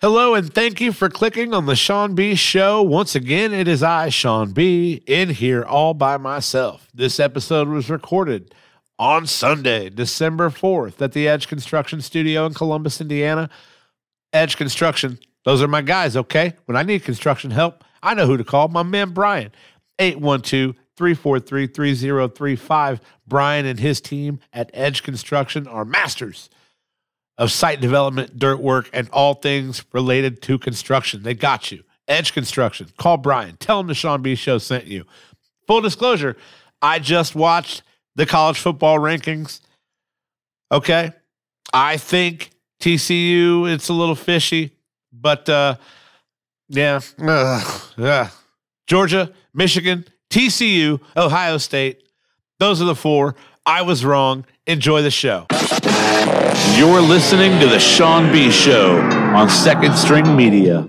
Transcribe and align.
Hello, 0.00 0.34
and 0.34 0.54
thank 0.54 0.80
you 0.80 0.92
for 0.92 1.08
clicking 1.08 1.52
on 1.52 1.66
the 1.66 1.74
Sean 1.74 2.14
B 2.14 2.36
Show. 2.36 2.80
Once 2.80 3.16
again, 3.16 3.52
it 3.52 3.66
is 3.66 3.82
I, 3.82 4.10
Sean 4.10 4.52
B, 4.52 5.02
in 5.08 5.30
here 5.30 5.64
all 5.64 5.92
by 5.92 6.16
myself. 6.16 6.86
This 6.94 7.18
episode 7.18 7.66
was 7.66 7.90
recorded 7.90 8.54
on 8.96 9.26
Sunday, 9.26 9.90
December 9.90 10.50
4th, 10.50 11.02
at 11.02 11.14
the 11.14 11.26
Edge 11.26 11.48
Construction 11.48 12.00
Studio 12.00 12.46
in 12.46 12.54
Columbus, 12.54 13.00
Indiana. 13.00 13.50
Edge 14.32 14.56
Construction, 14.56 15.18
those 15.44 15.60
are 15.60 15.66
my 15.66 15.82
guys, 15.82 16.16
okay? 16.16 16.54
When 16.66 16.76
I 16.76 16.84
need 16.84 17.02
construction 17.02 17.50
help, 17.50 17.82
I 18.00 18.14
know 18.14 18.26
who 18.26 18.36
to 18.36 18.44
call. 18.44 18.68
My 18.68 18.84
man 18.84 19.10
Brian, 19.10 19.50
812 19.98 20.76
343 20.96 21.66
3035. 21.66 23.00
Brian 23.26 23.66
and 23.66 23.80
his 23.80 24.00
team 24.00 24.38
at 24.52 24.70
Edge 24.72 25.02
Construction 25.02 25.66
are 25.66 25.84
masters 25.84 26.50
of 27.38 27.52
site 27.52 27.80
development, 27.80 28.38
dirt 28.38 28.60
work, 28.60 28.90
and 28.92 29.08
all 29.10 29.34
things 29.34 29.84
related 29.92 30.42
to 30.42 30.58
construction. 30.58 31.22
They 31.22 31.34
got 31.34 31.70
you. 31.72 31.84
Edge 32.08 32.32
Construction. 32.32 32.88
Call 32.98 33.18
Brian. 33.18 33.56
Tell 33.58 33.80
him 33.80 33.86
the 33.86 33.94
Sean 33.94 34.22
B 34.22 34.34
Show 34.34 34.58
sent 34.58 34.86
you. 34.86 35.04
Full 35.66 35.82
disclosure, 35.82 36.36
I 36.80 36.98
just 36.98 37.34
watched 37.34 37.82
the 38.16 38.26
college 38.26 38.58
football 38.58 38.98
rankings. 38.98 39.60
Okay. 40.72 41.12
I 41.72 41.98
think 41.98 42.50
TCU, 42.80 43.70
it's 43.70 43.88
a 43.88 43.92
little 43.92 44.14
fishy, 44.14 44.72
but 45.12 45.48
uh, 45.48 45.76
yeah. 46.68 47.00
Ugh, 47.18 47.82
yeah. 47.98 48.30
Georgia, 48.86 49.32
Michigan, 49.52 50.06
TCU, 50.30 51.00
Ohio 51.16 51.58
State. 51.58 52.02
Those 52.58 52.80
are 52.80 52.86
the 52.86 52.94
four. 52.94 53.34
I 53.66 53.82
was 53.82 54.04
wrong. 54.04 54.46
Enjoy 54.66 55.02
the 55.02 55.10
show. 55.10 55.46
You're 56.78 57.00
listening 57.00 57.58
to 57.60 57.66
the 57.66 57.78
Sean 57.80 58.32
B 58.32 58.50
Show 58.50 58.98
on 59.00 59.50
Second 59.50 59.94
String 59.94 60.36
Media. 60.36 60.88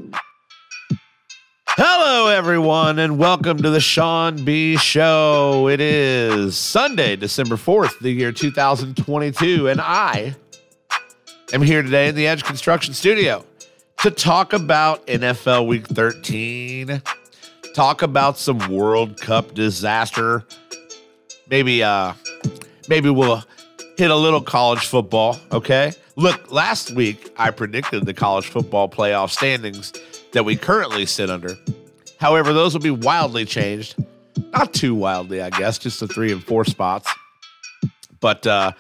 Hello, 1.67 2.27
everyone, 2.27 2.99
and 2.99 3.17
welcome 3.17 3.57
to 3.61 3.70
the 3.70 3.79
Sean 3.79 4.45
B 4.45 4.77
Show. 4.77 5.67
It 5.67 5.81
is 5.81 6.57
Sunday, 6.57 7.15
December 7.15 7.55
4th, 7.55 7.99
the 7.99 8.11
year 8.11 8.31
2022, 8.31 9.67
and 9.67 9.81
I 9.81 10.35
am 11.54 11.61
here 11.61 11.81
today 11.81 12.09
in 12.09 12.15
the 12.15 12.27
Edge 12.27 12.43
Construction 12.43 12.93
Studio 12.93 13.43
to 14.01 14.11
talk 14.11 14.54
about 14.54 15.05
NFL 15.07 15.67
Week 15.67 15.87
13, 15.87 17.01
talk 17.73 18.01
about 18.04 18.37
some 18.37 18.59
World 18.71 19.20
Cup 19.20 19.54
disaster. 19.54 20.45
Maybe, 21.49 21.81
uh, 21.81 22.13
maybe 22.87 23.09
we'll 23.09 23.43
hit 23.99 24.11
a 24.11 24.15
little 24.15 24.39
college 24.39 24.87
football. 24.87 25.37
Okay. 25.51 25.91
Look, 26.15 26.53
last 26.53 26.91
week 26.91 27.33
I 27.35 27.51
predicted 27.51 28.05
the 28.05 28.13
college 28.13 28.47
football 28.47 28.87
playoff 28.87 29.29
standings 29.29 29.91
that 30.31 30.45
we 30.45 30.55
currently 30.55 31.05
sit 31.05 31.29
under. 31.29 31.57
However, 32.17 32.53
those 32.53 32.73
will 32.73 32.79
be 32.79 32.91
wildly 32.91 33.43
changed. 33.43 34.01
Not 34.53 34.73
too 34.73 34.95
wildly, 34.95 35.41
I 35.41 35.49
guess, 35.49 35.77
just 35.77 35.99
the 35.99 36.07
three 36.07 36.31
and 36.31 36.41
four 36.41 36.63
spots. 36.63 37.13
But 38.21 38.47
uh, 38.47 38.71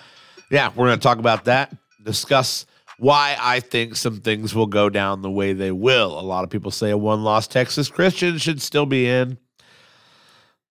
yeah, 0.49 0.69
we're 0.69 0.87
going 0.87 0.99
to 0.99 1.03
talk 1.03 1.17
about 1.17 1.43
that, 1.45 1.75
discuss 2.01 2.65
why 2.97 3.35
I 3.41 3.59
think 3.59 3.97
some 3.97 4.21
things 4.21 4.55
will 4.55 4.67
go 4.67 4.89
down 4.89 5.21
the 5.21 5.29
way 5.29 5.51
they 5.51 5.73
will. 5.73 6.17
A 6.17 6.21
lot 6.21 6.45
of 6.45 6.49
people 6.49 6.71
say 6.71 6.91
a 6.91 6.97
one 6.97 7.25
loss 7.25 7.45
Texas 7.45 7.89
Christian 7.89 8.37
should 8.37 8.61
still 8.61 8.85
be 8.85 9.05
in. 9.05 9.37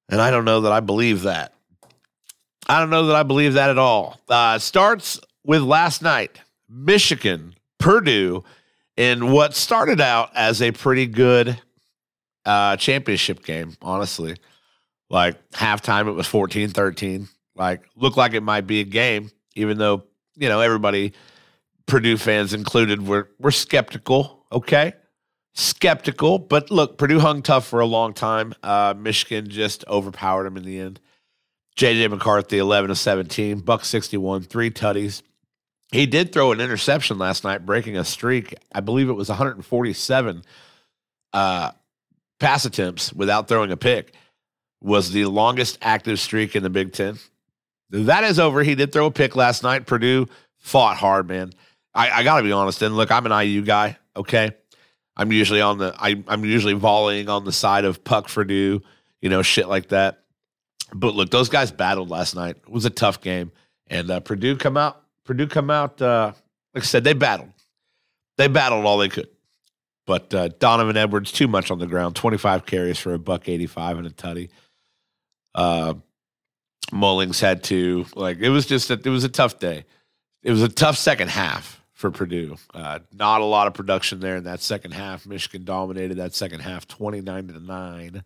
And 0.08 0.22
I 0.22 0.30
don't 0.30 0.46
know 0.46 0.62
that 0.62 0.72
I 0.72 0.80
believe 0.80 1.24
that. 1.24 1.52
I 2.68 2.80
don't 2.80 2.90
know 2.90 3.06
that 3.06 3.16
I 3.16 3.22
believe 3.22 3.54
that 3.54 3.70
at 3.70 3.78
all. 3.78 4.20
Uh, 4.28 4.58
starts 4.58 5.18
with 5.44 5.62
last 5.62 6.02
night 6.02 6.40
Michigan, 6.68 7.54
Purdue, 7.78 8.44
in 8.96 9.30
what 9.32 9.54
started 9.54 10.00
out 10.00 10.30
as 10.34 10.60
a 10.60 10.72
pretty 10.72 11.06
good 11.06 11.60
uh, 12.44 12.76
championship 12.76 13.44
game, 13.44 13.76
honestly. 13.80 14.36
Like 15.08 15.50
halftime, 15.50 16.08
it 16.08 16.12
was 16.12 16.26
14 16.26 16.70
13. 16.70 17.28
Like, 17.54 17.82
looked 17.96 18.16
like 18.16 18.34
it 18.34 18.42
might 18.42 18.66
be 18.66 18.80
a 18.80 18.84
game, 18.84 19.30
even 19.54 19.78
though, 19.78 20.04
you 20.36 20.48
know, 20.48 20.60
everybody, 20.60 21.12
Purdue 21.86 22.16
fans 22.16 22.54
included, 22.54 23.06
were, 23.06 23.30
were 23.38 23.50
skeptical. 23.50 24.46
Okay. 24.52 24.92
Skeptical. 25.54 26.38
But 26.38 26.70
look, 26.70 26.98
Purdue 26.98 27.18
hung 27.18 27.42
tough 27.42 27.66
for 27.66 27.80
a 27.80 27.86
long 27.86 28.14
time. 28.14 28.54
Uh, 28.62 28.94
Michigan 28.96 29.48
just 29.48 29.84
overpowered 29.88 30.44
them 30.44 30.56
in 30.56 30.64
the 30.64 30.78
end. 30.78 31.00
JJ 31.78 32.10
McCarthy, 32.10 32.58
11 32.58 32.90
of 32.90 32.98
17, 32.98 33.60
buck 33.60 33.84
61, 33.84 34.42
three 34.42 34.68
tutties. 34.68 35.22
He 35.92 36.06
did 36.06 36.32
throw 36.32 36.50
an 36.50 36.60
interception 36.60 37.18
last 37.18 37.44
night, 37.44 37.64
breaking 37.64 37.96
a 37.96 38.04
streak. 38.04 38.54
I 38.74 38.80
believe 38.80 39.08
it 39.08 39.12
was 39.12 39.28
147 39.28 40.42
uh, 41.32 41.70
pass 42.40 42.64
attempts 42.64 43.12
without 43.12 43.46
throwing 43.46 43.70
a 43.70 43.76
pick. 43.76 44.12
Was 44.80 45.12
the 45.12 45.26
longest 45.26 45.78
active 45.80 46.18
streak 46.20 46.56
in 46.56 46.62
the 46.62 46.70
Big 46.70 46.92
Ten. 46.92 47.18
That 47.90 48.24
is 48.24 48.38
over. 48.38 48.62
He 48.62 48.74
did 48.74 48.92
throw 48.92 49.06
a 49.06 49.10
pick 49.10 49.34
last 49.34 49.62
night. 49.62 49.86
Purdue 49.86 50.26
fought 50.58 50.96
hard, 50.96 51.28
man. 51.28 51.52
I, 51.94 52.10
I 52.10 52.22
got 52.22 52.38
to 52.38 52.44
be 52.44 52.52
honest. 52.52 52.82
And 52.82 52.96
look, 52.96 53.10
I'm 53.10 53.26
an 53.26 53.46
IU 53.46 53.62
guy. 53.62 53.98
Okay, 54.16 54.52
I'm 55.16 55.32
usually 55.32 55.60
on 55.60 55.78
the. 55.78 55.96
I, 55.98 56.22
I'm 56.28 56.44
usually 56.44 56.74
volleying 56.74 57.28
on 57.28 57.44
the 57.44 57.52
side 57.52 57.84
of 57.84 58.04
Puck 58.04 58.28
Purdue. 58.28 58.82
You 59.20 59.30
know, 59.30 59.42
shit 59.42 59.68
like 59.68 59.88
that. 59.88 60.22
But 60.92 61.14
look, 61.14 61.30
those 61.30 61.48
guys 61.48 61.70
battled 61.70 62.10
last 62.10 62.34
night. 62.34 62.56
It 62.56 62.68
was 62.68 62.84
a 62.84 62.90
tough 62.90 63.20
game, 63.20 63.52
and 63.88 64.10
uh, 64.10 64.20
Purdue 64.20 64.56
come 64.56 64.76
out. 64.76 65.02
Purdue 65.24 65.46
come 65.46 65.70
out. 65.70 66.00
Uh, 66.00 66.32
like 66.74 66.84
I 66.84 66.86
said, 66.86 67.04
they 67.04 67.12
battled. 67.12 67.52
They 68.36 68.48
battled 68.48 68.86
all 68.86 68.98
they 68.98 69.08
could. 69.08 69.28
But 70.06 70.32
uh, 70.32 70.48
Donovan 70.48 70.96
Edwards 70.96 71.32
too 71.32 71.48
much 71.48 71.70
on 71.70 71.78
the 71.78 71.86
ground. 71.86 72.16
Twenty 72.16 72.38
five 72.38 72.64
carries 72.64 72.98
for 72.98 73.12
a 73.12 73.18
buck 73.18 73.48
eighty 73.48 73.66
five 73.66 73.98
and 73.98 74.06
a 74.06 74.10
tutty. 74.10 74.48
Uh, 75.54 75.94
Mullings 76.90 77.40
had 77.40 77.64
to 77.64 78.06
like 78.14 78.38
it 78.38 78.48
was 78.48 78.64
just 78.64 78.90
a, 78.90 78.94
it 78.94 79.06
was 79.06 79.24
a 79.24 79.28
tough 79.28 79.58
day. 79.58 79.84
It 80.42 80.50
was 80.50 80.62
a 80.62 80.68
tough 80.68 80.96
second 80.96 81.28
half 81.28 81.82
for 81.92 82.10
Purdue. 82.10 82.56
Uh, 82.72 83.00
not 83.12 83.42
a 83.42 83.44
lot 83.44 83.66
of 83.66 83.74
production 83.74 84.20
there 84.20 84.36
in 84.36 84.44
that 84.44 84.60
second 84.60 84.92
half. 84.92 85.26
Michigan 85.26 85.64
dominated 85.64 86.16
that 86.16 86.34
second 86.34 86.60
half, 86.60 86.88
twenty 86.88 87.20
nine 87.20 87.48
to 87.48 87.60
nine. 87.60 88.22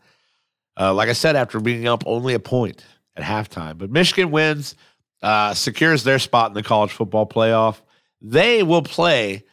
Uh, 0.78 0.94
like 0.94 1.08
I 1.08 1.12
said, 1.12 1.36
after 1.36 1.60
being 1.60 1.86
up 1.86 2.02
only 2.06 2.34
a 2.34 2.40
point 2.40 2.84
at 3.16 3.22
halftime, 3.22 3.78
but 3.78 3.90
Michigan 3.90 4.30
wins, 4.30 4.74
uh, 5.22 5.54
secures 5.54 6.02
their 6.02 6.18
spot 6.18 6.50
in 6.50 6.54
the 6.54 6.62
college 6.62 6.92
football 6.92 7.26
playoff. 7.26 7.80
They 8.20 8.62
will 8.62 8.82
play 8.82 9.44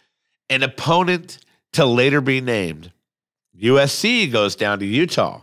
an 0.50 0.64
opponent 0.64 1.40
to 1.74 1.86
later 1.86 2.22
be 2.22 2.42
named. 2.42 2.92
USC 3.62 4.32
goes 4.32 4.56
down 4.56 4.80
to 4.80 4.86
Utah. 4.86 5.42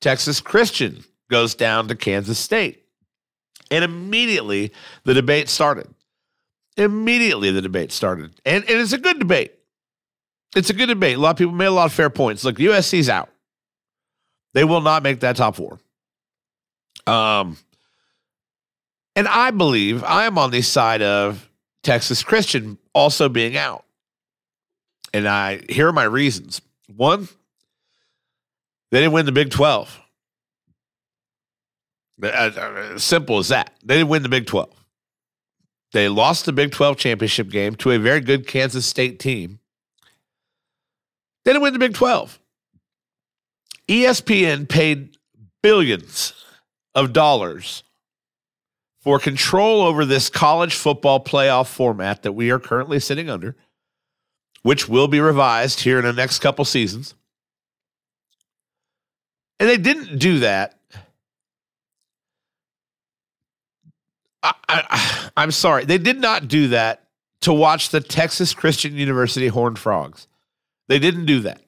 Texas 0.00 0.40
Christian 0.40 1.04
goes 1.30 1.54
down 1.54 1.88
to 1.88 1.94
Kansas 1.94 2.38
State. 2.38 2.84
And 3.70 3.84
immediately 3.84 4.72
the 5.04 5.14
debate 5.14 5.48
started. 5.48 5.88
Immediately 6.76 7.50
the 7.50 7.60
debate 7.60 7.92
started. 7.92 8.32
And, 8.44 8.64
and 8.64 8.80
it's 8.80 8.92
a 8.92 8.98
good 8.98 9.18
debate. 9.18 9.52
It's 10.56 10.70
a 10.70 10.74
good 10.74 10.86
debate. 10.86 11.16
A 11.16 11.20
lot 11.20 11.32
of 11.32 11.36
people 11.36 11.52
made 11.52 11.66
a 11.66 11.72
lot 11.72 11.86
of 11.86 11.92
fair 11.92 12.08
points. 12.08 12.44
Look, 12.44 12.56
USC's 12.56 13.08
out. 13.08 13.28
They 14.54 14.64
will 14.64 14.80
not 14.80 15.02
make 15.02 15.20
that 15.20 15.36
top 15.36 15.56
four. 15.56 15.78
Um, 17.06 17.56
and 19.16 19.26
I 19.28 19.50
believe 19.50 20.04
I 20.04 20.26
am 20.26 20.38
on 20.38 20.50
the 20.50 20.62
side 20.62 21.02
of 21.02 21.48
Texas 21.82 22.22
Christian 22.22 22.78
also 22.92 23.28
being 23.28 23.56
out. 23.56 23.84
And 25.12 25.26
I 25.26 25.62
here 25.68 25.88
are 25.88 25.92
my 25.92 26.04
reasons. 26.04 26.60
One, 26.94 27.28
they 28.90 29.00
didn't 29.00 29.12
win 29.12 29.26
the 29.26 29.32
Big 29.32 29.50
12. 29.50 30.00
As 32.22 33.04
simple 33.04 33.38
as 33.38 33.48
that. 33.48 33.72
They 33.84 33.96
didn't 33.96 34.08
win 34.08 34.22
the 34.22 34.28
Big 34.28 34.46
12. 34.46 34.70
They 35.92 36.08
lost 36.08 36.44
the 36.46 36.52
Big 36.52 36.72
12 36.72 36.96
championship 36.96 37.48
game 37.48 37.74
to 37.76 37.90
a 37.92 37.98
very 37.98 38.20
good 38.20 38.46
Kansas 38.46 38.86
State 38.86 39.18
team. 39.18 39.60
They 41.44 41.52
didn't 41.52 41.62
win 41.62 41.72
the 41.72 41.78
Big 41.78 41.94
12. 41.94 42.37
ESPN 43.88 44.68
paid 44.68 45.16
billions 45.62 46.34
of 46.94 47.12
dollars 47.12 47.82
for 49.00 49.18
control 49.18 49.80
over 49.82 50.04
this 50.04 50.28
college 50.28 50.74
football 50.74 51.22
playoff 51.22 51.66
format 51.66 52.22
that 52.22 52.32
we 52.32 52.50
are 52.50 52.58
currently 52.58 53.00
sitting 53.00 53.30
under, 53.30 53.56
which 54.62 54.88
will 54.88 55.08
be 55.08 55.20
revised 55.20 55.80
here 55.80 55.98
in 55.98 56.04
the 56.04 56.12
next 56.12 56.40
couple 56.40 56.64
seasons. 56.64 57.14
And 59.58 59.68
they 59.68 59.78
didn't 59.78 60.18
do 60.18 60.40
that. 60.40 60.78
I, 64.42 65.30
am 65.36 65.50
sorry. 65.50 65.84
They 65.84 65.98
did 65.98 66.20
not 66.20 66.46
do 66.46 66.68
that 66.68 67.04
to 67.40 67.52
watch 67.52 67.90
the 67.90 68.00
Texas 68.00 68.54
Christian 68.54 68.94
University 68.94 69.48
Horned 69.48 69.78
Frogs. 69.78 70.28
They 70.88 70.98
didn't 70.98 71.26
do 71.26 71.40
that. 71.40 71.60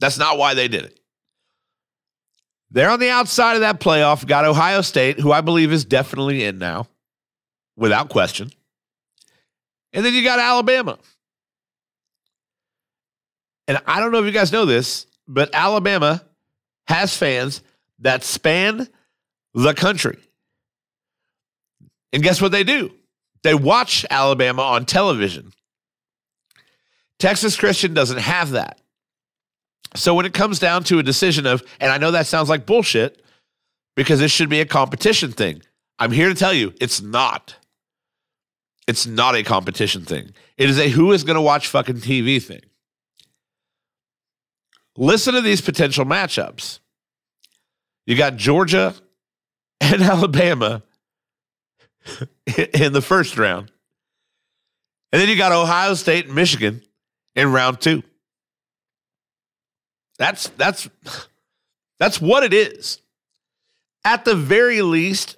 That's 0.00 0.18
not 0.18 0.38
why 0.38 0.54
they 0.54 0.68
did 0.68 0.84
it. 0.84 1.00
They're 2.74 2.90
on 2.90 2.98
the 2.98 3.08
outside 3.08 3.54
of 3.54 3.60
that 3.60 3.78
playoff. 3.78 4.26
Got 4.26 4.44
Ohio 4.44 4.80
State, 4.80 5.20
who 5.20 5.30
I 5.30 5.42
believe 5.42 5.72
is 5.72 5.84
definitely 5.84 6.42
in 6.42 6.58
now, 6.58 6.88
without 7.76 8.08
question. 8.08 8.50
And 9.92 10.04
then 10.04 10.12
you 10.12 10.24
got 10.24 10.40
Alabama. 10.40 10.98
And 13.68 13.80
I 13.86 14.00
don't 14.00 14.10
know 14.10 14.18
if 14.18 14.24
you 14.26 14.32
guys 14.32 14.50
know 14.50 14.64
this, 14.64 15.06
but 15.28 15.54
Alabama 15.54 16.24
has 16.88 17.16
fans 17.16 17.62
that 18.00 18.24
span 18.24 18.88
the 19.54 19.72
country. 19.72 20.18
And 22.12 22.24
guess 22.24 22.42
what 22.42 22.50
they 22.50 22.64
do? 22.64 22.92
They 23.44 23.54
watch 23.54 24.04
Alabama 24.10 24.62
on 24.62 24.84
television. 24.84 25.52
Texas 27.20 27.56
Christian 27.56 27.94
doesn't 27.94 28.18
have 28.18 28.50
that. 28.50 28.80
So 29.96 30.14
when 30.14 30.26
it 30.26 30.34
comes 30.34 30.58
down 30.58 30.84
to 30.84 30.98
a 30.98 31.02
decision 31.02 31.46
of, 31.46 31.62
and 31.80 31.90
I 31.90 31.98
know 31.98 32.10
that 32.10 32.26
sounds 32.26 32.48
like 32.48 32.66
bullshit 32.66 33.22
because 33.96 34.18
this 34.18 34.32
should 34.32 34.48
be 34.48 34.60
a 34.60 34.66
competition 34.66 35.32
thing. 35.32 35.62
I'm 35.98 36.10
here 36.10 36.28
to 36.28 36.34
tell 36.34 36.52
you 36.52 36.74
it's 36.80 37.00
not. 37.00 37.56
It's 38.86 39.06
not 39.06 39.34
a 39.34 39.42
competition 39.42 40.04
thing. 40.04 40.34
It 40.56 40.68
is 40.68 40.78
a 40.78 40.88
who 40.88 41.12
is 41.12 41.24
going 41.24 41.36
to 41.36 41.40
watch 41.40 41.68
fucking 41.68 41.96
TV 41.96 42.42
thing. 42.42 42.60
Listen 44.96 45.34
to 45.34 45.40
these 45.40 45.60
potential 45.60 46.04
matchups. 46.04 46.80
You 48.06 48.16
got 48.16 48.36
Georgia 48.36 48.94
and 49.80 50.02
Alabama 50.02 50.82
in 52.74 52.92
the 52.92 53.02
first 53.02 53.38
round. 53.38 53.70
And 55.12 55.20
then 55.20 55.28
you 55.28 55.36
got 55.36 55.52
Ohio 55.52 55.94
State 55.94 56.26
and 56.26 56.34
Michigan 56.34 56.82
in 57.34 57.52
round 57.52 57.80
2. 57.80 58.02
That's 60.18 60.48
that's 60.50 60.88
that's 61.98 62.20
what 62.20 62.44
it 62.44 62.54
is. 62.54 63.00
At 64.04 64.24
the 64.24 64.34
very 64.34 64.82
least, 64.82 65.36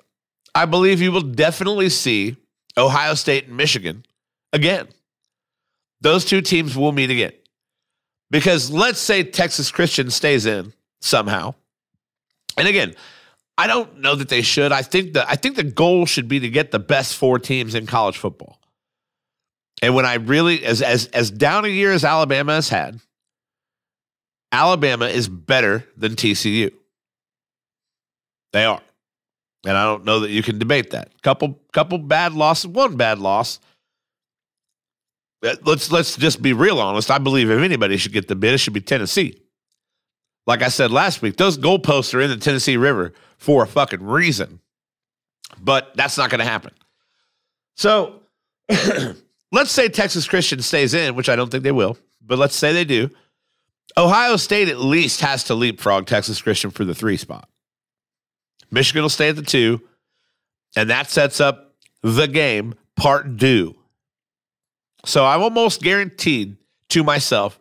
I 0.55 0.65
believe 0.65 1.01
you 1.01 1.13
will 1.13 1.21
definitely 1.21 1.89
see 1.89 2.37
Ohio 2.77 3.15
State 3.15 3.47
and 3.47 3.57
Michigan 3.57 4.05
again. 4.53 4.89
Those 6.01 6.25
two 6.25 6.41
teams 6.41 6.77
will 6.77 6.93
meet 6.93 7.11
again. 7.11 7.33
Because 8.31 8.71
let's 8.71 8.99
say 8.99 9.23
Texas 9.23 9.71
Christian 9.71 10.11
stays 10.11 10.47
in 10.47 10.73
somehow. 11.01 11.55
And 12.59 12.67
again, 12.67 12.95
I 13.59 13.67
don't 13.67 14.01
know 14.01 14.15
that 14.15 14.29
they 14.29 14.43
should. 14.43 14.73
I 14.73 14.83
think 14.83 15.15
that 15.15 15.27
I 15.29 15.37
think 15.37 15.57
the 15.57 15.63
goal 15.63 16.07
should 16.07 16.29
be 16.29 16.41
to 16.41 16.49
get 16.49 16.71
the 16.71 16.79
best 16.79 17.17
four 17.17 17.39
teams 17.39 17.75
in 17.75 17.87
college 17.87 18.19
football. 18.19 18.61
And 19.83 19.95
when 19.95 20.05
I 20.05 20.15
really 20.15 20.65
as 20.65 20.83
as 20.83 21.07
as 21.07 21.31
down 21.31 21.65
a 21.65 21.69
year 21.69 21.93
as 21.93 22.05
Alabama 22.05 22.55
has 22.55 22.69
had, 22.69 23.01
Alabama 24.57 25.07
is 25.07 25.29
better 25.29 25.85
than 25.99 26.13
TCU. 26.13 26.73
They 28.55 28.65
are. 28.65 28.81
And 29.67 29.77
I 29.77 29.85
don't 29.85 30.07
know 30.07 30.21
that 30.21 30.31
you 30.31 30.43
can 30.43 30.59
debate 30.59 30.93
that. 30.93 31.11
Couple 31.23 31.61
couple 31.73 31.99
bad 31.99 32.33
losses, 32.33 32.69
one 32.69 32.97
bad 32.97 33.19
loss. 33.19 33.61
Let's 35.43 35.93
let's 35.93 36.17
just 36.17 36.41
be 36.41 36.55
real 36.55 36.81
honest. 36.81 37.11
I 37.11 37.19
believe 37.19 37.51
if 37.51 37.61
anybody 37.61 37.99
should 37.99 38.15
get 38.15 38.29
the 38.29 38.35
bid, 38.35 38.55
it 38.55 38.59
should 38.59 38.73
be 38.73 38.81
Tennessee. 38.81 39.43
Like 40.47 40.63
I 40.63 40.69
said 40.69 40.91
last 40.91 41.21
week, 41.21 41.37
those 41.37 41.59
goalposts 41.59 42.15
are 42.15 42.23
in 42.23 42.31
the 42.31 42.39
Tennessee 42.39 42.79
River 42.79 43.13
for 43.37 43.63
a 43.65 43.67
fucking 43.67 44.03
reason. 44.03 44.61
But 45.61 45.95
that's 45.97 46.17
not 46.17 46.31
going 46.31 46.39
to 46.39 46.47
happen. 46.47 46.73
So 47.77 48.23
let's 49.53 49.71
say 49.71 49.89
Texas 49.89 50.27
Christian 50.27 50.63
stays 50.63 50.95
in, 50.95 51.15
which 51.15 51.29
I 51.29 51.37
don't 51.37 51.51
think 51.51 51.63
they 51.63 51.73
will, 51.73 51.99
but 52.23 52.39
let's 52.39 52.57
say 52.57 52.73
they 52.73 52.85
do. 52.85 53.11
Ohio 53.97 54.37
State 54.37 54.69
at 54.69 54.79
least 54.79 55.21
has 55.21 55.45
to 55.45 55.55
leapfrog 55.55 56.07
Texas 56.07 56.41
Christian 56.41 56.71
for 56.71 56.85
the 56.85 56.95
three 56.95 57.17
spot. 57.17 57.49
Michigan 58.71 59.03
will 59.03 59.09
stay 59.09 59.29
at 59.29 59.37
the 59.37 59.43
two, 59.43 59.81
and 60.77 60.91
that 60.91 61.11
sets 61.11 61.41
up 61.41 61.75
the 62.03 62.27
game 62.27 62.75
part 62.97 63.37
due. 63.37 63.77
So 65.05 65.25
I'm 65.25 65.43
almost 65.43 65.83
guaranteed 65.83 66.57
to 66.91 67.05
myself 67.05 67.59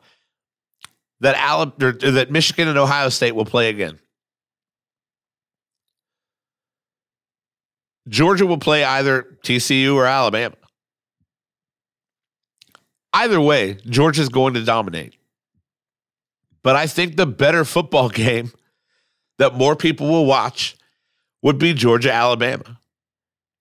that 1.22 1.36
Alabama, 1.36 1.94
that 2.12 2.32
Michigan 2.32 2.68
and 2.68 2.78
Ohio 2.78 3.10
State 3.10 3.34
will 3.34 3.46
play 3.46 3.70
again. 3.70 4.00
Georgia 8.08 8.46
will 8.46 8.60
play 8.60 8.84
either 8.84 9.38
TCU 9.44 9.96
or 9.96 10.06
Alabama. 10.06 10.56
Either 13.14 13.40
way, 13.40 13.76
Georgia's 13.86 14.30
going 14.30 14.54
to 14.56 14.64
dominate. 14.64 15.16
But 16.66 16.76
I 16.76 16.88
think 16.88 17.16
the 17.16 17.28
better 17.28 17.64
football 17.64 18.10
game 18.26 18.52
that 19.38 19.54
more 19.54 19.76
people 19.76 20.10
will 20.10 20.26
watch 20.26 20.76
would 21.44 21.60
be 21.60 21.76
Georgia 21.76 22.12
Alabama. 22.12 22.80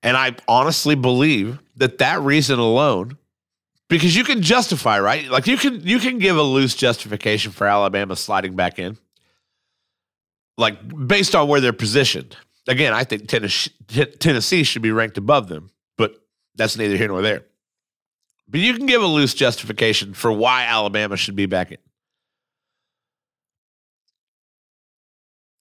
And 0.03 0.17
I 0.17 0.37
honestly 0.49 0.95
believe 0.95 1.59
that 1.77 1.99
that 1.99 2.23
reason 2.23 2.59
alone 2.59 3.19
because 3.91 4.17
you 4.17 4.25
can 4.25 4.41
justify, 4.41 4.99
right? 5.01 5.29
Like 5.29 5.47
you 5.47 5.59
can 5.59 5.87
you 5.87 5.99
can 5.99 6.19
give 6.19 6.39
a 6.39 6.43
loose 6.43 6.75
justification 6.75 7.53
for 7.53 7.67
Alabama 7.67 8.17
sliding 8.17 8.57
back 8.57 8.79
in. 8.79 8.97
Like 10.57 11.07
based 11.07 11.35
on 11.35 11.47
where 11.47 11.61
they're 11.61 11.75
positioned. 11.75 12.37
Again, 12.67 12.95
I 12.95 13.05
think 13.05 13.29
Tennessee, 13.29 13.71
Tennessee 14.19 14.63
should 14.63 14.81
be 14.81 14.93
ranked 14.93 15.19
above 15.19 15.49
them, 15.49 15.71
but 15.99 16.15
that's 16.55 16.79
neither 16.79 16.97
here 16.97 17.09
nor 17.09 17.21
there. 17.21 17.45
But 18.49 18.61
you 18.61 18.73
can 18.73 18.87
give 18.87 19.03
a 19.03 19.07
loose 19.07 19.35
justification 19.35 20.15
for 20.15 20.33
why 20.33 20.65
Alabama 20.65 21.19
should 21.19 21.37
be 21.37 21.45
back 21.45 21.71
in. 21.71 21.79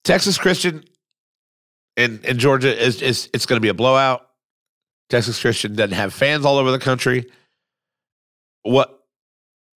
Texas 0.03 0.37
Christian 0.37 0.83
in, 1.95 2.19
in 2.23 2.39
Georgia 2.39 2.75
is, 2.75 3.01
is 3.01 3.29
it's 3.33 3.45
going 3.45 3.57
to 3.57 3.61
be 3.61 3.69
a 3.69 3.73
blowout. 3.73 4.27
Texas 5.09 5.39
Christian 5.39 5.75
doesn't 5.75 5.95
have 5.95 6.13
fans 6.13 6.45
all 6.45 6.57
over 6.57 6.71
the 6.71 6.79
country. 6.79 7.29
What 8.63 9.03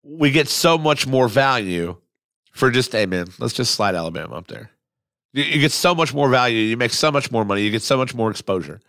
we 0.02 0.30
get 0.30 0.48
so 0.48 0.78
much 0.78 1.06
more 1.06 1.28
value 1.28 1.96
for 2.52 2.70
just, 2.70 2.92
hey 2.92 3.06
man, 3.06 3.26
let's 3.38 3.54
just 3.54 3.74
slide 3.74 3.94
Alabama 3.94 4.36
up 4.36 4.46
there. 4.46 4.70
You, 5.32 5.44
you 5.44 5.60
get 5.60 5.72
so 5.72 5.94
much 5.94 6.14
more 6.14 6.28
value. 6.28 6.58
You 6.58 6.76
make 6.76 6.92
so 6.92 7.10
much 7.10 7.30
more 7.30 7.44
money. 7.44 7.62
You 7.62 7.70
get 7.70 7.82
so 7.82 7.96
much 7.96 8.14
more 8.14 8.30
exposure. 8.30 8.80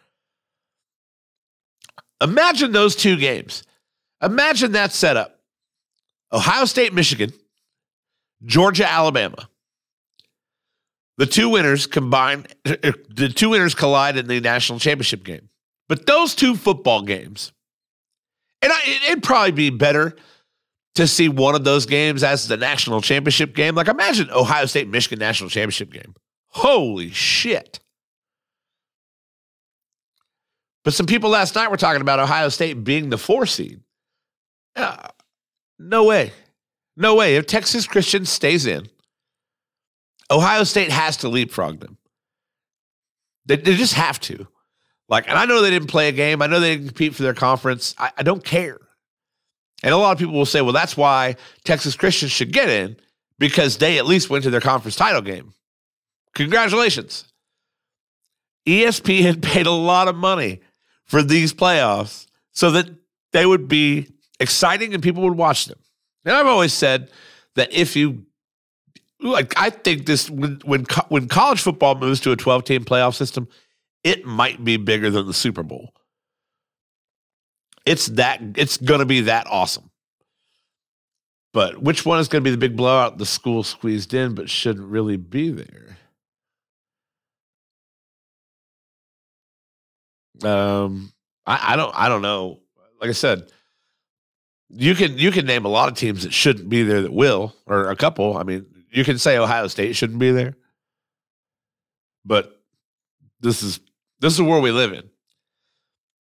Imagine 2.22 2.72
those 2.72 2.96
two 2.96 3.18
games. 3.18 3.64
Imagine 4.22 4.74
that 4.74 4.92
setup. 4.92 5.40
Ohio 6.32 6.66
State, 6.66 6.94
Michigan, 6.94 7.32
Georgia, 8.44 8.90
Alabama. 8.90 9.50
The 11.18 11.26
two 11.26 11.50
winners 11.50 11.88
combine, 11.88 12.46
the 12.64 13.32
two 13.34 13.50
winners 13.50 13.74
collide 13.74 14.18
in 14.18 14.28
the 14.28 14.42
national 14.42 14.80
championship 14.80 15.24
game. 15.24 15.50
But 15.88 16.06
those 16.06 16.36
two 16.36 16.56
football 16.56 17.04
games, 17.04 17.54
and 18.62 18.72
I, 18.74 18.78
it'd 19.08 19.24
probably 19.24 19.52
be 19.52 19.70
better 19.70 20.16
to 20.96 21.08
see 21.08 21.30
one 21.30 21.56
of 21.56 21.64
those 21.64 21.86
games 21.86 22.24
as 22.24 22.48
the 22.48 22.58
national 22.58 23.02
championship 23.02 23.56
game. 23.56 23.76
Like 23.76 23.88
imagine 23.88 24.30
Ohio 24.32 24.66
State 24.66 24.88
Michigan 24.88 25.20
national 25.20 25.50
championship 25.50 25.92
game. 25.92 26.16
Holy 26.50 27.12
shit. 27.12 27.80
But 30.84 30.94
some 30.94 31.06
people 31.06 31.30
last 31.30 31.56
night 31.56 31.70
were 31.72 31.78
talking 31.78 32.02
about 32.02 32.20
Ohio 32.20 32.50
State 32.50 32.84
being 32.84 33.10
the 33.10 33.18
four 33.18 33.46
seed. 33.46 33.82
Uh, 34.76 35.08
no 35.80 36.04
way. 36.04 36.32
No 36.96 37.16
way. 37.16 37.36
If 37.36 37.46
Texas 37.46 37.88
Christian 37.88 38.26
stays 38.26 38.66
in, 38.66 38.88
Ohio 40.32 40.64
State 40.64 40.92
has 40.92 41.18
to 41.18 41.30
leapfrog 41.30 41.80
them. 41.80 41.98
They, 43.46 43.58
they 43.58 43.76
just 43.76 43.94
have 43.94 44.20
to. 44.22 44.48
Like, 45.08 45.28
and 45.28 45.38
I 45.38 45.46
know 45.46 45.62
they 45.62 45.70
didn't 45.70 45.90
play 45.90 46.08
a 46.10 46.12
game. 46.12 46.42
I 46.42 46.48
know 46.48 46.60
they 46.60 46.76
didn't 46.76 46.88
compete 46.88 47.16
for 47.16 47.24
their 47.24 47.34
conference. 47.34 47.94
I, 47.98 48.12
I 48.18 48.24
don't 48.24 48.44
care. 48.44 48.80
And 49.84 49.94
a 49.94 49.98
lot 49.98 50.14
of 50.14 50.18
people 50.18 50.34
will 50.34 50.46
say, 50.46 50.62
well, 50.62 50.74
that's 50.74 50.98
why 50.98 51.36
Texas 51.64 51.96
Christian 51.96 52.28
should 52.28 52.52
get 52.52 52.70
in 52.70 52.98
because 53.38 53.78
they 53.78 54.00
at 54.00 54.08
least 54.08 54.30
went 54.30 54.44
to 54.46 54.50
their 54.50 54.62
conference 54.62 54.96
title 54.96 55.22
game. 55.22 55.54
Congratulations. 56.34 57.26
ESPN 58.68 59.22
had 59.22 59.44
paid 59.44 59.68
a 59.68 59.72
lot 59.72 60.08
of 60.08 60.16
money 60.16 60.62
for 61.06 61.22
these 61.22 61.54
playoffs 61.54 62.26
so 62.52 62.72
that 62.72 62.90
they 63.32 63.46
would 63.46 63.68
be 63.68 64.08
exciting 64.40 64.94
and 64.94 65.04
people 65.04 65.24
would 65.24 65.38
watch 65.38 65.66
them. 65.66 65.78
And 66.24 66.36
I've 66.36 66.48
always 66.48 66.74
said 66.74 67.12
that 67.56 67.72
if 67.72 67.96
you 67.96 68.25
like 69.22 69.54
I 69.58 69.70
think 69.70 70.06
this 70.06 70.30
when 70.30 70.62
when 70.66 70.86
when 71.10 71.28
college 71.28 71.62
football 71.62 71.96
moves 71.96 72.20
to 72.22 72.32
a 72.32 72.36
12 72.36 72.64
team 72.64 72.86
playoff 72.86 73.16
system, 73.16 73.48
it 74.04 74.26
might 74.26 74.64
be 74.64 74.78
bigger 74.78 75.10
than 75.10 75.28
the 75.28 75.34
Super 75.34 75.64
Bowl. 75.64 75.94
It's 77.86 78.08
that 78.08 78.42
it's 78.56 78.78
going 78.78 79.00
to 79.00 79.06
be 79.06 79.22
that 79.22 79.48
awesome. 79.48 79.90
But 81.54 81.82
which 81.82 82.06
one 82.06 82.20
is 82.20 82.28
going 82.28 82.44
to 82.44 82.48
be 82.48 82.52
the 82.52 82.58
big 82.58 82.76
blowout? 82.76 83.18
The 83.18 83.26
school 83.26 83.64
squeezed 83.64 84.14
in, 84.14 84.36
but 84.36 84.50
shouldn't 84.50 84.88
really 84.88 85.16
be 85.16 85.52
there. 85.52 85.98
Um, 90.44 91.14
I, 91.46 91.74
I 91.74 91.76
don't 91.78 91.96
I 91.96 92.10
don't 92.10 92.22
know. 92.22 92.60
Like 93.00 93.10
I 93.10 93.14
said, 93.14 93.52
you 94.70 94.96
can 94.96 95.18
you 95.18 95.32
can 95.32 95.46
name 95.46 95.64
a 95.66 95.70
lot 95.70 95.88
of 95.88 95.96
teams 95.96 96.24
that 96.24 96.34
shouldn't 96.34 96.68
be 96.68 96.84
there 96.84 97.02
that 97.02 97.14
will, 97.14 97.56
or 97.66 97.90
a 97.90 97.96
couple. 97.96 98.38
I 98.38 98.44
mean, 98.44 98.66
you 98.96 99.04
can 99.06 99.20
say 99.20 99.38
Ohio 99.38 99.68
State 99.68 99.96
shouldn't 99.96 100.20
be 100.20 100.32
there, 100.32 100.56
but 102.26 102.62
this 103.42 103.64
is 103.64 103.80
this 104.22 104.34
is 104.34 104.38
the 104.38 104.44
world 104.46 104.64
we 104.64 104.72
live 104.72 104.94
in. 104.94 105.10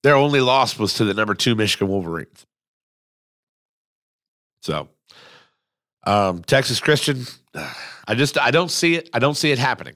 Their 0.04 0.16
only 0.16 0.42
loss 0.42 0.78
was 0.80 0.96
to 0.96 1.06
the 1.06 1.14
number 1.16 1.36
two 1.36 1.56
Michigan 1.56 1.88
Wolverines. 1.88 2.46
So 4.62 4.90
Um, 6.06 6.44
Texas 6.44 6.80
Christian, 6.80 7.26
I 8.08 8.16
just 8.16 8.38
I 8.38 8.52
don't 8.52 8.72
see 8.72 8.96
it. 8.96 9.10
I 9.14 9.20
don't 9.20 9.36
see 9.36 9.52
it 9.52 9.60
happening. 9.60 9.96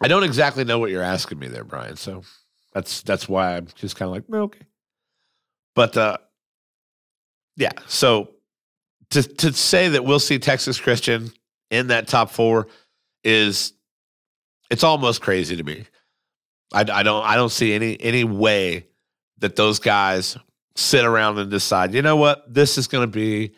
I 0.00 0.08
don't 0.08 0.24
exactly 0.24 0.64
know 0.64 0.78
what 0.78 0.90
you're 0.90 1.02
asking 1.02 1.38
me 1.38 1.48
there, 1.48 1.64
Brian. 1.64 1.96
So 1.96 2.24
that's 2.74 3.02
that's 3.02 3.28
why 3.28 3.56
I'm 3.56 3.68
just 3.76 3.96
kind 3.96 4.08
of 4.08 4.14
like, 4.14 4.24
okay. 4.42 4.66
But 5.74 5.96
uh, 5.96 6.18
yeah, 7.56 7.72
so 7.86 8.30
to 9.10 9.22
to 9.22 9.52
say 9.52 9.88
that 9.88 10.04
we'll 10.04 10.20
see 10.20 10.38
Texas 10.38 10.80
Christian 10.80 11.32
in 11.70 11.88
that 11.88 12.08
top 12.08 12.30
four 12.30 12.68
is 13.24 13.72
it's 14.70 14.84
almost 14.84 15.20
crazy 15.20 15.56
to 15.56 15.62
me. 15.62 15.84
I, 16.72 16.80
I 16.80 17.02
don't 17.02 17.24
I 17.24 17.36
don't 17.36 17.52
see 17.52 17.72
any 17.74 18.00
any 18.00 18.24
way 18.24 18.86
that 19.38 19.56
those 19.56 19.78
guys 19.78 20.36
sit 20.74 21.04
around 21.04 21.38
and 21.38 21.50
decide, 21.50 21.94
you 21.94 22.02
know 22.02 22.16
what, 22.16 22.52
this 22.52 22.78
is 22.78 22.86
going 22.86 23.08
to 23.08 23.12
be 23.12 23.54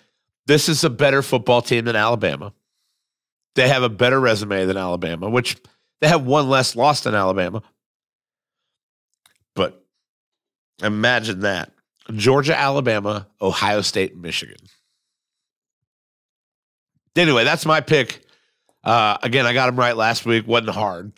this 0.47 0.69
is 0.69 0.85
a 0.85 0.91
better 0.91 1.23
football 1.23 1.63
team 1.63 1.85
than 1.85 1.97
Alabama. 1.97 2.53
They 3.55 3.69
have 3.69 3.83
a 3.83 3.89
better 3.89 4.21
resume 4.21 4.67
than 4.67 4.77
Alabama, 4.77 5.29
which 5.29 5.57
they 6.01 6.09
have 6.09 6.25
one 6.25 6.49
less 6.49 6.77
loss 6.77 7.03
than 7.03 7.15
Alabama. 7.15 7.63
But 9.55 9.85
imagine 10.83 11.41
that. 11.41 11.73
Georgia, 12.15 12.57
Alabama, 12.57 13.27
Ohio 13.43 13.83
State, 13.83 14.17
Michigan. 14.17 14.57
Anyway, 17.19 17.43
that's 17.43 17.67
my 17.67 17.81
pick. 17.81 18.23
Uh, 18.85 19.19
again, 19.25 19.45
I 19.45 19.53
got 19.53 19.69
him 19.69 19.77
right 19.77 19.97
last 19.97 20.25
week. 20.25 20.47
wasn't 20.47 20.71
hard, 20.71 21.13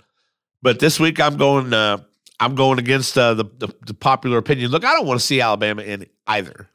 but 0.63 0.81
this 0.81 0.99
week 0.99 1.21
I'm 1.21 1.37
going. 1.37 1.75
Uh, 1.75 1.99
I'm 2.41 2.55
going 2.55 2.79
against 2.79 3.19
uh, 3.19 3.35
the, 3.35 3.45
the, 3.45 3.69
the 3.87 3.93
popular 3.93 4.39
opinion. 4.39 4.71
Look, 4.71 4.83
I 4.83 4.95
don't 4.95 5.07
want 5.07 5.21
to 5.21 5.27
see 5.27 5.43
Alabama 5.43 5.83
in 5.83 6.07
either, 6.27 6.71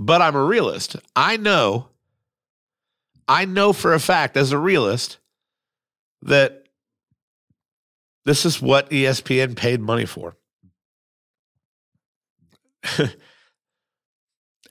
but 0.00 0.20
I'm 0.20 0.34
a 0.34 0.42
realist. 0.42 0.96
I 1.14 1.36
know. 1.36 1.90
I 3.28 3.44
know 3.44 3.72
for 3.72 3.94
a 3.94 4.00
fact, 4.00 4.36
as 4.36 4.50
a 4.50 4.58
realist, 4.58 5.18
that 6.22 6.64
this 8.24 8.44
is 8.44 8.60
what 8.60 8.90
ESPN 8.90 9.54
paid 9.54 9.80
money 9.80 10.06
for. 10.06 10.34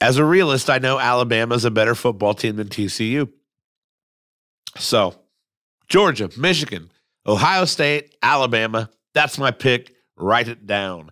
as 0.02 0.18
a 0.18 0.26
realist, 0.26 0.70
I 0.70 0.80
know 0.80 1.00
Alabama's 1.00 1.64
a 1.64 1.72
better 1.72 1.96
football 1.96 2.34
team 2.34 2.58
than 2.58 2.68
TCU. 2.68 3.30
So, 4.80 5.16
Georgia, 5.88 6.30
Michigan, 6.38 6.92
Ohio 7.26 7.66
State, 7.66 8.16
Alabama, 8.22 8.90
that's 9.14 9.38
my 9.38 9.52
pick. 9.52 9.96
Write 10.16 10.48
it 10.48 10.66
down. 10.66 11.12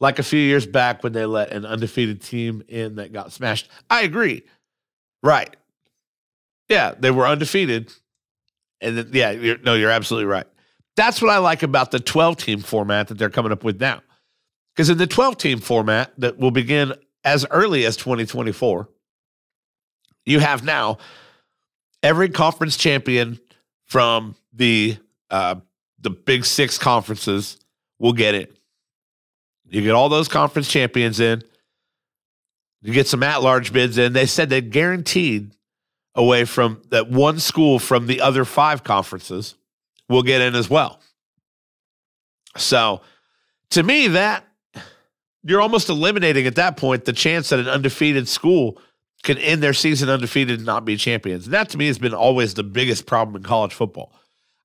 Like 0.00 0.18
a 0.18 0.22
few 0.22 0.40
years 0.40 0.66
back 0.66 1.02
when 1.02 1.12
they 1.12 1.26
let 1.26 1.50
an 1.50 1.66
undefeated 1.66 2.22
team 2.22 2.62
in 2.68 2.96
that 2.96 3.12
got 3.12 3.32
smashed. 3.32 3.68
I 3.88 4.02
agree. 4.02 4.42
Right. 5.22 5.54
Yeah, 6.68 6.94
they 6.98 7.10
were 7.10 7.26
undefeated. 7.26 7.92
And 8.80 8.96
then, 8.96 9.10
yeah, 9.12 9.30
you're, 9.30 9.58
no, 9.58 9.74
you're 9.74 9.90
absolutely 9.90 10.26
right. 10.26 10.46
That's 10.96 11.20
what 11.20 11.30
I 11.30 11.38
like 11.38 11.62
about 11.62 11.90
the 11.90 12.00
12 12.00 12.36
team 12.36 12.60
format 12.60 13.08
that 13.08 13.18
they're 13.18 13.30
coming 13.30 13.52
up 13.52 13.62
with 13.62 13.80
now. 13.80 14.00
Because 14.74 14.88
in 14.88 14.98
the 14.98 15.06
12 15.06 15.36
team 15.36 15.58
format 15.58 16.12
that 16.18 16.38
will 16.38 16.50
begin 16.50 16.94
as 17.24 17.44
early 17.50 17.84
as 17.84 17.96
2024, 17.96 18.88
you 20.24 20.40
have 20.40 20.64
now 20.64 20.98
every 22.02 22.28
conference 22.28 22.76
champion 22.76 23.38
from 23.86 24.36
the 24.52 24.96
uh, 25.30 25.56
the 26.00 26.10
big 26.10 26.44
six 26.44 26.78
conferences 26.78 27.58
will 27.98 28.12
get 28.12 28.34
it. 28.34 28.56
You 29.68 29.82
get 29.82 29.92
all 29.92 30.08
those 30.08 30.28
conference 30.28 30.68
champions 30.68 31.20
in. 31.20 31.42
You 32.82 32.92
get 32.92 33.06
some 33.06 33.22
at 33.22 33.42
large 33.42 33.72
bids 33.72 33.98
in. 33.98 34.12
They 34.12 34.26
said 34.26 34.48
they 34.48 34.62
guaranteed 34.62 35.52
away 36.14 36.44
from 36.44 36.82
that 36.90 37.10
one 37.10 37.38
school 37.38 37.78
from 37.78 38.06
the 38.06 38.20
other 38.20 38.44
five 38.44 38.82
conferences 38.82 39.54
will 40.08 40.22
get 40.22 40.40
in 40.40 40.54
as 40.54 40.68
well. 40.68 41.00
So 42.56 43.02
to 43.70 43.82
me, 43.82 44.08
that 44.08 44.44
you're 45.44 45.60
almost 45.60 45.88
eliminating 45.88 46.46
at 46.46 46.56
that 46.56 46.76
point 46.76 47.04
the 47.04 47.12
chance 47.12 47.50
that 47.50 47.60
an 47.60 47.68
undefeated 47.68 48.28
school 48.28 48.78
can 49.22 49.38
end 49.38 49.62
their 49.62 49.74
season 49.74 50.08
undefeated 50.08 50.58
and 50.58 50.66
not 50.66 50.84
be 50.84 50.96
champions. 50.96 51.44
And 51.44 51.54
that 51.54 51.68
to 51.70 51.78
me 51.78 51.86
has 51.86 51.98
been 51.98 52.14
always 52.14 52.54
the 52.54 52.62
biggest 52.62 53.06
problem 53.06 53.36
in 53.36 53.42
college 53.42 53.74
football. 53.74 54.12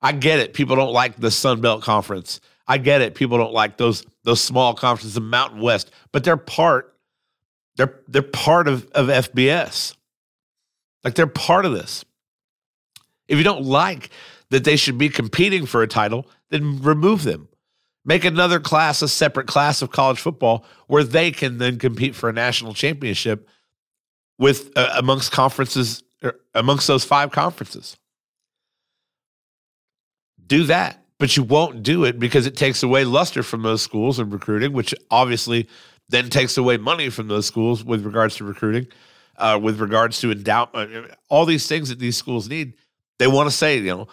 I 0.02 0.12
get 0.12 0.40
it. 0.40 0.54
People 0.54 0.76
don't 0.76 0.94
like 0.94 1.18
the 1.18 1.32
Sun 1.32 1.62
Belt 1.62 1.82
Conference. 1.82 2.40
I 2.68 2.78
get 2.78 3.02
it. 3.02 3.16
People 3.16 3.38
don't 3.38 3.54
like 3.54 3.78
those 3.78 4.06
those 4.24 4.42
small 4.42 4.74
conferences, 4.74 5.14
the 5.14 5.22
Mountain 5.22 5.62
West, 5.62 5.92
but 6.12 6.24
they're 6.24 6.38
part. 6.38 6.96
They're 7.76 8.00
they're 8.08 8.22
part 8.22 8.68
of, 8.68 8.88
of 8.92 9.08
FBS. 9.08 9.96
Like 11.04 11.16
they're 11.16 11.28
part 11.28 11.66
of 11.66 11.74
this. 11.74 12.06
If 13.28 13.38
you 13.38 13.44
don't 13.44 13.64
like 13.64 14.10
that 14.50 14.64
they 14.64 14.76
should 14.76 14.98
be 14.98 15.10
competing 15.10 15.66
for 15.66 15.82
a 15.82 15.88
title, 15.88 16.28
then 16.50 16.82
remove 16.82 17.24
them. 17.24 17.48
Make 18.04 18.24
another 18.24 18.60
class, 18.60 19.02
a 19.02 19.08
separate 19.08 19.48
class 19.48 19.82
of 19.82 19.92
college 19.92 20.20
football 20.20 20.66
where 20.88 21.04
they 21.04 21.32
can 21.32 21.58
then 21.58 21.80
compete 21.80 22.16
for 22.16 22.30
a 22.30 22.34
national 22.34 22.74
championship 22.74 23.50
with 24.38 24.72
uh, 24.76 24.94
amongst 24.98 25.32
conferences 25.32 26.04
er, 26.24 26.40
amongst 26.54 26.88
those 26.88 27.04
five 27.04 27.32
conferences. 27.32 27.98
Do 30.46 30.64
that, 30.66 31.04
but 31.18 31.36
you 31.36 31.44
won't 31.44 31.84
do 31.84 32.04
it 32.04 32.20
because 32.20 32.46
it 32.46 32.56
takes 32.56 32.84
away 32.84 33.04
luster 33.04 33.44
from 33.44 33.64
those 33.64 33.82
schools 33.82 34.20
and 34.20 34.32
recruiting, 34.32 34.74
which 34.74 34.94
obviously 35.10 35.68
then 36.10 36.30
takes 36.30 36.58
away 36.58 36.78
money 36.78 37.10
from 37.10 37.28
those 37.28 37.48
schools 37.48 37.84
with 37.84 38.06
regards 38.06 38.36
to 38.36 38.44
recruiting, 38.44 38.88
uh, 39.38 39.60
with 39.62 39.80
regards 39.80 40.20
to 40.20 40.32
endowment, 40.32 40.96
uh, 40.96 41.16
all 41.30 41.46
these 41.46 41.68
things 41.68 41.90
that 41.90 42.00
these 42.00 42.16
schools 42.16 42.48
need. 42.48 42.74
They 43.18 43.28
want 43.28 43.50
to 43.50 43.56
say, 43.56 43.78
you 43.80 43.86
know, 43.86 44.08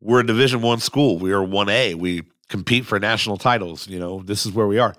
we're 0.00 0.20
a 0.20 0.26
Division 0.26 0.60
One 0.62 0.78
school. 0.78 1.18
We 1.18 1.32
are 1.32 1.42
one 1.42 1.68
A. 1.68 1.94
We 1.94 2.22
compete 2.48 2.86
for 2.86 3.00
national 3.00 3.36
titles. 3.36 3.88
You 3.88 3.98
know, 3.98 4.22
this 4.22 4.46
is 4.46 4.52
where 4.52 4.66
we 4.66 4.78
are. 4.78 4.94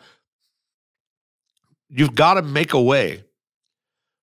You've 1.90 2.16
got 2.16 2.34
to 2.36 2.42
make 2.42 2.74
a 2.74 2.82
way 2.82 3.24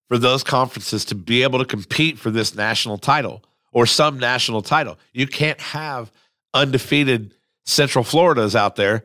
for 0.09 0.19
those 0.19 0.45
conferences 0.45 1.05
to 1.07 1.15
be 1.15 1.43
able 1.43 1.59
to 1.59 1.65
compete 1.65 2.19
for 2.19 2.31
this 2.31 2.55
national 2.55 2.99
title 2.99 3.43
or 3.73 3.87
some 3.87 4.19
national 4.19 4.63
title. 4.63 4.99
You 5.13 5.27
can't 5.27 5.61
have 5.61 6.13
undefeated 6.55 7.35
Central 7.65 8.05
Floridas 8.05 8.55
out 8.55 8.77
there 8.77 9.05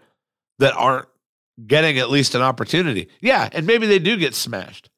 that 0.60 0.74
aren't 0.76 1.08
getting 1.66 1.98
at 1.98 2.10
least 2.10 2.36
an 2.36 2.42
opportunity. 2.42 3.10
Yeah, 3.20 3.50
and 3.52 3.66
maybe 3.66 3.88
they 3.88 4.00
do 4.00 4.18
get 4.18 4.36
smashed. 4.36 4.90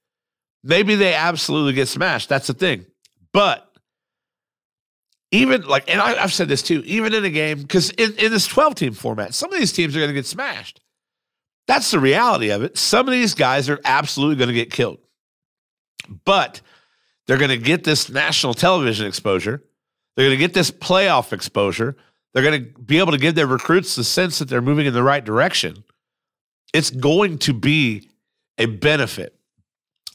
Maybe 0.64 0.96
they 0.96 1.14
absolutely 1.14 1.74
get 1.74 1.88
smashed. 1.88 2.30
That's 2.30 2.48
the 2.48 2.54
thing. 2.54 2.86
But 3.32 3.70
even 5.32 5.64
like, 5.64 5.90
and 5.90 6.00
I, 6.00 6.14
have 6.14 6.32
said 6.32 6.48
this 6.48 6.62
too, 6.62 6.84
even 6.86 7.14
in 7.14 7.26
a 7.26 7.30
game, 7.30 7.62
because 7.62 7.90
in, 7.92 8.14
in 8.18 8.32
this 8.32 8.46
12 8.46 8.76
team 8.76 8.94
format, 8.94 9.34
some 9.34 9.52
of 9.52 9.60
these 9.60 9.74
teams 9.74 9.96
are 9.96 10.00
going 10.00 10.10
to 10.10 10.14
get 10.14 10.28
smashed. 10.28 10.80
That's 11.68 11.92
the 11.92 12.00
reality 12.00 12.50
of 12.50 12.62
it. 12.62 12.78
Some 12.78 13.08
of 13.08 13.14
these 13.14 13.34
guys 13.34 13.70
are 13.70 13.80
absolutely 13.84 14.36
going 14.36 14.50
to 14.50 14.54
get 14.54 14.72
killed, 14.72 15.00
but 16.26 16.62
they're 17.28 17.38
going 17.38 17.50
to 17.50 17.58
get 17.58 17.84
this 17.84 18.10
national 18.10 18.54
television 18.54 19.08
exposure. 19.08 19.64
They're 20.16 20.28
going 20.28 20.38
to 20.38 20.44
get 20.44 20.54
this 20.54 20.72
playoff 20.72 21.34
exposure. 21.34 21.96
They're 22.34 22.44
going 22.44 22.66
to 22.66 22.80
be 22.80 23.00
able 23.00 23.12
to 23.12 23.18
give 23.18 23.36
their 23.36 23.48
recruits 23.48 23.96
the 23.96 24.04
sense 24.04 24.40
that 24.40 24.50
they're 24.50 24.62
moving 24.62 24.86
in 24.86 24.94
the 24.94 25.04
right 25.04 25.24
direction. 25.24 25.84
It's 26.74 26.90
going 26.90 27.38
to 27.40 27.54
be 27.54 28.10
a 28.58 28.66
benefit. 28.66 29.36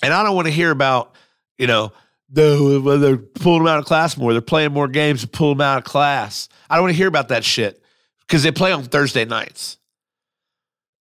And 0.02 0.12
I 0.12 0.23
don't 0.23 0.35
want 0.35 0.47
to 0.47 0.52
hear 0.52 0.71
about, 0.71 1.14
you 1.57 1.66
know, 1.66 1.92
the, 2.30 2.99
they're 3.00 3.16
pulling 3.16 3.64
them 3.64 3.68
out 3.68 3.78
of 3.78 3.85
class 3.85 4.16
more. 4.16 4.33
They're 4.33 4.40
playing 4.42 4.73
more 4.73 4.88
games 4.88 5.23
to 5.23 5.28
pull 5.28 5.54
them 5.54 5.61
out 5.61 5.78
of 5.78 5.85
class. 5.85 6.49
I 6.68 6.76
don't 6.76 6.85
want 6.85 6.92
to 6.92 6.97
hear 6.97 7.09
about 7.09 7.28
that 7.28 7.45
shit 7.45 7.83
because 8.26 8.42
they 8.42 8.52
play 8.52 8.73
on 8.73 8.85
Thursday 8.85 9.25
nights. 9.25 9.78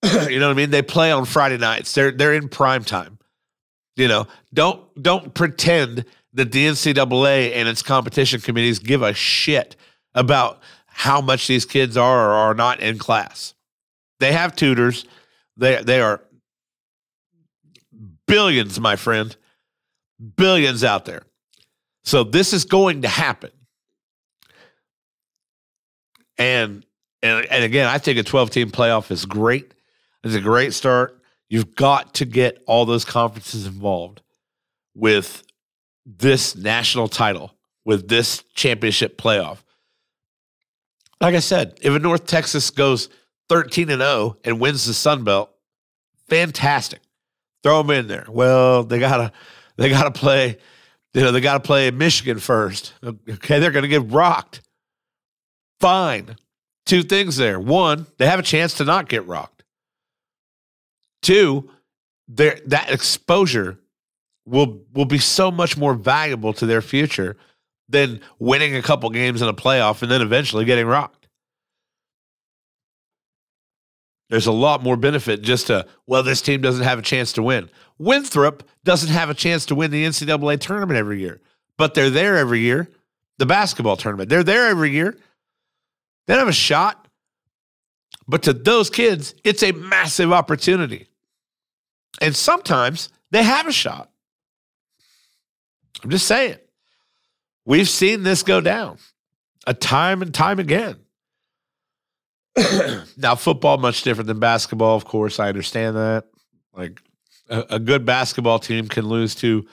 you 0.03 0.39
know 0.39 0.47
what 0.47 0.53
I 0.53 0.57
mean? 0.57 0.69
They 0.69 0.81
play 0.81 1.11
on 1.11 1.25
Friday 1.25 1.57
nights. 1.57 1.93
They're 1.93 2.11
they're 2.11 2.33
in 2.33 2.49
prime 2.49 2.83
time. 2.83 3.16
You 3.97 4.07
know, 4.07 4.27
don't 4.53 5.01
don't 5.01 5.33
pretend 5.33 6.05
that 6.33 6.51
the 6.51 6.67
NCAA 6.67 7.53
and 7.53 7.67
its 7.67 7.81
competition 7.81 8.39
committees 8.39 8.79
give 8.79 9.01
a 9.01 9.13
shit 9.13 9.75
about 10.13 10.61
how 10.85 11.19
much 11.19 11.47
these 11.47 11.65
kids 11.65 11.97
are 11.97 12.29
or 12.29 12.33
are 12.33 12.53
not 12.53 12.79
in 12.79 12.97
class. 12.97 13.53
They 14.19 14.31
have 14.31 14.55
tutors. 14.55 15.05
They 15.57 15.81
they 15.83 15.99
are 15.99 16.21
billions, 18.27 18.79
my 18.79 18.95
friend 18.95 19.35
billions 20.35 20.83
out 20.83 21.05
there. 21.05 21.23
So 22.03 22.23
this 22.23 22.53
is 22.53 22.65
going 22.65 23.01
to 23.03 23.07
happen. 23.07 23.51
And 26.37 26.85
and 27.21 27.45
and 27.45 27.63
again, 27.63 27.87
I 27.87 27.97
think 27.97 28.19
a 28.19 28.23
12 28.23 28.49
team 28.51 28.71
playoff 28.71 29.11
is 29.11 29.25
great. 29.25 29.73
It's 30.23 30.35
a 30.35 30.41
great 30.41 30.73
start. 30.73 31.19
You've 31.49 31.75
got 31.75 32.13
to 32.15 32.25
get 32.25 32.61
all 32.67 32.85
those 32.85 33.05
conferences 33.05 33.65
involved 33.65 34.21
with 34.95 35.43
this 36.05 36.55
national 36.55 37.07
title, 37.07 37.53
with 37.85 38.07
this 38.07 38.43
championship 38.53 39.17
playoff. 39.17 39.59
Like 41.21 41.35
I 41.35 41.39
said, 41.39 41.77
if 41.81 41.93
a 41.93 41.99
North 41.99 42.25
Texas 42.25 42.69
goes 42.69 43.09
13 43.49 43.89
and 43.89 44.01
0 44.01 44.37
and 44.43 44.59
wins 44.59 44.85
the 44.85 44.93
Sun 44.93 45.23
Belt, 45.23 45.49
fantastic. 46.29 46.99
Throw 47.63 47.81
them 47.81 47.91
in 47.91 48.07
there. 48.07 48.25
Well, 48.29 48.83
they 48.83 48.99
got 48.99 49.17
to 49.17 49.31
they 49.77 49.89
got 49.89 50.03
to 50.03 50.19
play 50.19 50.57
You 51.13 51.21
know, 51.23 51.31
they 51.31 51.41
got 51.41 51.53
to 51.53 51.59
play 51.59 51.89
Michigan 51.89 52.39
first. 52.39 52.93
Okay, 53.03 53.59
they're 53.59 53.71
to 53.71 53.87
get 53.87 54.11
rocked. 54.11 54.61
Fine. 55.79 56.35
Two 56.85 57.01
things 57.01 57.37
there. 57.37 57.59
One, 57.59 58.05
they 58.17 58.27
have 58.27 58.39
a 58.39 58.43
chance 58.43 58.75
to 58.75 58.85
not 58.85 59.09
get 59.09 59.25
rocked. 59.25 59.56
Two, 61.21 61.69
that 62.29 62.85
exposure 62.89 63.79
will 64.45 64.81
will 64.93 65.05
be 65.05 65.17
so 65.17 65.51
much 65.51 65.77
more 65.77 65.93
valuable 65.93 66.53
to 66.53 66.65
their 66.65 66.81
future 66.81 67.37
than 67.89 68.21
winning 68.39 68.75
a 68.75 68.81
couple 68.81 69.09
games 69.09 69.41
in 69.41 69.47
a 69.47 69.53
playoff 69.53 70.01
and 70.01 70.11
then 70.11 70.21
eventually 70.21 70.65
getting 70.65 70.85
rocked. 70.85 71.27
There's 74.29 74.47
a 74.47 74.51
lot 74.51 74.83
more 74.83 74.97
benefit 74.97 75.41
just 75.41 75.67
to, 75.67 75.85
well, 76.05 76.21
this 76.21 76.41
team 76.41 76.59
doesn't 76.61 76.83
have 76.83 76.99
a 76.99 77.03
chance 77.03 77.31
to 77.33 77.43
win. 77.43 77.69
Winthrop 77.97 78.63
doesn't 78.83 79.11
have 79.11 79.29
a 79.29 79.33
chance 79.33 79.65
to 79.67 79.75
win 79.75 79.89
the 79.89 80.03
NCAA 80.03 80.59
tournament 80.59 80.97
every 80.97 81.21
year, 81.21 81.39
but 81.77 81.93
they're 81.93 82.09
there 82.09 82.35
every 82.37 82.59
year. 82.59 82.89
The 83.37 83.45
basketball 83.45 83.95
tournament, 83.95 84.29
they're 84.29 84.43
there 84.43 84.67
every 84.67 84.91
year. 84.91 85.17
They 86.25 86.33
don't 86.33 86.39
have 86.39 86.47
a 86.49 86.51
shot. 86.51 87.06
But 88.27 88.43
to 88.43 88.53
those 88.53 88.89
kids, 88.89 89.33
it's 89.43 89.63
a 89.63 89.71
massive 89.71 90.33
opportunity. 90.33 91.07
And 92.21 92.35
sometimes 92.35 93.09
they 93.31 93.43
have 93.43 93.67
a 93.67 93.71
shot. 93.71 94.09
I'm 96.03 96.09
just 96.09 96.27
saying. 96.27 96.57
We've 97.65 97.89
seen 97.89 98.23
this 98.23 98.43
go 98.43 98.61
down 98.61 98.97
a 99.65 99.73
time 99.73 100.21
and 100.21 100.33
time 100.33 100.59
again. 100.59 100.95
now, 103.17 103.35
football 103.35 103.77
much 103.77 104.03
different 104.03 104.27
than 104.27 104.39
basketball, 104.39 104.95
of 104.95 105.05
course. 105.05 105.39
I 105.39 105.49
understand 105.49 105.95
that. 105.95 106.25
Like 106.73 107.01
a, 107.49 107.65
a 107.71 107.79
good 107.79 108.05
basketball 108.05 108.59
team 108.59 108.87
can 108.87 109.05
lose 109.05 109.35
to 109.35 109.67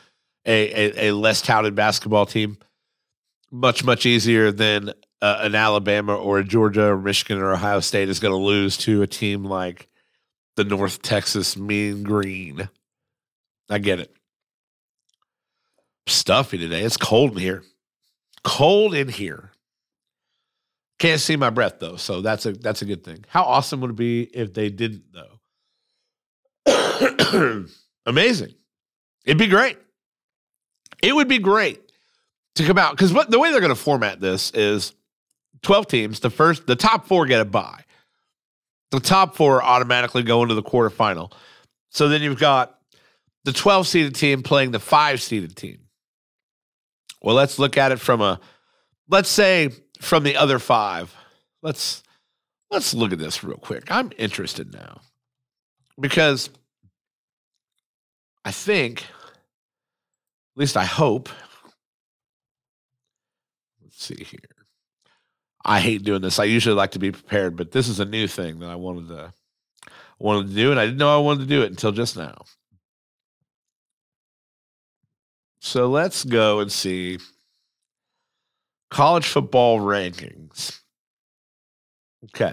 a, 0.45 0.73
a, 0.73 1.09
a, 1.09 1.15
less 1.15 1.41
touted 1.41 1.75
basketball 1.75 2.27
team 2.27 2.59
much 3.51 3.85
much 3.85 4.05
easier 4.05 4.51
than 4.51 4.93
uh, 5.25 5.39
an 5.41 5.55
Alabama 5.55 6.15
or 6.15 6.39
a 6.39 6.45
Georgia 6.45 6.93
or 6.93 6.99
Michigan 6.99 7.39
or 7.39 7.55
Ohio 7.55 7.81
State 7.81 8.11
is 8.11 8.21
going 8.21 8.33
to 8.33 8.37
lose 8.39 8.77
to 8.77 9.01
a 9.01 9.07
team 9.07 9.43
like 9.43 9.89
the 10.57 10.65
North 10.65 11.01
Texas 11.01 11.57
Mean 11.57 12.03
Green. 12.03 12.69
I 13.71 13.79
get 13.79 14.01
it. 14.01 14.15
Stuffy 16.07 16.59
today. 16.59 16.83
It's 16.83 16.99
cold 16.99 17.33
in 17.33 17.39
here. 17.39 17.63
Cold 18.43 18.95
in 18.95 19.09
here. 19.09 19.53
Can't 20.99 21.23
see 21.23 21.37
my 21.37 21.49
breath 21.49 21.79
though, 21.79 21.97
so 21.97 22.21
that's 22.21 22.45
a 22.45 22.53
that's 22.53 22.83
a 22.83 22.85
good 22.85 23.03
thing. 23.03 23.25
How 23.29 23.45
awesome 23.45 23.81
would 23.81 23.93
it 23.93 23.97
be 23.97 24.25
if 24.25 24.53
they 24.53 24.69
didn't 24.69 25.05
though? 26.67 27.65
Amazing. 28.07 28.55
It'd 29.25 29.39
be 29.39 29.47
great. 29.47 29.79
It 31.03 31.15
would 31.15 31.29
be 31.29 31.39
great 31.39 31.81
to 32.57 32.67
come 32.67 32.77
out 32.77 32.91
because 32.91 33.15
what 33.15 33.31
the 33.31 33.39
way 33.39 33.51
they're 33.51 33.61
going 33.61 33.71
to 33.71 33.75
format 33.75 34.21
this 34.21 34.51
is 34.51 34.93
12 35.65 35.87
teams. 35.89 36.21
The 36.21 36.31
first, 36.31 36.67
the 36.67 36.77
top 36.77 37.07
four 37.07 37.27
get 37.27 37.41
a 37.41 37.45
bye. 37.45 37.83
The 38.91 39.01
top 39.01 39.35
four 39.35 39.63
automatically 39.63 40.23
go 40.23 40.43
into 40.43 40.55
the 40.55 40.63
quarterfinal. 40.63 41.33
So 41.91 42.09
then 42.09 42.23
you've 42.23 42.39
got 42.39 42.79
the 43.45 43.53
12 43.53 43.87
seeded 43.87 44.15
team 44.15 44.43
playing 44.43 44.71
the 44.71 44.79
five 44.79 45.21
seeded 45.21 45.57
team. 45.57 45.81
Well, 47.23 47.35
let's 47.35 47.59
look 47.59 47.77
at 47.77 47.91
it 47.91 48.01
from 48.01 48.21
a, 48.21 48.41
let's 49.09 49.29
say 49.29 49.71
from 50.01 50.23
the 50.23 50.37
other 50.37 50.59
five. 50.59 51.15
Let's 51.63 52.03
let's 52.71 52.93
look 52.93 53.13
at 53.13 53.19
this 53.19 53.43
real 53.43 53.57
quick. 53.57 53.85
I'm 53.91 54.13
interested 54.19 54.73
now 54.73 55.01
because 55.99 56.51
I 58.45 58.51
think, 58.51 59.03
at 59.03 60.57
least 60.57 60.77
I 60.77 60.85
hope. 60.85 61.31
Let's 63.83 64.05
see 64.05 64.23
here. 64.23 64.54
I 65.65 65.81
hate 65.81 66.05
doing 66.05 66.21
this. 66.21 66.39
I 66.39 66.45
usually 66.45 66.75
like 66.75 66.91
to 66.93 66.99
be 66.99 67.11
prepared, 67.11 67.57
but 67.57 67.73
this 67.73 67.89
is 67.89 68.01
a 68.01 68.05
new 68.05 68.27
thing 68.27 68.61
that 68.61 68.71
I 68.71 68.77
wanted 68.77 69.09
to 69.09 69.33
wanted 70.19 70.49
to 70.49 70.55
do, 70.55 70.71
and 70.71 70.79
I 70.79 70.87
didn't 70.87 70.99
know 70.99 71.15
I 71.15 71.21
wanted 71.21 71.41
to 71.41 71.47
do 71.47 71.63
it 71.63 71.71
until 71.71 71.93
just 71.93 72.17
now. 72.17 72.45
So 75.61 75.89
let's 75.89 76.25
go 76.25 76.61
and 76.61 76.71
see 76.71 77.19
college 78.91 79.27
football 79.27 79.81
rankings. 79.81 80.81
Okay. 82.27 82.53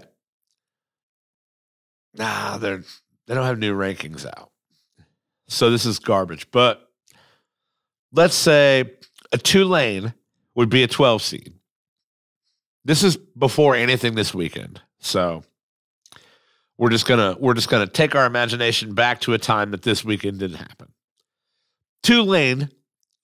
Nah, 2.14 2.58
they're 2.58 2.84
they 3.28 3.36
don't 3.36 3.46
have 3.46 3.60
new 3.60 3.76
rankings 3.76 4.26
out. 4.26 4.52
So 5.48 5.70
this 5.70 5.86
is 5.86 6.00
garbage. 6.00 6.50
But 6.52 6.90
let's 8.12 8.36
say 8.36 8.92
a 9.32 9.38
Tulane 9.38 10.14
would 10.56 10.70
be 10.70 10.84
a 10.84 10.88
12 10.88 11.22
seed. 11.22 11.54
This 12.84 13.04
is 13.04 13.18
before 13.18 13.76
anything 13.76 14.16
this 14.16 14.34
weekend. 14.34 14.82
So 15.00 15.44
we're 16.78 16.90
just 16.90 17.06
gonna 17.06 17.36
we're 17.40 17.54
just 17.54 17.70
gonna 17.70 17.88
take 17.88 18.16
our 18.16 18.26
imagination 18.26 18.94
back 18.94 19.22
to 19.22 19.34
a 19.34 19.38
time 19.38 19.72
that 19.72 19.84
this 19.84 20.04
weekend 20.04 20.40
didn't 20.40 20.58
happen. 20.58 20.92
Tulane 22.04 22.70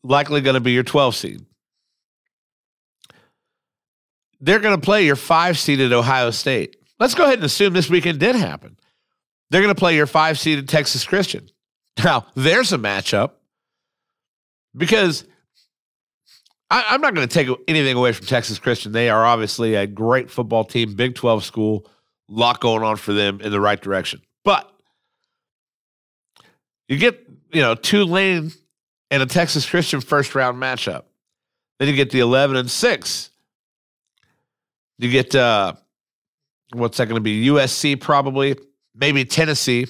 likely 0.03 0.41
going 0.41 0.53
to 0.53 0.59
be 0.59 0.71
your 0.71 0.83
12 0.83 1.15
seed. 1.15 1.45
They're 4.39 4.59
going 4.59 4.79
to 4.79 4.85
play 4.85 5.05
your 5.05 5.15
five 5.15 5.57
seeded 5.57 5.93
Ohio 5.93 6.31
State. 6.31 6.75
Let's 6.99 7.15
go 7.15 7.23
ahead 7.23 7.35
and 7.35 7.43
assume 7.43 7.73
this 7.73 7.89
weekend 7.89 8.19
did 8.19 8.35
happen. 8.35 8.77
They're 9.49 9.61
going 9.61 9.73
to 9.73 9.79
play 9.79 9.95
your 9.95 10.07
five 10.07 10.39
seeded 10.39 10.69
Texas 10.69 11.05
Christian. 11.05 11.49
Now, 12.03 12.27
there's 12.35 12.73
a 12.73 12.77
matchup 12.77 13.31
because 14.75 15.25
I, 16.69 16.95
am 16.95 17.01
not 17.01 17.15
going 17.15 17.27
to 17.27 17.33
take 17.33 17.47
anything 17.67 17.95
away 17.95 18.11
from 18.11 18.25
Texas 18.25 18.59
Christian. 18.59 18.91
They 18.91 19.09
are 19.09 19.25
obviously 19.25 19.75
a 19.75 19.87
great 19.87 20.29
football 20.29 20.65
team, 20.65 20.95
Big 20.95 21.15
12 21.15 21.43
school, 21.43 21.89
lot 22.27 22.59
going 22.59 22.83
on 22.83 22.97
for 22.97 23.13
them 23.13 23.39
in 23.41 23.51
the 23.51 23.61
right 23.61 23.81
direction. 23.81 24.21
But 24.43 24.69
you 26.87 26.97
get, 26.97 27.25
you 27.53 27.61
know, 27.61 27.75
Tulane 27.75 28.51
and 29.11 29.23
a 29.23 29.25
Texas 29.25 29.69
Christian 29.69 30.01
first 30.01 30.35
round 30.35 30.61
matchup. 30.61 31.03
Then 31.79 31.87
you 31.87 31.95
get 31.95 32.11
the 32.11 32.19
11 32.19 32.57
and 32.57 32.69
6. 32.69 33.29
You 34.97 35.11
get, 35.11 35.35
uh, 35.35 35.73
what's 36.73 36.97
that 36.97 37.05
going 37.05 37.15
to 37.15 37.21
be? 37.21 37.47
USC, 37.47 37.99
probably, 38.01 38.57
maybe 38.95 39.23
Tennessee. 39.25 39.87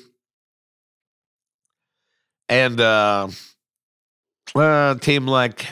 And 2.50 2.80
uh, 2.80 3.30
a 4.56 4.98
team 5.00 5.26
like 5.28 5.66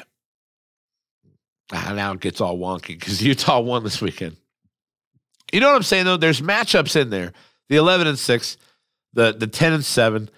Ah, 1.71 1.93
now 1.95 2.13
it 2.13 2.19
gets 2.19 2.41
all 2.41 2.58
wonky 2.58 2.99
because 2.99 3.23
Utah 3.23 3.60
won 3.60 3.84
this 3.84 4.01
weekend. 4.01 4.38
You 5.51 5.60
know 5.60 5.69
what 5.69 5.75
I'm 5.75 5.84
saying 5.84 6.06
though? 6.06 6.17
There's 6.17 6.41
matchups 6.41 6.99
in 6.99 7.10
there. 7.10 7.34
The 7.69 7.78
11 7.78 8.08
and 8.08 8.19
6, 8.19 8.58
the 9.13 9.34
the 9.34 9.47
10 9.47 9.73
and 9.73 9.86
7. 9.86 10.30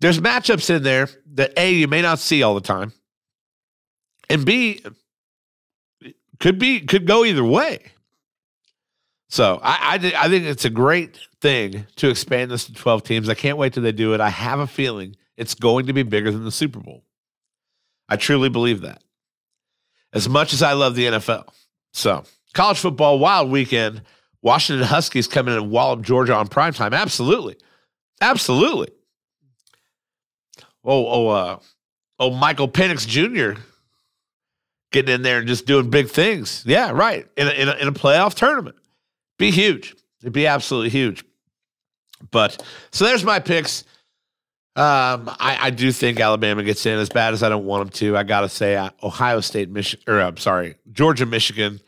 There's 0.00 0.18
matchups 0.18 0.74
in 0.74 0.82
there 0.82 1.08
that 1.34 1.52
A, 1.58 1.72
you 1.72 1.86
may 1.86 2.02
not 2.02 2.18
see 2.18 2.42
all 2.42 2.54
the 2.54 2.60
time. 2.60 2.92
And 4.28 4.44
B, 4.44 4.82
could 6.38 6.58
be 6.58 6.80
could 6.80 7.06
go 7.06 7.24
either 7.24 7.44
way. 7.44 7.92
So 9.28 9.60
I, 9.62 9.98
I, 10.02 10.24
I 10.24 10.28
think 10.28 10.46
it's 10.46 10.64
a 10.64 10.70
great 10.70 11.20
thing 11.40 11.86
to 11.96 12.08
expand 12.08 12.50
this 12.50 12.64
to 12.64 12.74
12 12.74 13.04
teams. 13.04 13.28
I 13.28 13.34
can't 13.34 13.58
wait 13.58 13.74
till 13.74 13.82
they 13.82 13.92
do 13.92 14.12
it. 14.12 14.20
I 14.20 14.28
have 14.28 14.58
a 14.58 14.66
feeling 14.66 15.14
it's 15.36 15.54
going 15.54 15.86
to 15.86 15.92
be 15.92 16.02
bigger 16.02 16.32
than 16.32 16.44
the 16.44 16.50
Super 16.50 16.80
Bowl. 16.80 17.04
I 18.08 18.16
truly 18.16 18.48
believe 18.48 18.80
that 18.80 19.02
as 20.12 20.28
much 20.28 20.52
as 20.52 20.62
I 20.62 20.72
love 20.72 20.94
the 20.94 21.06
NFL. 21.06 21.44
So, 21.92 22.24
college 22.54 22.78
football 22.78 23.18
wild 23.18 23.50
weekend. 23.50 24.02
Washington 24.42 24.86
Huskies 24.86 25.26
coming 25.26 25.54
in 25.54 25.62
and 25.62 25.70
wallop 25.70 26.02
Georgia 26.02 26.34
on 26.34 26.48
prime 26.48 26.72
time. 26.72 26.94
Absolutely. 26.94 27.56
Absolutely. 28.20 28.88
Oh, 30.82 31.06
oh, 31.06 31.28
uh, 31.28 31.58
oh, 32.18 32.30
Michael 32.30 32.68
Penix 32.68 33.06
Jr. 33.06 33.60
getting 34.92 35.14
in 35.14 35.22
there 35.22 35.38
and 35.38 35.48
just 35.48 35.66
doing 35.66 35.90
big 35.90 36.08
things. 36.08 36.64
Yeah, 36.66 36.90
right. 36.90 37.26
In 37.36 37.48
a, 37.48 37.50
in 37.50 37.68
a, 37.68 37.72
in 37.74 37.88
a 37.88 37.92
playoff 37.92 38.34
tournament. 38.34 38.76
Be 39.38 39.50
huge. 39.50 39.94
It'd 40.22 40.32
be 40.32 40.46
absolutely 40.46 40.90
huge. 40.90 41.24
But 42.30 42.62
so 42.92 43.04
there's 43.04 43.24
my 43.24 43.38
picks. 43.38 43.84
Um, 44.76 45.28
I, 45.40 45.58
I, 45.62 45.70
do 45.70 45.90
think 45.90 46.20
Alabama 46.20 46.62
gets 46.62 46.86
in 46.86 46.96
as 46.96 47.08
bad 47.08 47.34
as 47.34 47.42
I 47.42 47.48
don't 47.48 47.64
want 47.64 47.82
them 47.82 47.90
to. 47.90 48.16
I 48.16 48.22
got 48.22 48.42
to 48.42 48.48
say, 48.48 48.76
uh, 48.76 48.90
Ohio 49.02 49.40
State, 49.40 49.68
Michigan, 49.68 50.04
or 50.06 50.20
I'm 50.20 50.36
sorry, 50.36 50.76
Georgia, 50.92 51.26
Michigan, 51.26 51.80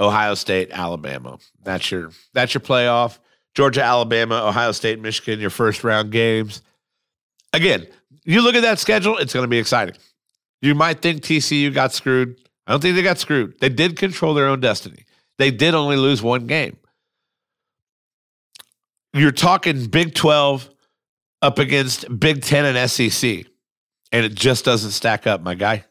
Ohio 0.00 0.34
State, 0.34 0.70
Alabama. 0.72 1.38
That's 1.62 1.90
your 1.90 2.10
that's 2.32 2.54
your 2.54 2.62
playoff. 2.62 3.18
Georgia, 3.54 3.82
Alabama, 3.82 4.46
Ohio 4.46 4.72
State, 4.72 4.98
Michigan, 4.98 5.40
your 5.40 5.50
first 5.50 5.84
round 5.84 6.10
games. 6.10 6.62
Again, 7.52 7.86
you 8.24 8.40
look 8.40 8.54
at 8.54 8.62
that 8.62 8.78
schedule, 8.78 9.18
it's 9.18 9.34
going 9.34 9.44
to 9.44 9.48
be 9.48 9.58
exciting. 9.58 9.94
You 10.62 10.74
might 10.74 11.02
think 11.02 11.22
TCU 11.22 11.72
got 11.74 11.92
screwed. 11.92 12.38
I 12.66 12.72
don't 12.72 12.80
think 12.80 12.96
they 12.96 13.02
got 13.02 13.18
screwed. 13.18 13.58
They 13.60 13.68
did 13.68 13.96
control 13.96 14.32
their 14.32 14.46
own 14.46 14.60
destiny. 14.60 15.04
They 15.38 15.50
did 15.50 15.74
only 15.74 15.96
lose 15.96 16.22
one 16.22 16.46
game. 16.46 16.78
You're 19.12 19.32
talking 19.32 19.86
Big 19.86 20.14
12 20.14 20.70
up 21.42 21.58
against 21.58 22.18
Big 22.18 22.42
Ten 22.42 22.64
and 22.64 22.90
SEC, 22.90 23.44
and 24.12 24.24
it 24.24 24.34
just 24.34 24.64
doesn't 24.64 24.92
stack 24.92 25.26
up, 25.26 25.42
my 25.42 25.54
guy. 25.54 25.84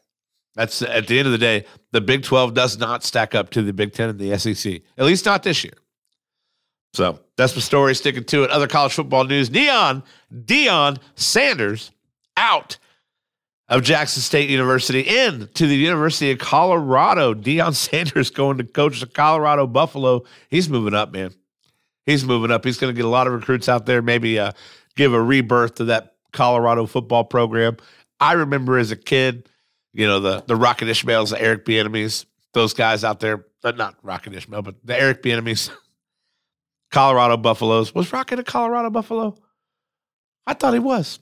That's 0.54 0.82
at 0.82 1.06
the 1.06 1.18
end 1.18 1.26
of 1.26 1.32
the 1.32 1.38
day, 1.38 1.64
the 1.92 2.00
Big 2.00 2.24
12 2.24 2.54
does 2.54 2.78
not 2.78 3.04
stack 3.04 3.34
up 3.34 3.50
to 3.50 3.62
the 3.62 3.72
Big 3.72 3.92
10 3.92 4.10
and 4.10 4.18
the 4.18 4.38
SEC, 4.38 4.82
at 4.98 5.04
least 5.04 5.24
not 5.24 5.42
this 5.42 5.62
year. 5.62 5.74
So 6.94 7.20
that's 7.36 7.54
the 7.54 7.60
story. 7.60 7.94
Sticking 7.94 8.24
to 8.24 8.44
it. 8.44 8.50
Other 8.50 8.66
college 8.66 8.92
football 8.92 9.24
news: 9.24 9.50
Neon 9.50 10.02
Deion 10.32 10.98
Sanders 11.14 11.90
out 12.36 12.78
of 13.68 13.82
Jackson 13.82 14.20
State 14.20 14.50
University 14.50 15.00
into 15.00 15.66
the 15.66 15.74
University 15.74 16.30
of 16.30 16.38
Colorado. 16.38 17.32
Deion 17.32 17.74
Sanders 17.90 18.30
going 18.30 18.58
to 18.58 18.64
coach 18.64 19.00
the 19.00 19.06
Colorado 19.06 19.66
Buffalo. 19.66 20.24
He's 20.50 20.68
moving 20.68 20.92
up, 20.92 21.12
man. 21.12 21.32
He's 22.04 22.24
moving 22.24 22.50
up. 22.50 22.64
He's 22.64 22.78
going 22.78 22.92
to 22.92 22.96
get 22.96 23.06
a 23.06 23.08
lot 23.08 23.26
of 23.26 23.32
recruits 23.32 23.68
out 23.68 23.86
there. 23.86 24.02
Maybe 24.02 24.38
uh, 24.38 24.52
give 24.96 25.12
a 25.12 25.22
rebirth 25.22 25.76
to 25.76 25.84
that 25.84 26.14
Colorado 26.32 26.86
football 26.86 27.24
program. 27.24 27.76
I 28.20 28.32
remember 28.32 28.78
as 28.78 28.90
a 28.90 28.96
kid, 28.96 29.48
you 29.92 30.06
know, 30.06 30.20
the 30.20 30.42
the 30.46 30.56
Rocket 30.56 30.88
Ishmaels, 30.88 31.30
the 31.30 31.40
Eric 31.42 31.64
Bieniemys, 31.64 32.24
those 32.54 32.72
guys 32.72 33.04
out 33.04 33.20
there. 33.20 33.46
Uh, 33.64 33.72
not 33.72 33.96
Rocket 34.02 34.34
Ishmael, 34.34 34.62
but 34.62 34.76
the 34.84 34.98
Eric 34.98 35.22
Bieniemys, 35.22 35.70
Colorado 36.90 37.36
Buffaloes. 37.36 37.94
Was 37.94 38.12
Rocket 38.12 38.38
a 38.38 38.44
Colorado 38.44 38.90
Buffalo? 38.90 39.36
I 40.46 40.54
thought 40.54 40.72
he 40.72 40.78
was. 40.80 41.18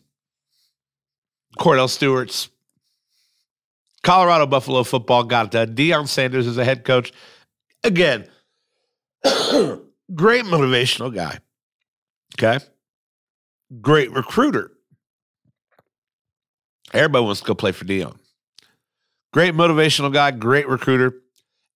Kordell 1.58 1.88
Stewart's 1.88 2.48
Colorado 4.02 4.46
Buffalo 4.46 4.82
football 4.82 5.24
got 5.24 5.50
done. 5.50 5.74
Deion 5.74 6.08
Sanders 6.08 6.46
is 6.46 6.58
a 6.58 6.64
head 6.64 6.84
coach. 6.84 7.12
Again, 7.84 8.26
great 9.24 10.44
motivational 10.44 11.14
guy. 11.14 11.38
Okay. 12.38 12.64
Great 13.80 14.10
recruiter. 14.12 14.72
Everybody 16.92 17.24
wants 17.24 17.40
to 17.40 17.46
go 17.46 17.54
play 17.54 17.72
for 17.72 17.84
Deion. 17.84 18.16
Great 19.32 19.54
motivational 19.54 20.12
guy, 20.12 20.32
great 20.32 20.66
recruiter. 20.68 21.14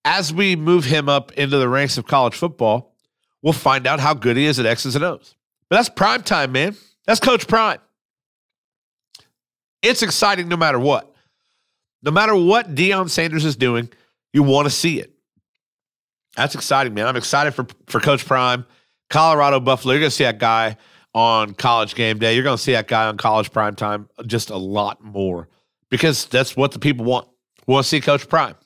As 0.05 0.35
we 0.35 0.57
move 0.57 0.85
him 0.85 1.09
up 1.09 1.33
into 1.33 1.59
the 1.59 1.69
ranks 1.69 1.97
of 1.97 2.07
college 2.07 2.35
football, 2.35 2.97
we'll 3.43 3.53
find 3.53 3.87
out 3.87 4.01
how 4.01 4.13
good 4.13 4.37
he 4.37 4.45
is 4.45 4.59
at 4.59 4.67
X's 4.67 4.97
and 4.97 5.05
O's. 5.05 5.37
But 5.71 5.77
that's 5.77 5.89
prime 5.89 6.23
time, 6.23 6.53
man. 6.53 6.77
That's 7.07 7.21
Coach 7.21 7.47
Prime. 7.47 7.79
It's 9.83 10.03
exciting 10.03 10.49
no 10.49 10.57
matter 10.57 10.79
what. 10.79 11.15
No 12.03 12.11
matter 12.11 12.35
what 12.35 12.75
Deion 12.75 13.09
Sanders 13.09 13.45
is 13.45 13.57
doing, 13.57 13.89
you 14.33 14.43
want 14.43 14.67
to 14.67 14.71
see 14.71 14.99
it. 14.99 15.13
That's 16.37 16.55
exciting, 16.55 16.93
man. 16.95 17.07
I'm 17.07 17.17
excited 17.17 17.53
for, 17.55 17.67
for 17.87 18.01
Coach 18.01 18.27
Prime. 18.27 18.67
Colorado 19.11 19.61
Buffalo, 19.61 19.93
you're 19.93 20.01
going 20.01 20.11
to 20.11 20.17
see 20.17 20.25
that 20.25 20.39
guy 20.39 20.77
on 21.15 21.55
college 21.55 21.95
game 21.95 22.19
day. 22.19 22.35
You're 22.35 22.45
going 22.45 22.57
to 22.57 22.63
see 22.63 22.73
that 22.73 22.89
guy 22.89 23.07
on 23.07 23.17
college 23.17 23.53
prime 23.53 23.77
time 23.77 24.09
just 24.27 24.51
a 24.51 24.57
lot 24.57 25.03
more 25.03 25.49
because 25.89 26.27
that's 26.27 26.57
what 26.57 26.73
the 26.73 26.79
people 26.79 27.05
want. 27.05 27.29
We 27.67 27.73
want 27.73 27.85
to 27.85 27.89
see 27.89 28.01
Coach 28.01 28.29
Prime. 28.29 28.57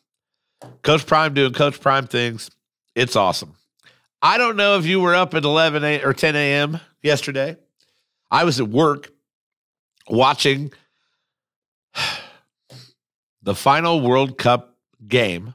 Coach 0.82 1.06
Prime 1.06 1.34
doing 1.34 1.52
Coach 1.52 1.80
Prime 1.80 2.06
things. 2.06 2.50
It's 2.94 3.14
awesome. 3.14 3.54
I 4.20 4.38
don't 4.38 4.56
know 4.56 4.76
if 4.78 4.86
you 4.86 5.00
were 5.00 5.14
up 5.14 5.34
at 5.34 5.44
11 5.44 5.84
a, 5.84 6.02
or 6.02 6.12
10 6.12 6.34
a.m. 6.34 6.80
yesterday. 7.02 7.56
I 8.30 8.44
was 8.44 8.58
at 8.58 8.68
work 8.68 9.10
watching 10.08 10.72
the 13.42 13.54
final 13.54 14.00
World 14.00 14.36
Cup 14.36 14.76
game 15.06 15.54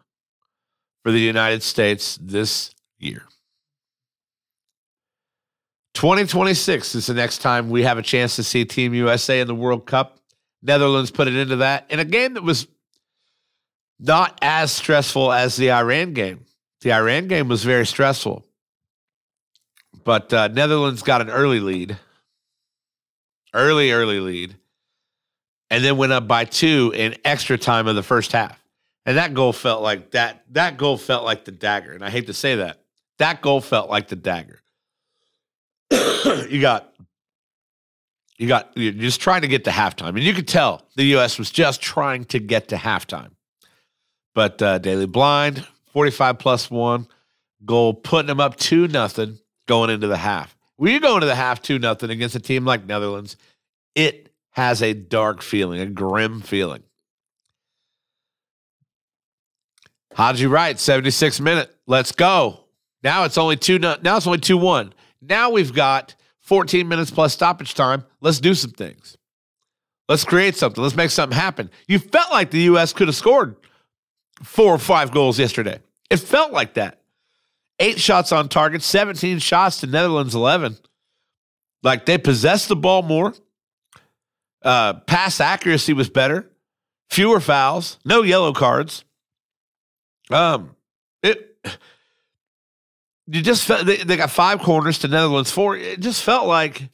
for 1.04 1.12
the 1.12 1.20
United 1.20 1.64
States 1.64 2.18
this 2.22 2.74
year. 2.98 3.26
2026 5.94 6.96
is 6.96 7.06
the 7.06 7.14
next 7.14 7.40
time 7.40 7.70
we 7.70 7.84
have 7.84 7.98
a 7.98 8.02
chance 8.02 8.36
to 8.36 8.44
see 8.44 8.66
Team 8.66 8.94
USA 8.94 9.40
in 9.40 9.48
the 9.48 9.56
World 9.56 9.86
Cup. 9.86 10.18
Netherlands 10.62 11.12
put 11.12 11.28
it 11.28 11.36
into 11.36 11.58
that 11.58 11.86
in 11.90 12.00
a 12.00 12.06
game 12.06 12.34
that 12.34 12.44
was 12.44 12.68
not 14.00 14.38
as 14.42 14.72
stressful 14.72 15.32
as 15.32 15.56
the 15.56 15.72
Iran 15.72 16.14
game. 16.14 16.46
The 16.82 16.94
Iran 16.94 17.28
game 17.28 17.48
was 17.48 17.64
very 17.64 17.86
stressful, 17.86 18.46
but 20.04 20.34
uh, 20.34 20.50
Netherlands 20.50 21.02
got 21.02 21.22
an 21.22 21.30
early 21.30 21.60
lead, 21.60 21.98
early, 23.54 23.92
early 23.92 24.20
lead, 24.20 24.56
and 25.70 25.84
then 25.84 25.98
went 25.98 26.12
up 26.12 26.28
by 26.28 26.46
two 26.46 26.92
in 26.96 27.16
extra 27.24 27.58
time 27.58 27.88
of 27.88 27.96
the 27.96 28.04
first 28.04 28.32
half. 28.32 28.60
And 29.06 29.18
that 29.18 29.34
goal 29.34 29.54
felt 29.54 29.82
like 29.82 30.12
that. 30.12 30.44
That 30.52 30.78
goal 30.78 30.98
felt 30.98 31.24
like 31.24 31.46
the 31.46 31.52
dagger. 31.52 31.92
And 31.92 32.04
I 32.04 32.10
hate 32.10 32.28
to 32.28 32.34
say 32.34 32.56
that. 32.56 32.84
That 33.20 33.42
goal 33.42 33.62
felt 33.62 33.90
like 33.90 34.08
the 34.08 34.16
dagger. 34.16 34.63
you 36.50 36.62
got 36.62 36.94
you 38.38 38.48
got 38.48 38.72
you're 38.76 38.92
just 38.94 39.22
trying 39.22 39.42
to 39.42 39.48
get 39.48 39.64
to 39.66 39.70
halftime, 39.70 40.10
and 40.10 40.24
you 40.24 40.34
could 40.34 40.48
tell 40.48 40.84
the 40.96 41.04
U.S. 41.06 41.38
was 41.38 41.52
just 41.52 41.82
trying 41.82 42.26
to 42.26 42.40
get 42.40 42.70
to 42.70 42.76
halftime. 42.76 43.32
But 44.34 44.62
uh, 44.62 44.80
Daley 44.80 45.06
Blind, 45.06 45.66
forty-five 45.92 46.40
plus 46.40 46.70
one 46.70 47.08
goal, 47.66 47.94
putting 47.94 48.28
them 48.28 48.40
up 48.40 48.58
two 48.58 48.88
nothing 48.88 49.40
going 49.68 49.90
into 49.90 50.08
the 50.08 50.18
half. 50.18 50.58
When 50.78 50.92
you 50.92 51.00
go 51.00 51.16
into 51.16 51.28
the 51.28 51.36
half 51.36 51.62
two 51.62 51.80
nothing 51.80 52.10
against 52.10 52.36
a 52.36 52.40
team 52.40 52.66
like 52.66 52.86
Netherlands, 52.86 53.38
it 53.96 54.32
has 54.52 54.82
a 54.82 54.94
dark 54.94 55.42
feeling, 55.42 55.80
a 55.80 55.86
grim 55.86 56.42
feeling. 56.42 56.84
Haji 60.16 60.46
Wright, 60.46 60.80
76 60.80 61.40
minute. 61.40 61.76
Let's 61.88 62.12
go. 62.12 62.66
Now 63.04 63.24
it's 63.26 63.38
only 63.38 63.58
two. 63.58 63.80
Now 63.80 63.98
it's 64.02 64.28
only 64.28 64.40
two 64.40 64.58
one. 64.58 64.94
Now 65.28 65.50
we've 65.50 65.74
got 65.74 66.16
14 66.42 66.88
minutes 66.88 67.12
plus 67.12 67.34
stoppage 67.34 67.74
time. 67.74 68.04
Let's 68.22 68.40
do 68.40 68.54
some 68.54 68.72
things. 68.72 69.18
Let's 70.10 70.26
create 70.26 70.56
something. 70.56 70.84
Let's 70.84 70.96
make 70.96 71.12
something 71.12 71.38
happen. 71.38 71.70
You 71.88 72.00
felt 72.00 72.32
like 72.32 72.52
the 72.52 72.62
U.S. 72.62 72.92
could 72.94 73.08
have 73.08 73.16
scored 73.16 73.56
four 74.44 74.74
or 74.74 74.78
five 74.78 75.12
goals 75.12 75.40
yesterday. 75.40 75.80
It 76.10 76.18
felt 76.18 76.52
like 76.52 76.74
that. 76.74 77.00
Eight 77.80 78.00
shots 78.00 78.32
on 78.32 78.50
target, 78.50 78.82
17 78.82 79.40
shots 79.40 79.80
to 79.80 79.88
Netherlands 79.88 80.36
11. 80.36 80.78
Like 81.82 82.06
they 82.06 82.18
possessed 82.18 82.68
the 82.68 82.76
ball 82.76 83.02
more. 83.02 83.34
Uh, 84.62 84.94
pass 84.94 85.40
accuracy 85.40 85.94
was 85.94 86.10
better. 86.10 86.50
Fewer 87.10 87.40
fouls. 87.40 87.98
No 88.06 88.22
yellow 88.22 88.54
cards. 88.54 89.04
Um, 90.30 90.76
it 91.22 91.58
you 93.28 93.42
just 93.42 93.66
felt 93.66 93.86
they, 93.86 93.98
they 93.98 94.18
got 94.18 94.32
five 94.32 94.60
corners 94.60 95.00
to 95.00 95.08
Netherlands 95.08 95.52
four. 95.52 95.78
It 95.78 96.00
just 96.00 96.24
felt 96.24 96.48
like 96.48 96.90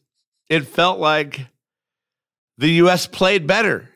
it 0.49 0.65
felt 0.65 0.99
like 0.99 1.47
the 2.57 2.69
U.S. 2.71 3.07
played 3.07 3.47
better. 3.47 3.89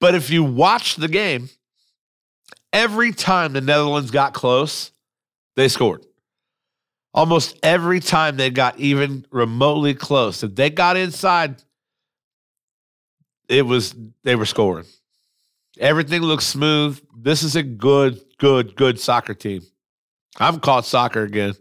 But 0.00 0.14
if 0.14 0.30
you 0.30 0.44
watch 0.44 0.96
the 0.96 1.08
game, 1.08 1.50
every 2.72 3.12
time 3.12 3.52
the 3.52 3.60
Netherlands 3.60 4.10
got 4.10 4.32
close, 4.32 4.92
they 5.56 5.68
scored. 5.68 6.06
Almost 7.12 7.58
every 7.62 8.00
time 8.00 8.36
they 8.36 8.50
got 8.50 8.78
even 8.78 9.26
remotely 9.30 9.94
close, 9.94 10.42
if 10.42 10.54
they 10.54 10.70
got 10.70 10.96
inside, 10.96 11.62
it 13.48 13.66
was 13.66 13.94
they 14.22 14.36
were 14.36 14.46
scoring. 14.46 14.86
Everything 15.78 16.22
looks 16.22 16.46
smooth. 16.46 17.00
This 17.16 17.42
is 17.42 17.56
a 17.56 17.62
good, 17.62 18.20
good, 18.38 18.76
good 18.76 19.00
soccer 19.00 19.34
team. 19.34 19.62
I've 20.38 20.60
caught 20.60 20.86
soccer 20.86 21.22
again. 21.22 21.54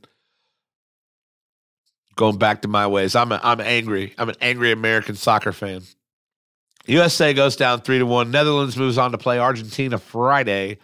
Going 2.16 2.38
back 2.38 2.64
to 2.64 2.68
my 2.68 2.88
ways. 2.88 3.16
I'm 3.16 3.32
a, 3.32 3.40
I'm 3.42 3.62
angry. 3.62 4.14
I'm 4.18 4.30
an 4.30 4.36
angry 4.42 4.72
American 4.72 5.16
soccer 5.16 5.54
fan. 5.54 5.84
USA 6.86 7.34
goes 7.34 7.56
down 7.56 7.82
three 7.82 8.00
to 8.00 8.06
one. 8.06 8.32
Netherlands 8.32 8.76
moves 8.76 8.98
on 8.98 9.12
to 9.12 9.18
play 9.18 9.40
Argentina 9.40 9.98
Friday. 9.98 10.80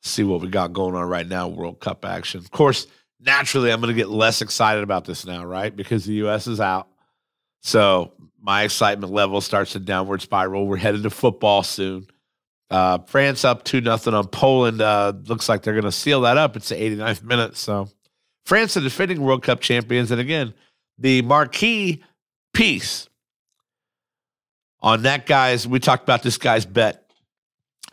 see 0.00 0.24
what 0.24 0.40
we 0.40 0.48
got 0.48 0.72
going 0.72 0.94
on 0.94 1.08
right 1.08 1.26
now. 1.26 1.48
World 1.48 1.80
Cup 1.80 2.04
action. 2.04 2.40
Of 2.40 2.50
course, 2.50 2.86
naturally, 3.20 3.70
I'm 3.70 3.80
going 3.80 3.94
to 3.94 4.00
get 4.00 4.08
less 4.08 4.42
excited 4.42 4.82
about 4.82 5.04
this 5.04 5.24
now, 5.24 5.44
right? 5.44 5.74
Because 5.74 6.04
the 6.06 6.14
U.S. 6.14 6.46
is 6.46 6.60
out. 6.60 6.88
So 7.60 8.12
my 8.40 8.62
excitement 8.62 9.12
level 9.12 9.40
starts 9.40 9.76
a 9.76 9.80
downward 9.80 10.22
spiral. 10.22 10.66
We're 10.66 10.76
headed 10.76 11.04
to 11.04 11.10
football 11.10 11.62
soon. 11.62 12.06
Uh, 12.72 12.96
France 13.06 13.44
up 13.44 13.64
2 13.64 13.82
nothing 13.82 14.14
on 14.14 14.26
Poland. 14.28 14.80
Uh, 14.80 15.12
looks 15.26 15.46
like 15.46 15.62
they're 15.62 15.74
going 15.74 15.84
to 15.84 15.92
seal 15.92 16.22
that 16.22 16.38
up. 16.38 16.56
It's 16.56 16.70
the 16.70 16.74
89th 16.74 17.22
minute. 17.22 17.56
So 17.58 17.90
France, 18.46 18.72
the 18.74 18.80
defending 18.80 19.20
World 19.20 19.42
Cup 19.42 19.60
champions. 19.60 20.10
And 20.10 20.18
again, 20.18 20.54
the 20.98 21.20
marquee 21.20 22.02
piece 22.54 23.10
on 24.80 25.02
that 25.02 25.26
guy's, 25.26 25.68
we 25.68 25.80
talked 25.80 26.02
about 26.02 26.22
this 26.22 26.38
guy's 26.38 26.64
bet 26.64 27.10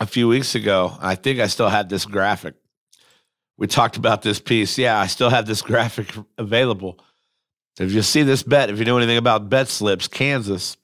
a 0.00 0.06
few 0.06 0.26
weeks 0.28 0.54
ago. 0.54 0.96
I 0.98 1.14
think 1.14 1.40
I 1.40 1.46
still 1.48 1.68
had 1.68 1.90
this 1.90 2.06
graphic. 2.06 2.54
We 3.58 3.66
talked 3.66 3.98
about 3.98 4.22
this 4.22 4.40
piece. 4.40 4.78
Yeah, 4.78 4.98
I 4.98 5.08
still 5.08 5.28
have 5.28 5.44
this 5.44 5.60
graphic 5.70 6.10
available. 6.38 6.98
If 7.78 7.92
you 7.92 8.00
see 8.00 8.22
this 8.22 8.42
bet, 8.42 8.70
if 8.70 8.78
you 8.78 8.86
know 8.86 8.96
anything 8.96 9.18
about 9.18 9.50
bet 9.50 9.68
slips, 9.68 10.08
Kansas 10.08 10.78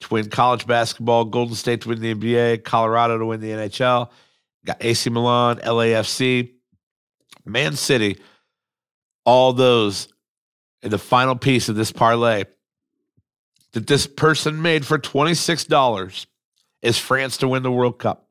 to 0.00 0.14
win 0.14 0.30
college 0.30 0.66
basketball, 0.66 1.24
Golden 1.24 1.54
State 1.54 1.82
to 1.82 1.88
win 1.88 2.00
the 2.00 2.14
NBA, 2.14 2.64
Colorado 2.64 3.18
to 3.18 3.26
win 3.26 3.40
the 3.40 3.50
NHL, 3.50 4.10
got 4.64 4.76
AC 4.80 5.10
Milan, 5.10 5.58
LAFC, 5.58 6.52
Man 7.44 7.74
City, 7.74 8.18
all 9.24 9.52
those 9.52 10.08
in 10.82 10.90
the 10.90 10.98
final 10.98 11.36
piece 11.36 11.68
of 11.68 11.76
this 11.76 11.92
parlay 11.92 12.44
that 13.72 13.86
this 13.86 14.06
person 14.06 14.62
made 14.62 14.86
for 14.86 14.98
$26 14.98 16.26
is 16.82 16.98
France 16.98 17.38
to 17.38 17.48
win 17.48 17.62
the 17.62 17.72
World 17.72 17.98
Cup. 17.98 18.28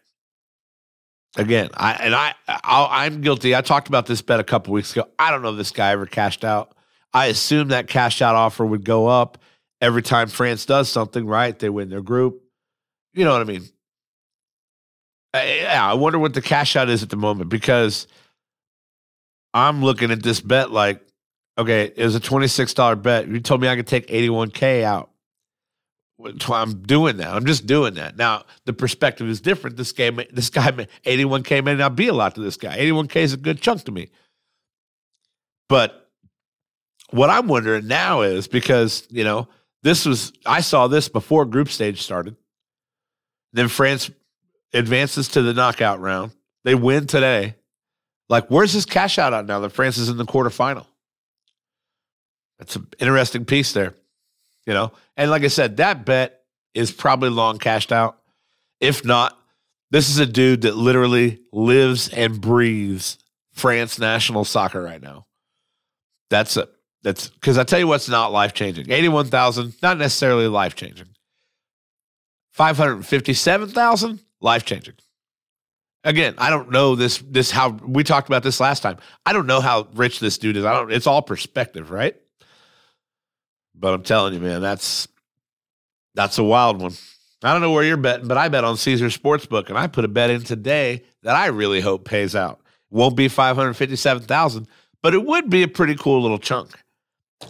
again, 1.37 1.69
I 1.75 1.93
and 1.93 2.15
I 2.15 2.33
i 2.47 3.05
am 3.05 3.21
guilty. 3.21 3.55
I 3.55 3.61
talked 3.61 3.87
about 3.87 4.05
this 4.05 4.21
bet 4.21 4.39
a 4.39 4.43
couple 4.43 4.73
weeks 4.73 4.91
ago. 4.91 5.07
I 5.19 5.31
don't 5.31 5.41
know 5.41 5.51
if 5.51 5.57
this 5.57 5.71
guy 5.71 5.91
ever 5.91 6.05
cashed 6.05 6.43
out. 6.43 6.75
I 7.13 7.27
assume 7.27 7.69
that 7.69 7.87
cash 7.87 8.21
out 8.21 8.35
offer 8.35 8.65
would 8.65 8.83
go 8.83 9.07
up 9.07 9.37
every 9.81 10.01
time 10.01 10.27
France 10.27 10.65
does 10.65 10.89
something 10.89 11.25
right. 11.25 11.57
They 11.57 11.69
win 11.69 11.89
their 11.89 12.01
group. 12.01 12.41
You 13.13 13.23
know 13.23 13.31
what 13.31 13.41
I 13.41 13.45
mean? 13.45 13.63
Yeah, 15.33 15.85
I 15.89 15.93
wonder 15.93 16.19
what 16.19 16.33
the 16.33 16.41
cash 16.41 16.75
out 16.75 16.89
is 16.89 17.03
at 17.03 17.09
the 17.09 17.17
moment 17.17 17.49
because 17.49 18.07
I'm 19.53 19.83
looking 19.83 20.11
at 20.11 20.23
this 20.23 20.41
bet 20.41 20.71
like, 20.71 21.01
okay, 21.57 21.91
it 21.95 22.03
was 22.03 22.15
a 22.15 22.19
$26 22.19 23.01
bet. 23.01 23.27
You 23.27 23.39
told 23.39 23.61
me 23.61 23.67
I 23.67 23.75
could 23.75 23.87
take 23.87 24.07
81K 24.07 24.83
out. 24.83 25.09
I'm 26.23 26.81
doing 26.83 27.17
that. 27.17 27.29
I'm 27.33 27.45
just 27.45 27.65
doing 27.65 27.95
that. 27.95 28.15
Now 28.17 28.45
the 28.65 28.73
perspective 28.73 29.27
is 29.27 29.41
different. 29.41 29.75
This 29.75 29.91
game, 29.91 30.21
this 30.31 30.49
guy, 30.49 30.71
81k 31.05 31.63
may 31.63 31.75
not 31.75 31.95
be 31.95 32.07
a 32.07 32.13
lot 32.13 32.35
to 32.35 32.41
this 32.41 32.57
guy. 32.57 32.77
81k 32.77 33.15
is 33.17 33.33
a 33.33 33.37
good 33.37 33.61
chunk 33.61 33.83
to 33.83 33.91
me. 33.91 34.09
But 35.67 36.09
what 37.09 37.29
I'm 37.29 37.47
wondering 37.47 37.87
now 37.87 38.21
is 38.21 38.47
because 38.47 39.07
you 39.09 39.23
know 39.23 39.47
this 39.83 40.05
was 40.05 40.31
I 40.45 40.61
saw 40.61 40.87
this 40.87 41.09
before 41.09 41.45
group 41.45 41.69
stage 41.69 42.01
started. 42.01 42.35
Then 43.53 43.67
France 43.67 44.09
advances 44.73 45.29
to 45.29 45.41
the 45.41 45.53
knockout 45.53 45.99
round. 45.99 46.31
They 46.63 46.75
win 46.75 47.07
today. 47.07 47.55
Like, 48.27 48.47
where's 48.47 48.73
this 48.73 48.85
cash 48.85 49.17
out 49.17 49.33
on 49.33 49.45
now 49.45 49.59
that 49.59 49.71
France 49.71 49.97
is 49.97 50.09
in 50.09 50.17
the 50.17 50.25
quarterfinal? 50.25 50.85
That's 52.57 52.75
an 52.75 52.87
interesting 52.99 53.45
piece 53.45 53.73
there, 53.73 53.93
you 54.65 54.73
know. 54.73 54.91
And 55.17 55.31
like 55.31 55.43
I 55.43 55.47
said, 55.47 55.77
that 55.77 56.05
bet 56.05 56.41
is 56.73 56.91
probably 56.91 57.29
long 57.29 57.57
cashed 57.57 57.91
out. 57.91 58.19
If 58.79 59.05
not, 59.05 59.37
this 59.91 60.09
is 60.09 60.19
a 60.19 60.25
dude 60.25 60.61
that 60.63 60.75
literally 60.75 61.39
lives 61.53 62.09
and 62.09 62.41
breathes 62.41 63.17
France 63.53 63.97
national 63.97 64.43
soccer 64.43 64.81
right 64.81 65.01
now. 65.01 65.25
That's 66.29 66.57
it. 66.57 66.69
That's 67.03 67.29
because 67.29 67.57
I 67.57 67.63
tell 67.63 67.79
you 67.79 67.87
what's 67.87 68.09
not 68.09 68.31
life 68.31 68.53
changing. 68.53 68.91
Eighty-one 68.91 69.27
thousand, 69.27 69.75
not 69.81 69.97
necessarily 69.97 70.47
life 70.47 70.75
changing. 70.75 71.07
Five 72.51 72.77
hundred 72.77 73.05
fifty-seven 73.05 73.69
thousand, 73.69 74.21
life 74.41 74.65
changing. 74.65 74.95
Again, 76.03 76.35
I 76.37 76.49
don't 76.49 76.71
know 76.71 76.95
this 76.95 77.19
this 77.19 77.51
how 77.51 77.69
we 77.69 78.03
talked 78.03 78.27
about 78.27 78.43
this 78.43 78.59
last 78.59 78.81
time. 78.81 78.97
I 79.25 79.33
don't 79.33 79.47
know 79.47 79.61
how 79.61 79.87
rich 79.93 80.19
this 80.19 80.37
dude 80.37 80.57
is. 80.57 80.65
I 80.65 80.73
don't 80.73 80.91
it's 80.91 81.07
all 81.07 81.21
perspective, 81.21 81.91
right? 81.91 82.15
But 83.77 83.93
I'm 83.93 84.03
telling 84.03 84.33
you, 84.33 84.39
man, 84.39 84.61
that's 84.61 85.07
that's 86.13 86.37
a 86.37 86.43
wild 86.43 86.81
one. 86.81 86.93
I 87.43 87.51
don't 87.51 87.61
know 87.61 87.71
where 87.71 87.83
you're 87.83 87.97
betting, 87.97 88.27
but 88.27 88.37
I 88.37 88.47
bet 88.47 88.63
on 88.63 88.77
Caesar 88.77 89.07
Sportsbook, 89.07 89.69
and 89.69 89.77
I 89.77 89.87
put 89.87 90.05
a 90.05 90.07
bet 90.07 90.29
in 90.29 90.41
today 90.41 91.03
that 91.23 91.35
I 91.35 91.47
really 91.47 91.81
hope 91.81 92.05
pays 92.05 92.35
out. 92.35 92.61
Won't 92.89 93.15
be 93.15 93.27
five 93.27 93.55
hundred 93.55 93.73
fifty-seven 93.73 94.23
thousand, 94.23 94.67
but 95.03 95.13
it 95.13 95.25
would 95.25 95.49
be 95.49 95.61
a 95.63 95.67
pretty 95.67 95.95
cool 95.95 96.21
little 96.21 96.39
chunk. 96.39 96.71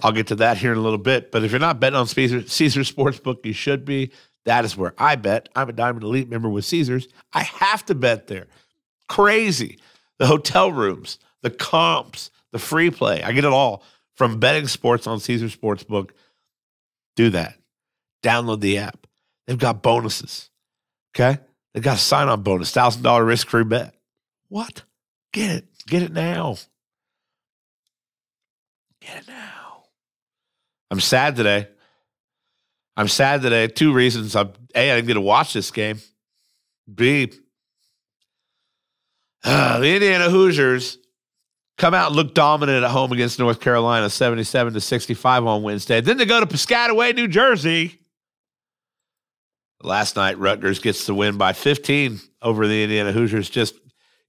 I'll 0.02 0.12
get 0.12 0.28
to 0.28 0.36
that 0.36 0.58
here 0.58 0.72
in 0.72 0.78
a 0.78 0.82
little 0.82 0.98
bit. 0.98 1.32
But 1.32 1.44
if 1.44 1.52
you're 1.52 1.60
not 1.60 1.80
betting 1.80 1.98
on 1.98 2.08
Caesar, 2.08 2.46
Caesar 2.48 2.82
Sportsbook, 2.82 3.46
you 3.46 3.54
should 3.54 3.86
be. 3.86 4.12
That 4.46 4.66
is 4.66 4.76
where 4.76 4.94
I 4.98 5.16
bet. 5.16 5.50
I'm 5.56 5.70
a 5.70 5.74
Diamond 5.74 6.04
Elite 6.04 6.30
member 6.30 6.50
with 6.50 6.66
Caesars. 6.66 7.08
I 7.34 7.44
have 7.44 7.86
to 7.86 7.96
bet 7.96 8.28
there. 8.28 8.48
Crazy. 9.08 9.80
The 10.18 10.28
hotel 10.28 10.72
rooms, 10.72 11.20
the 11.42 11.50
comps, 11.50 12.32
the 12.52 12.60
free 12.60 12.90
play. 12.90 13.22
I 13.24 13.32
get 13.32 13.44
it 13.44 13.52
all 13.52 13.84
from 14.16 14.40
betting 14.40 14.68
sports 14.68 15.08
on 15.08 15.20
Caesar 15.20 15.48
Sportsbook. 15.48 16.12
Do 17.16 17.30
that. 17.32 17.56
Download 18.24 18.60
the 18.60 18.80
app. 18.80 19.08
They've 19.48 19.58
got 19.58 19.84
bonuses. 19.84 20.50
Okay. 21.16 21.40
They've 21.74 21.84
got 21.84 21.98
a 21.98 22.00
sign 22.00 22.30
on 22.30 22.42
bonus, 22.42 22.72
$1,000 22.72 23.26
risk 23.26 23.48
free 23.48 23.64
bet. 23.64 23.94
What? 24.48 24.84
Get 25.34 25.52
it. 25.52 25.68
Get 25.88 26.04
it 26.04 26.12
now. 26.12 26.56
Get 29.02 29.18
it 29.18 29.28
now. 29.28 29.84
I'm 30.90 31.00
sad 31.00 31.36
today. 31.36 31.68
I'm 32.98 33.10
sad 33.10 33.42
today. 33.42 33.68
Two 33.68 33.94
reasons. 33.94 34.36
I'm, 34.36 34.54
A, 34.74 34.92
I 34.92 34.96
didn't 34.96 35.08
get 35.08 35.14
to 35.16 35.22
watch 35.22 35.54
this 35.54 35.70
game. 35.72 36.00
B, 36.94 37.32
uh, 39.44 39.80
the 39.80 39.94
Indiana 39.94 40.30
Hoosiers 40.30 40.98
come 41.78 41.94
out 41.94 42.08
and 42.08 42.16
look 42.16 42.34
dominant 42.34 42.84
at 42.84 42.92
home 42.92 43.12
against 43.12 43.40
North 43.40 43.60
Carolina, 43.60 44.10
77 44.10 44.74
to 44.74 44.82
65 44.82 45.46
on 45.46 45.64
Wednesday. 45.64 46.02
Then 46.02 46.18
they 46.18 46.26
go 46.26 46.40
to 46.40 46.46
Piscataway, 46.46 47.16
New 47.16 47.28
Jersey. 47.28 48.00
Last 49.82 50.16
night, 50.16 50.40
Rutgers 50.40 50.80
gets 50.80 51.06
the 51.06 51.14
win 51.14 51.38
by 51.38 51.54
15 51.54 52.20
over 52.42 52.68
the 52.68 52.84
Indiana 52.84 53.12
Hoosiers. 53.12 53.50
Just, 53.50 53.76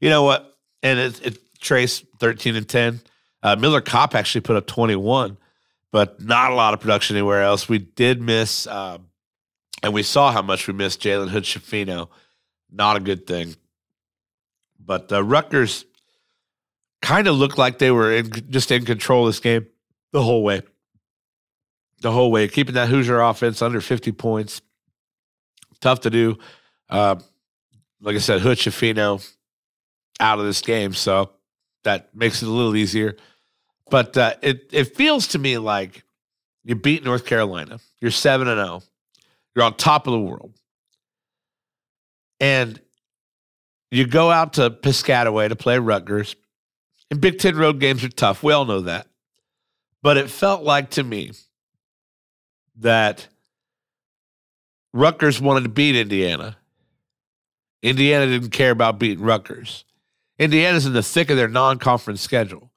you 0.00 0.10
know 0.10 0.22
what? 0.22 0.56
And 0.82 0.98
it, 0.98 1.26
it 1.26 1.38
Trayce 1.60 2.04
13 2.18 2.56
and 2.56 2.68
10. 2.68 3.00
Uh, 3.42 3.56
Miller 3.56 3.80
Kopp 3.80 4.14
actually 4.14 4.40
put 4.40 4.56
up 4.56 4.66
21, 4.66 5.36
but 5.92 6.20
not 6.20 6.50
a 6.50 6.54
lot 6.54 6.74
of 6.74 6.80
production 6.80 7.16
anywhere 7.16 7.42
else. 7.42 7.68
We 7.68 7.78
did 7.78 8.20
miss, 8.20 8.66
um, 8.66 9.06
and 9.82 9.94
we 9.94 10.02
saw 10.02 10.32
how 10.32 10.42
much 10.42 10.66
we 10.66 10.74
missed 10.74 11.00
Jalen 11.00 11.28
Hood 11.28 11.44
Schifino. 11.44 12.08
Not 12.70 12.96
a 12.96 13.00
good 13.00 13.26
thing. 13.26 13.54
But 14.78 15.12
uh, 15.12 15.22
Rutgers 15.22 15.84
kind 17.02 17.28
of 17.28 17.36
looked 17.36 17.58
like 17.58 17.78
they 17.78 17.90
were 17.90 18.12
in, 18.12 18.30
just 18.50 18.70
in 18.70 18.84
control 18.84 19.26
of 19.26 19.34
this 19.34 19.40
game 19.40 19.66
the 20.12 20.22
whole 20.22 20.42
way. 20.42 20.62
The 22.02 22.12
whole 22.12 22.30
way, 22.30 22.46
keeping 22.48 22.74
that 22.74 22.88
Hoosier 22.88 23.20
offense 23.20 23.62
under 23.62 23.80
50 23.80 24.12
points. 24.12 24.60
Tough 25.80 26.00
to 26.00 26.10
do. 26.10 26.38
Uh, 26.90 27.16
like 28.00 28.16
I 28.16 28.18
said, 28.18 28.40
Hood 28.40 28.58
Schifino 28.58 29.26
out 30.20 30.38
of 30.38 30.44
this 30.44 30.60
game, 30.60 30.92
so 30.92 31.30
that 31.84 32.14
makes 32.14 32.42
it 32.42 32.48
a 32.48 32.52
little 32.52 32.76
easier. 32.76 33.16
But 33.90 34.16
uh, 34.16 34.34
it 34.42 34.68
it 34.72 34.96
feels 34.96 35.28
to 35.28 35.38
me 35.38 35.58
like 35.58 36.04
you 36.64 36.74
beat 36.74 37.04
North 37.04 37.24
Carolina. 37.24 37.78
You're 38.00 38.10
seven 38.10 38.48
and 38.48 38.58
zero. 38.58 38.80
Oh. 38.80 38.82
You're 39.54 39.64
on 39.64 39.76
top 39.76 40.06
of 40.06 40.12
the 40.12 40.20
world, 40.20 40.52
and 42.40 42.78
you 43.90 44.06
go 44.06 44.30
out 44.30 44.54
to 44.54 44.70
Piscataway 44.70 45.48
to 45.48 45.56
play 45.56 45.78
Rutgers. 45.78 46.36
And 47.10 47.20
Big 47.20 47.38
Ten 47.38 47.56
road 47.56 47.80
games 47.80 48.02
are 48.04 48.08
tough. 48.08 48.42
We 48.42 48.52
all 48.52 48.64
know 48.64 48.80
that. 48.82 49.06
But 50.02 50.16
it 50.16 50.30
felt 50.30 50.62
like 50.62 50.90
to 50.90 51.04
me 51.04 51.32
that 52.76 53.28
Rutgers 54.92 55.40
wanted 55.40 55.64
to 55.64 55.68
beat 55.68 55.96
Indiana. 55.96 56.56
Indiana 57.82 58.26
didn't 58.26 58.50
care 58.50 58.70
about 58.70 58.98
beating 58.98 59.24
Rutgers. 59.24 59.84
Indiana's 60.38 60.86
in 60.86 60.92
the 60.92 61.02
thick 61.02 61.30
of 61.30 61.36
their 61.36 61.48
non 61.48 61.78
conference 61.78 62.20
schedule. 62.20 62.70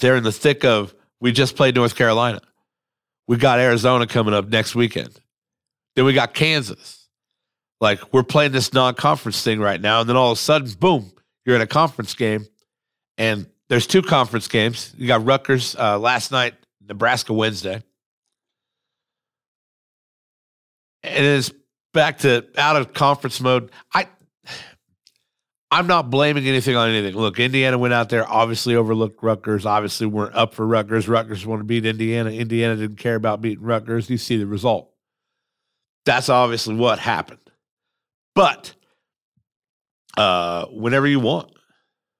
They're 0.00 0.16
in 0.16 0.24
the 0.24 0.32
thick 0.32 0.64
of, 0.64 0.94
we 1.20 1.32
just 1.32 1.56
played 1.56 1.74
North 1.74 1.94
Carolina. 1.94 2.40
We 3.26 3.36
got 3.36 3.58
Arizona 3.60 4.06
coming 4.06 4.34
up 4.34 4.48
next 4.48 4.74
weekend. 4.74 5.20
Then 5.94 6.04
we 6.04 6.12
got 6.12 6.34
Kansas. 6.34 7.08
Like, 7.80 8.12
we're 8.12 8.22
playing 8.22 8.52
this 8.52 8.72
non 8.72 8.94
conference 8.94 9.42
thing 9.42 9.60
right 9.60 9.80
now. 9.80 10.00
And 10.00 10.08
then 10.08 10.16
all 10.16 10.32
of 10.32 10.38
a 10.38 10.40
sudden, 10.40 10.70
boom, 10.78 11.12
you're 11.44 11.56
in 11.56 11.62
a 11.62 11.66
conference 11.66 12.14
game, 12.14 12.46
and 13.18 13.46
there's 13.68 13.86
two 13.86 14.02
conference 14.02 14.48
games. 14.48 14.94
You 14.96 15.06
got 15.06 15.24
Rutgers 15.24 15.76
uh, 15.76 15.98
last 15.98 16.32
night, 16.32 16.54
Nebraska 16.86 17.32
Wednesday, 17.32 17.82
and 21.02 21.26
it's 21.26 21.52
back 21.92 22.18
to 22.18 22.46
out 22.56 22.76
of 22.76 22.92
conference 22.92 23.40
mode. 23.40 23.70
I 23.94 24.06
I'm 25.72 25.86
not 25.86 26.10
blaming 26.10 26.48
anything 26.48 26.74
on 26.74 26.88
anything. 26.90 27.14
Look, 27.14 27.38
Indiana 27.38 27.78
went 27.78 27.94
out 27.94 28.08
there, 28.08 28.28
obviously 28.28 28.74
overlooked 28.74 29.22
Rutgers, 29.22 29.64
obviously 29.64 30.06
weren't 30.08 30.34
up 30.34 30.52
for 30.52 30.66
Rutgers. 30.66 31.08
Rutgers 31.08 31.46
want 31.46 31.60
to 31.60 31.64
beat 31.64 31.86
Indiana. 31.86 32.30
Indiana 32.30 32.74
didn't 32.74 32.96
care 32.96 33.14
about 33.14 33.40
beating 33.40 33.64
Rutgers. 33.64 34.10
You 34.10 34.18
see 34.18 34.36
the 34.36 34.46
result. 34.46 34.90
That's 36.04 36.28
obviously 36.28 36.74
what 36.74 36.98
happened. 36.98 37.38
But 38.34 38.74
uh, 40.20 40.66
whenever 40.66 41.06
you 41.06 41.18
want. 41.18 41.50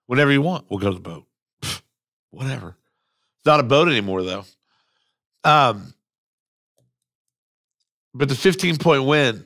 Whenever 0.06 0.32
you 0.32 0.40
want, 0.40 0.64
we'll 0.70 0.78
go 0.78 0.88
to 0.88 0.94
the 0.94 1.00
boat. 1.00 1.26
whatever. 2.30 2.68
It's 2.68 3.46
not 3.46 3.60
a 3.60 3.62
boat 3.62 3.88
anymore, 3.88 4.22
though. 4.22 4.44
Um, 5.44 5.92
but 8.14 8.28
the 8.28 8.34
15 8.34 8.78
point 8.78 9.04
win, 9.04 9.44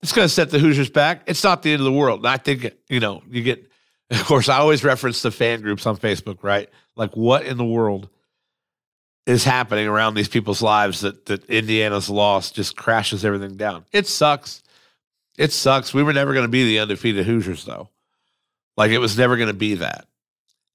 it's 0.00 0.12
going 0.12 0.26
to 0.26 0.32
set 0.32 0.50
the 0.50 0.60
Hoosiers 0.60 0.90
back. 0.90 1.22
It's 1.26 1.42
not 1.42 1.62
the 1.62 1.72
end 1.72 1.80
of 1.80 1.84
the 1.84 1.92
world. 1.92 2.20
And 2.20 2.28
I 2.28 2.36
think, 2.36 2.70
you 2.88 3.00
know, 3.00 3.22
you 3.28 3.42
get, 3.42 3.68
of 4.10 4.24
course, 4.24 4.48
I 4.48 4.58
always 4.58 4.84
reference 4.84 5.20
the 5.22 5.32
fan 5.32 5.60
groups 5.60 5.84
on 5.84 5.96
Facebook, 5.96 6.42
right? 6.42 6.70
Like, 6.94 7.16
what 7.16 7.46
in 7.46 7.56
the 7.56 7.64
world 7.64 8.08
is 9.26 9.42
happening 9.42 9.88
around 9.88 10.14
these 10.14 10.28
people's 10.28 10.62
lives 10.62 11.00
that, 11.00 11.26
that 11.26 11.44
Indiana's 11.50 12.08
loss 12.08 12.52
just 12.52 12.76
crashes 12.76 13.24
everything 13.24 13.56
down? 13.56 13.84
It 13.92 14.06
sucks. 14.06 14.62
It 15.38 15.52
sucks. 15.52 15.94
We 15.94 16.02
were 16.02 16.12
never 16.12 16.34
going 16.34 16.44
to 16.44 16.50
be 16.50 16.64
the 16.64 16.80
undefeated 16.80 17.24
Hoosiers, 17.24 17.64
though. 17.64 17.88
Like 18.76 18.90
it 18.90 18.98
was 18.98 19.16
never 19.16 19.36
going 19.36 19.48
to 19.48 19.54
be 19.54 19.74
that. 19.74 20.06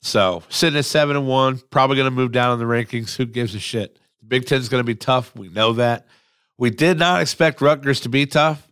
So 0.02 0.44
sitting 0.50 0.80
at 0.80 0.86
seven 0.86 1.16
and 1.16 1.28
one, 1.28 1.62
probably 1.70 1.98
going 1.98 2.10
to 2.10 2.12
move 2.12 2.32
down 2.32 2.54
in 2.54 2.60
the 2.60 2.74
rankings. 2.74 3.16
Who 3.16 3.26
gives 3.26 3.54
a 3.56 3.60
shit? 3.60 4.00
The 4.22 4.28
Big 4.28 4.46
Ten 4.46 4.60
is 4.60 4.70
going 4.70 4.82
to 4.82 4.86
be 4.86 4.96
tough. 4.96 5.36
We 5.36 5.50
know 5.50 5.74
that. 5.74 6.08
We 6.58 6.70
did 6.70 6.98
not 6.98 7.22
expect 7.22 7.62
Rutgers 7.62 8.00
to 8.02 8.10
be 8.10 8.26
tough. 8.26 8.68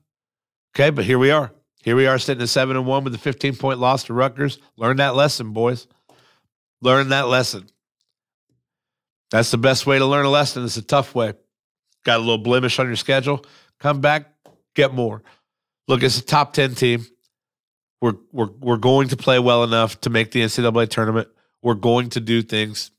Okay, 0.76 0.90
but 0.90 1.06
here 1.06 1.20
we 1.20 1.32
are. 1.32 1.52
Here 1.84 1.96
we 1.96 2.08
are 2.08 2.20
sitting 2.20 2.42
at 2.42 2.50
seven 2.50 2.78
and 2.78 2.86
one 2.86 3.04
with 3.04 3.16
a 3.16 3.18
15 3.18 3.56
point 3.56 3.80
loss 3.80 4.04
to 4.04 4.14
Rutgers. 4.14 4.60
Learn 4.78 4.98
that 4.98 5.16
lesson, 5.16 5.52
boys. 5.52 5.88
Learn 6.82 7.10
that 7.10 7.28
lesson. 7.28 7.68
That's 9.30 9.52
the 9.52 9.58
best 9.58 9.86
way 9.88 9.98
to 9.98 10.06
learn 10.06 10.26
a 10.26 10.30
lesson. 10.30 10.64
It's 10.64 10.78
a 10.78 10.82
tough 10.82 11.16
way. 11.16 11.34
Got 12.04 12.18
a 12.18 12.20
little 12.20 12.38
blemish 12.38 12.80
on 12.80 12.88
your 12.88 12.96
schedule. 12.96 13.46
Come 13.80 14.02
back, 14.02 14.26
get 14.76 14.94
more. 14.94 15.24
Look, 15.92 16.04
it's 16.04 16.18
a 16.18 16.24
top 16.24 16.54
10 16.54 16.76
team. 16.76 17.06
We're, 18.00 18.14
we're, 18.32 18.48
we're 18.62 18.78
going 18.78 19.10
to 19.10 19.18
play 19.18 19.40
well 19.40 19.66
enough 19.66 20.00
to 20.02 20.10
make 20.10 20.32
the 20.32 20.40
NCAA 20.40 20.88
tournament. 20.88 21.28
We're 21.62 21.74
going 21.74 22.12
to 22.12 22.22
do 22.22 22.42
things 22.42 22.92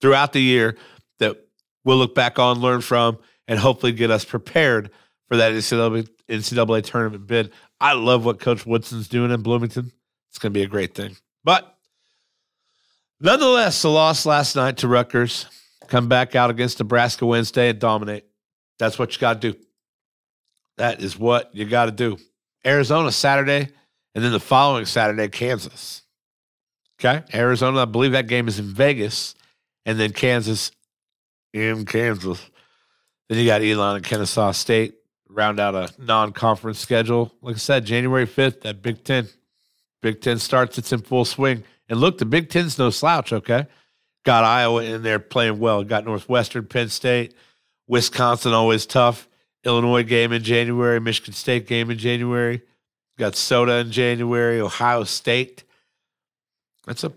throughout 0.00 0.32
the 0.32 0.40
year 0.42 0.76
that 1.20 1.36
we'll 1.84 1.98
look 1.98 2.12
back 2.12 2.40
on, 2.40 2.58
learn 2.58 2.80
from, 2.80 3.18
and 3.46 3.56
hopefully 3.56 3.92
get 3.92 4.10
us 4.10 4.24
prepared 4.24 4.90
for 5.28 5.36
that 5.36 5.52
NCAA, 5.52 6.08
NCAA 6.28 6.82
tournament 6.82 7.28
bid. 7.28 7.52
I 7.80 7.92
love 7.92 8.24
what 8.24 8.40
Coach 8.40 8.66
Woodson's 8.66 9.06
doing 9.06 9.30
in 9.30 9.42
Bloomington. 9.42 9.92
It's 10.30 10.40
going 10.40 10.52
to 10.52 10.58
be 10.58 10.64
a 10.64 10.68
great 10.68 10.92
thing. 10.92 11.16
But 11.44 11.72
nonetheless, 13.20 13.80
the 13.80 13.90
loss 13.90 14.26
last 14.26 14.56
night 14.56 14.78
to 14.78 14.88
Rutgers. 14.88 15.46
Come 15.86 16.08
back 16.08 16.34
out 16.34 16.50
against 16.50 16.80
Nebraska 16.80 17.24
Wednesday 17.24 17.68
and 17.68 17.78
dominate. 17.78 18.24
That's 18.80 18.98
what 18.98 19.14
you 19.14 19.20
got 19.20 19.40
to 19.40 19.52
do. 19.52 19.58
That 20.78 21.00
is 21.00 21.16
what 21.16 21.54
you 21.54 21.64
got 21.64 21.84
to 21.84 21.92
do. 21.92 22.18
Arizona 22.64 23.12
Saturday, 23.12 23.68
and 24.14 24.24
then 24.24 24.32
the 24.32 24.40
following 24.40 24.84
Saturday, 24.84 25.28
Kansas. 25.28 26.02
Okay. 26.98 27.22
Arizona, 27.32 27.82
I 27.82 27.84
believe 27.86 28.12
that 28.12 28.26
game 28.26 28.48
is 28.48 28.58
in 28.58 28.66
Vegas, 28.66 29.34
and 29.86 29.98
then 29.98 30.12
Kansas 30.12 30.70
in 31.54 31.86
Kansas. 31.86 32.50
Then 33.28 33.38
you 33.38 33.46
got 33.46 33.62
Elon 33.62 33.96
and 33.96 34.04
Kennesaw 34.04 34.52
State 34.52 34.94
round 35.28 35.60
out 35.60 35.74
a 35.74 35.88
non-conference 35.98 36.78
schedule. 36.78 37.32
Like 37.40 37.56
I 37.56 37.58
said, 37.58 37.86
January 37.86 38.26
5th, 38.26 38.62
that 38.62 38.82
Big 38.82 39.04
Ten. 39.04 39.28
Big 40.02 40.20
Ten 40.20 40.38
starts, 40.38 40.78
it's 40.78 40.92
in 40.92 41.00
full 41.02 41.24
swing. 41.24 41.62
And 41.88 42.00
look, 42.00 42.18
the 42.18 42.24
Big 42.24 42.48
Ten's 42.48 42.78
no 42.78 42.90
slouch, 42.90 43.32
okay? 43.32 43.66
Got 44.24 44.44
Iowa 44.44 44.82
in 44.82 45.02
there 45.02 45.18
playing 45.18 45.58
well. 45.58 45.82
Got 45.84 46.04
Northwestern, 46.04 46.66
Penn 46.66 46.88
State, 46.88 47.34
Wisconsin 47.86 48.52
always 48.52 48.86
tough. 48.86 49.28
Illinois 49.64 50.02
game 50.02 50.32
in 50.32 50.42
January, 50.42 51.00
Michigan 51.00 51.34
State 51.34 51.66
game 51.66 51.90
in 51.90 51.98
January. 51.98 52.62
Got 53.18 53.36
Soda 53.36 53.78
in 53.78 53.90
January, 53.90 54.60
Ohio 54.60 55.04
State. 55.04 55.64
That's 56.86 57.04
a 57.04 57.12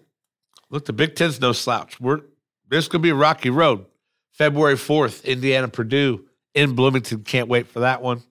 look. 0.70 0.86
The 0.86 0.94
Big 0.94 1.16
Ten's 1.16 1.40
no 1.40 1.54
slouch. 1.54 2.00
We're 2.00 2.22
this 2.68 2.88
could 2.88 3.02
be 3.02 3.10
a 3.10 3.16
rocky 3.16 3.50
road. 3.50 3.86
February 4.32 4.78
fourth, 4.78 5.24
Indiana, 5.24 5.68
Purdue 5.68 6.26
in 6.54 6.76
Bloomington. 6.76 7.24
Can't 7.24 7.48
wait 7.48 7.68
for 7.68 7.82
that 7.82 8.02
one. 8.02 8.24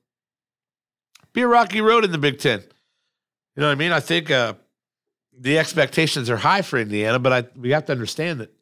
Be 1.32 1.42
a 1.42 1.48
rocky 1.48 1.80
road 1.80 2.04
in 2.04 2.12
the 2.12 2.18
Big 2.18 2.38
Ten. 2.38 2.60
You 2.60 3.60
know 3.60 3.68
what 3.68 3.72
I 3.72 3.76
mean? 3.76 3.92
I 3.92 4.00
think 4.00 4.30
uh, 4.30 4.54
the 5.38 5.58
expectations 5.58 6.28
are 6.28 6.36
high 6.36 6.62
for 6.62 6.78
Indiana, 6.78 7.18
but 7.18 7.32
I 7.32 7.44
we 7.58 7.70
have 7.70 7.86
to 7.86 7.92
understand 7.92 8.40
that 8.40 8.52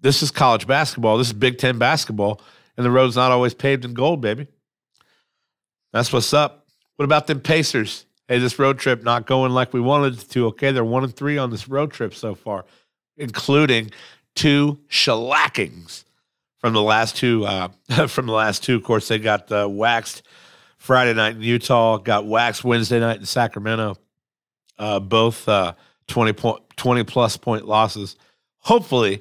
this 0.00 0.22
is 0.22 0.30
college 0.30 0.66
basketball. 0.66 1.18
This 1.18 1.28
is 1.28 1.32
Big 1.34 1.58
Ten 1.58 1.78
basketball, 1.78 2.40
and 2.76 2.86
the 2.86 2.90
road's 2.90 3.16
not 3.16 3.30
always 3.30 3.52
paved 3.52 3.84
in 3.84 3.92
gold, 3.92 4.22
baby. 4.22 4.48
That's 5.92 6.12
what's 6.12 6.32
up. 6.32 6.66
What 6.96 7.04
about 7.04 7.26
them 7.26 7.40
Pacers? 7.40 8.06
Hey, 8.28 8.38
this 8.38 8.58
road 8.58 8.78
trip 8.78 9.02
not 9.02 9.26
going 9.26 9.52
like 9.52 9.74
we 9.74 9.80
wanted 9.80 10.18
to. 10.30 10.46
Okay, 10.46 10.72
they're 10.72 10.84
one 10.84 11.04
and 11.04 11.14
three 11.14 11.36
on 11.36 11.50
this 11.50 11.68
road 11.68 11.92
trip 11.92 12.14
so 12.14 12.34
far, 12.34 12.64
including 13.16 13.90
two 14.34 14.78
shellackings 14.88 16.04
from 16.58 16.72
the 16.72 16.82
last 16.82 17.16
two. 17.16 17.44
Uh, 17.44 17.68
from 18.06 18.26
the 18.26 18.32
last 18.32 18.64
two, 18.64 18.76
of 18.76 18.84
course, 18.84 19.08
they 19.08 19.18
got 19.18 19.52
uh, 19.52 19.68
waxed 19.68 20.22
Friday 20.78 21.12
night 21.12 21.36
in 21.36 21.42
Utah, 21.42 21.98
got 21.98 22.26
waxed 22.26 22.64
Wednesday 22.64 22.98
night 23.00 23.18
in 23.18 23.26
Sacramento. 23.26 23.96
Uh, 24.78 24.98
both 24.98 25.46
uh, 25.46 25.74
20 26.08 26.32
point, 26.32 26.62
20 26.76 27.04
plus 27.04 27.36
point 27.36 27.66
losses. 27.66 28.16
Hopefully, 28.60 29.20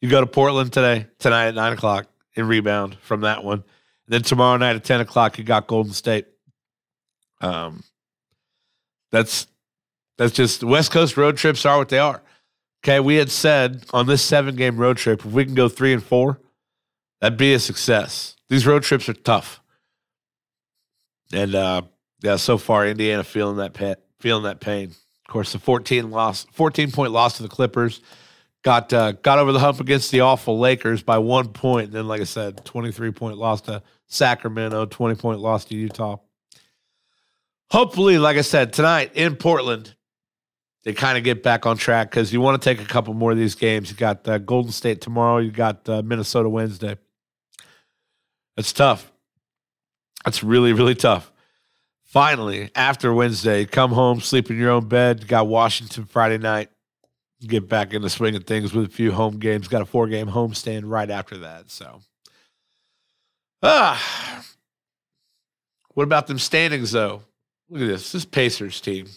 you 0.00 0.10
go 0.10 0.20
to 0.20 0.26
Portland 0.26 0.72
today, 0.72 1.06
tonight 1.20 1.46
at 1.46 1.54
nine 1.54 1.72
o'clock, 1.72 2.06
and 2.34 2.48
rebound 2.48 2.96
from 3.00 3.20
that 3.20 3.44
one. 3.44 3.62
Then 4.06 4.22
tomorrow 4.22 4.56
night 4.58 4.76
at 4.76 4.84
ten 4.84 5.00
o'clock, 5.00 5.38
you 5.38 5.44
got 5.44 5.66
Golden 5.66 5.92
State. 5.92 6.26
Um, 7.40 7.82
that's 9.10 9.46
that's 10.18 10.32
just 10.32 10.62
West 10.62 10.90
Coast 10.90 11.16
road 11.16 11.36
trips 11.36 11.64
are 11.64 11.78
what 11.78 11.88
they 11.88 11.98
are. 11.98 12.22
Okay, 12.82 13.00
we 13.00 13.16
had 13.16 13.30
said 13.30 13.84
on 13.92 14.06
this 14.06 14.22
seven 14.22 14.56
game 14.56 14.76
road 14.76 14.98
trip, 14.98 15.20
if 15.20 15.32
we 15.32 15.44
can 15.44 15.54
go 15.54 15.68
three 15.68 15.94
and 15.94 16.02
four, 16.02 16.38
that'd 17.20 17.38
be 17.38 17.54
a 17.54 17.58
success. 17.58 18.36
These 18.50 18.66
road 18.66 18.82
trips 18.82 19.08
are 19.08 19.14
tough, 19.14 19.60
and 21.32 21.54
uh, 21.54 21.82
yeah, 22.22 22.36
so 22.36 22.58
far 22.58 22.86
Indiana 22.86 23.24
feeling 23.24 23.56
that 23.56 23.72
pa- 23.72 23.94
feeling 24.20 24.44
that 24.44 24.60
pain. 24.60 24.90
Of 25.26 25.32
course, 25.32 25.52
the 25.52 25.58
fourteen 25.58 26.10
loss, 26.10 26.46
fourteen 26.52 26.90
point 26.90 27.12
loss 27.12 27.38
to 27.38 27.42
the 27.42 27.48
Clippers, 27.48 28.02
got 28.64 28.92
uh, 28.92 29.12
got 29.12 29.38
over 29.38 29.52
the 29.52 29.60
hump 29.60 29.78
against 29.78 30.10
the 30.10 30.20
awful 30.20 30.58
Lakers 30.58 31.02
by 31.02 31.18
one 31.18 31.48
point. 31.48 31.86
And 31.86 31.92
then, 31.92 32.08
like 32.08 32.20
I 32.20 32.24
said, 32.24 32.64
twenty 32.64 32.90
three 32.90 33.12
point 33.12 33.38
loss 33.38 33.60
to 33.62 33.82
Sacramento, 34.08 34.86
twenty 34.86 35.14
point 35.14 35.38
loss 35.38 35.64
to 35.66 35.76
Utah 35.76 36.18
hopefully, 37.74 38.18
like 38.18 38.36
I 38.36 38.42
said, 38.42 38.72
tonight 38.72 39.10
in 39.14 39.34
Portland, 39.34 39.96
they 40.84 40.92
kind 40.92 41.18
of 41.18 41.24
get 41.24 41.42
back 41.42 41.66
on 41.66 41.76
track 41.76 42.08
because 42.08 42.32
you 42.32 42.40
want 42.40 42.62
to 42.62 42.64
take 42.64 42.80
a 42.80 42.88
couple 42.88 43.14
more 43.14 43.32
of 43.32 43.36
these 43.36 43.56
games. 43.56 43.90
You 43.90 43.96
got 43.96 44.26
uh, 44.28 44.38
Golden 44.38 44.70
State 44.70 45.00
tomorrow. 45.00 45.38
You 45.38 45.50
got 45.50 45.88
uh, 45.88 46.02
Minnesota 46.02 46.48
Wednesday. 46.48 46.96
It's 48.56 48.72
tough. 48.72 49.10
That's 50.24 50.44
really, 50.44 50.72
really 50.72 50.94
tough. 50.94 51.32
Finally, 52.04 52.70
after 52.76 53.12
Wednesday, 53.12 53.64
come 53.64 53.90
home, 53.90 54.20
sleep 54.20 54.50
in 54.50 54.56
your 54.56 54.70
own 54.70 54.86
bed. 54.86 55.22
You 55.22 55.26
got 55.26 55.48
Washington 55.48 56.04
Friday 56.04 56.38
night. 56.38 56.70
Get 57.40 57.68
back 57.68 57.92
in 57.92 58.02
the 58.02 58.10
swing 58.10 58.36
of 58.36 58.44
things 58.44 58.72
with 58.72 58.86
a 58.86 58.90
few 58.90 59.12
home 59.12 59.38
games. 59.38 59.68
Got 59.68 59.82
a 59.82 59.86
four 59.86 60.06
game 60.06 60.28
homestand 60.28 60.82
right 60.86 61.10
after 61.10 61.38
that. 61.38 61.70
So, 61.70 62.00
ah, 63.62 64.44
what 65.94 66.04
about 66.04 66.26
them 66.26 66.38
standings 66.38 66.92
though? 66.92 67.22
Look 67.68 67.82
at 67.82 67.86
this. 67.88 68.12
This 68.12 68.24
Pacers 68.24 68.80
team. 68.80 69.08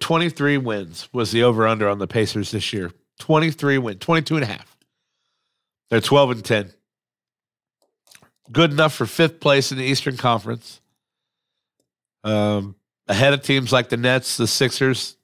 23 0.00 0.58
wins 0.58 1.08
was 1.12 1.30
the 1.30 1.42
over 1.42 1.66
under 1.66 1.88
on 1.88 1.98
the 1.98 2.06
Pacers 2.06 2.50
this 2.50 2.72
year. 2.72 2.90
23 3.20 3.78
wins, 3.78 3.98
22 4.00 4.36
and 4.36 4.44
a 4.44 4.46
half. 4.46 4.76
They're 5.90 6.00
12 6.00 6.30
and 6.32 6.44
10. 6.44 6.72
Good 8.52 8.72
enough 8.72 8.94
for 8.94 9.06
fifth 9.06 9.40
place 9.40 9.72
in 9.72 9.78
the 9.78 9.84
Eastern 9.84 10.16
Conference. 10.16 10.80
Um, 12.24 12.76
ahead 13.08 13.32
of 13.32 13.42
teams 13.42 13.72
like 13.72 13.88
the 13.88 13.96
Nets, 13.96 14.36
the 14.36 14.46
Sixers. 14.46 15.16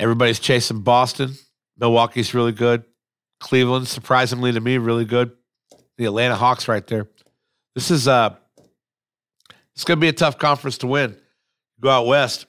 Everybody's 0.00 0.40
chasing 0.40 0.80
Boston. 0.80 1.34
Milwaukee's 1.78 2.32
really 2.32 2.52
good. 2.52 2.84
Cleveland, 3.38 3.86
surprisingly 3.86 4.50
to 4.50 4.60
me, 4.60 4.78
really 4.78 5.04
good. 5.04 5.30
The 5.98 6.06
Atlanta 6.06 6.36
Hawks 6.36 6.68
right 6.68 6.86
there. 6.86 7.06
This 7.74 7.90
is 7.90 8.08
uh 8.08 8.34
it's 9.74 9.84
going 9.84 9.98
to 9.98 10.00
be 10.00 10.08
a 10.08 10.12
tough 10.12 10.38
conference 10.38 10.78
to 10.78 10.86
win. 10.86 11.16
Go 11.80 11.90
out 11.90 12.06
west. 12.06 12.46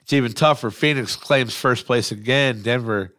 It's 0.00 0.12
even 0.12 0.32
tougher. 0.32 0.70
Phoenix 0.70 1.16
claims 1.16 1.54
first 1.54 1.86
place 1.86 2.12
again. 2.12 2.62
Denver. 2.62 3.14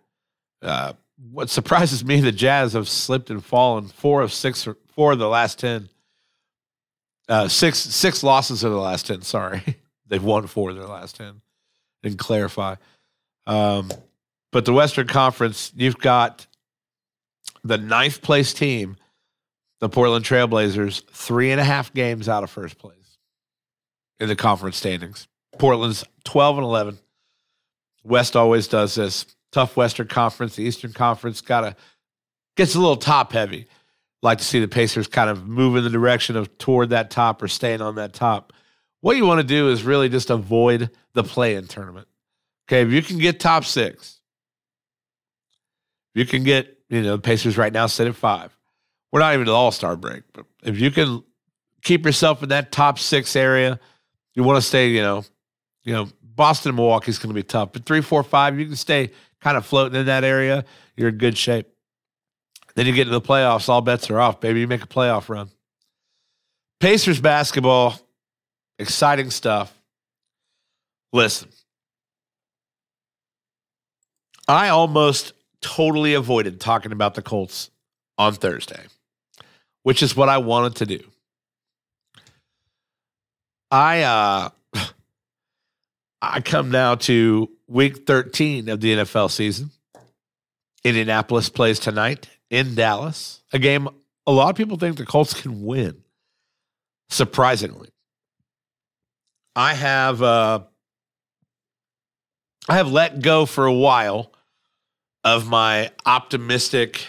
Uh, 0.61 0.93
what 1.31 1.49
surprises 1.49 2.03
me, 2.03 2.19
the 2.19 2.31
Jazz 2.31 2.73
have 2.73 2.89
slipped 2.89 3.29
and 3.29 3.43
fallen. 3.43 3.87
Four 3.87 4.21
of 4.21 4.33
six, 4.33 4.67
four 4.93 5.13
of 5.13 5.19
the 5.19 5.27
last 5.27 5.59
ten. 5.59 5.89
Uh, 7.27 7.47
six 7.47 7.79
six 7.79 8.23
losses 8.23 8.63
of 8.63 8.71
the 8.71 8.79
last 8.79 9.07
ten. 9.07 9.21
Sorry, 9.21 9.61
they've 10.07 10.23
won 10.23 10.47
four 10.47 10.69
of 10.71 10.75
their 10.75 10.85
last 10.85 11.15
ten. 11.15 11.41
Didn't 12.03 12.19
clarify. 12.19 12.75
Um, 13.47 13.91
but 14.51 14.65
the 14.65 14.73
Western 14.73 15.07
Conference, 15.07 15.71
you've 15.75 15.97
got 15.97 16.47
the 17.63 17.77
ninth 17.77 18.21
place 18.21 18.53
team, 18.53 18.97
the 19.79 19.89
Portland 19.89 20.25
Trailblazers, 20.25 21.03
three 21.09 21.51
and 21.51 21.59
a 21.59 21.63
half 21.63 21.93
games 21.93 22.29
out 22.29 22.43
of 22.43 22.49
first 22.49 22.77
place 22.77 23.17
in 24.19 24.29
the 24.29 24.35
conference 24.35 24.77
standings. 24.77 25.27
Portland's 25.57 26.03
12 26.23 26.57
and 26.57 26.65
11. 26.65 26.99
West 28.03 28.35
always 28.35 28.67
does 28.67 28.95
this. 28.95 29.25
Tough 29.51 29.75
Western 29.77 30.07
Conference. 30.07 30.55
The 30.55 30.63
Eastern 30.63 30.93
Conference 30.93 31.41
got 31.41 31.61
to 31.61 31.75
gets 32.55 32.75
a 32.75 32.79
little 32.79 32.97
top 32.97 33.33
heavy. 33.33 33.67
Like 34.21 34.39
to 34.39 34.43
see 34.43 34.59
the 34.59 34.67
Pacers 34.67 35.07
kind 35.07 35.29
of 35.29 35.47
move 35.47 35.75
in 35.75 35.83
the 35.83 35.89
direction 35.89 36.35
of 36.35 36.57
toward 36.57 36.89
that 36.89 37.11
top 37.11 37.41
or 37.41 37.47
staying 37.47 37.81
on 37.81 37.95
that 37.95 38.13
top. 38.13 38.53
What 39.01 39.17
you 39.17 39.25
want 39.25 39.39
to 39.39 39.47
do 39.47 39.69
is 39.69 39.83
really 39.83 40.09
just 40.09 40.29
avoid 40.29 40.89
the 41.13 41.23
play-in 41.23 41.67
tournament. 41.67 42.07
Okay, 42.67 42.81
if 42.81 42.91
you 42.91 43.01
can 43.01 43.17
get 43.17 43.39
top 43.39 43.63
six, 43.63 44.19
you 46.13 46.25
can 46.25 46.43
get 46.43 46.77
you 46.89 47.01
know 47.01 47.17
Pacers 47.17 47.57
right 47.57 47.73
now 47.73 47.87
sit 47.87 48.07
at 48.07 48.15
five. 48.15 48.55
We're 49.11 49.19
not 49.19 49.33
even 49.33 49.45
the 49.45 49.53
All 49.53 49.71
Star 49.71 49.95
break, 49.95 50.23
but 50.33 50.45
if 50.63 50.79
you 50.79 50.91
can 50.91 51.23
keep 51.83 52.05
yourself 52.05 52.41
in 52.43 52.49
that 52.49 52.71
top 52.71 52.97
six 52.99 53.35
area 53.35 53.79
you 54.35 54.43
want 54.43 54.57
to 54.57 54.61
stay, 54.61 54.89
you 54.89 55.01
know, 55.01 55.23
you 55.83 55.93
know, 55.93 56.07
Boston 56.21 56.69
and 56.69 56.75
Milwaukee 56.75 57.09
is 57.09 57.17
going 57.17 57.29
to 57.29 57.33
be 57.33 57.43
tough, 57.43 57.71
but 57.71 57.85
three, 57.85 58.01
four, 58.01 58.21
five, 58.21 58.59
you 58.59 58.65
can 58.65 58.75
stay 58.75 59.11
kind 59.39 59.57
of 59.57 59.65
floating 59.65 59.97
in 59.97 60.05
that 60.07 60.23
area. 60.23 60.65
You're 60.95 61.09
in 61.09 61.17
good 61.17 61.37
shape. 61.37 61.67
Then 62.75 62.85
you 62.85 62.93
get 62.93 63.05
to 63.05 63.09
the 63.09 63.21
playoffs, 63.21 63.69
all 63.69 63.81
bets 63.81 64.09
are 64.09 64.19
off, 64.19 64.41
baby. 64.41 64.59
You 64.59 64.67
make 64.67 64.83
a 64.83 64.87
playoff 64.87 65.29
run. 65.29 65.49
Pacers 66.81 67.21
basketball, 67.21 67.97
exciting 68.77 69.29
stuff. 69.29 69.73
Listen, 71.13 71.47
I 74.47 74.69
almost 74.69 75.33
totally 75.61 76.13
avoided 76.13 76.59
talking 76.59 76.91
about 76.91 77.15
the 77.15 77.21
Colts 77.21 77.71
on 78.17 78.33
Thursday, 78.33 78.85
which 79.83 80.03
is 80.03 80.15
what 80.15 80.29
I 80.29 80.37
wanted 80.37 80.75
to 80.77 80.85
do. 80.85 81.03
I 83.71 84.03
uh 84.03 84.49
I 86.21 86.41
come 86.41 86.71
now 86.71 86.95
to 86.95 87.49
week 87.67 88.05
13 88.07 88.69
of 88.69 88.81
the 88.81 88.95
NFL 88.95 89.31
season. 89.31 89.71
Indianapolis 90.83 91.49
plays 91.49 91.79
tonight 91.79 92.29
in 92.49 92.75
Dallas, 92.75 93.41
a 93.51 93.59
game 93.59 93.89
a 94.27 94.31
lot 94.31 94.49
of 94.49 94.55
people 94.55 94.77
think 94.77 94.97
the 94.97 95.05
Colts 95.05 95.39
can 95.39 95.63
win. 95.65 96.03
Surprisingly, 97.09 97.89
I 99.55 99.73
have 99.73 100.21
uh, 100.21 100.61
I 102.67 102.77
have 102.77 102.91
let 102.91 103.21
go 103.21 103.45
for 103.45 103.65
a 103.65 103.73
while 103.73 104.31
of 105.25 105.49
my 105.49 105.91
optimistic 106.05 107.07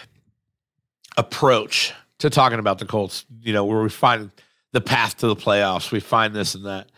approach 1.15 1.93
to 2.17 2.29
talking 2.29 2.59
about 2.59 2.79
the 2.79 2.85
Colts. 2.85 3.25
You 3.41 3.53
know, 3.53 3.63
where 3.63 3.81
we 3.81 3.89
find 3.89 4.31
the 4.73 4.81
path 4.81 5.17
to 5.17 5.27
the 5.27 5.35
playoffs, 5.35 5.91
we 5.91 6.01
find 6.01 6.35
this 6.35 6.55
and 6.55 6.65
that 6.65 6.91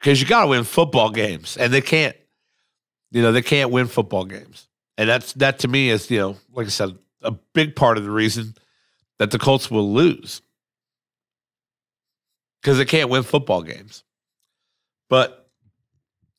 because 0.00 0.20
you 0.20 0.26
got 0.26 0.40
to 0.40 0.46
win 0.48 0.64
football 0.64 1.10
games, 1.10 1.56
and 1.56 1.72
they 1.72 1.82
can't. 1.82 2.16
You 3.12 3.20
know, 3.20 3.30
they 3.30 3.42
can't 3.42 3.70
win 3.70 3.88
football 3.88 4.24
games, 4.24 4.68
and 4.96 5.08
that's 5.08 5.34
that 5.34 5.60
to 5.60 5.68
me 5.68 5.90
is 5.90 6.10
you 6.10 6.18
know, 6.18 6.36
like 6.52 6.66
I 6.66 6.70
said, 6.70 6.96
a 7.20 7.30
big 7.30 7.76
part 7.76 7.98
of 7.98 8.04
the 8.04 8.10
reason 8.10 8.54
that 9.18 9.30
the 9.30 9.38
Colts 9.38 9.70
will 9.70 9.92
lose 9.92 10.40
because 12.60 12.78
they 12.78 12.86
can't 12.86 13.10
win 13.10 13.22
football 13.22 13.62
games. 13.62 14.02
But 15.10 15.46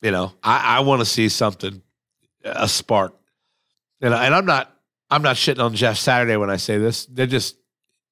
you 0.01 0.09
know, 0.09 0.33
I, 0.43 0.77
I 0.77 0.79
want 0.79 1.01
to 1.01 1.05
see 1.05 1.29
something, 1.29 1.83
a 2.43 2.67
spark, 2.67 3.13
and, 4.03 4.13
and 4.13 4.35
I'm 4.35 4.45
not 4.45 4.71
I'm 5.09 5.23
not 5.23 5.35
shitting 5.35 5.63
on 5.63 5.73
Jeff 5.73 5.97
Saturday 5.97 6.37
when 6.37 6.49
I 6.49 6.57
say 6.57 6.77
this. 6.77 7.05
They're 7.07 7.25
just 7.25 7.55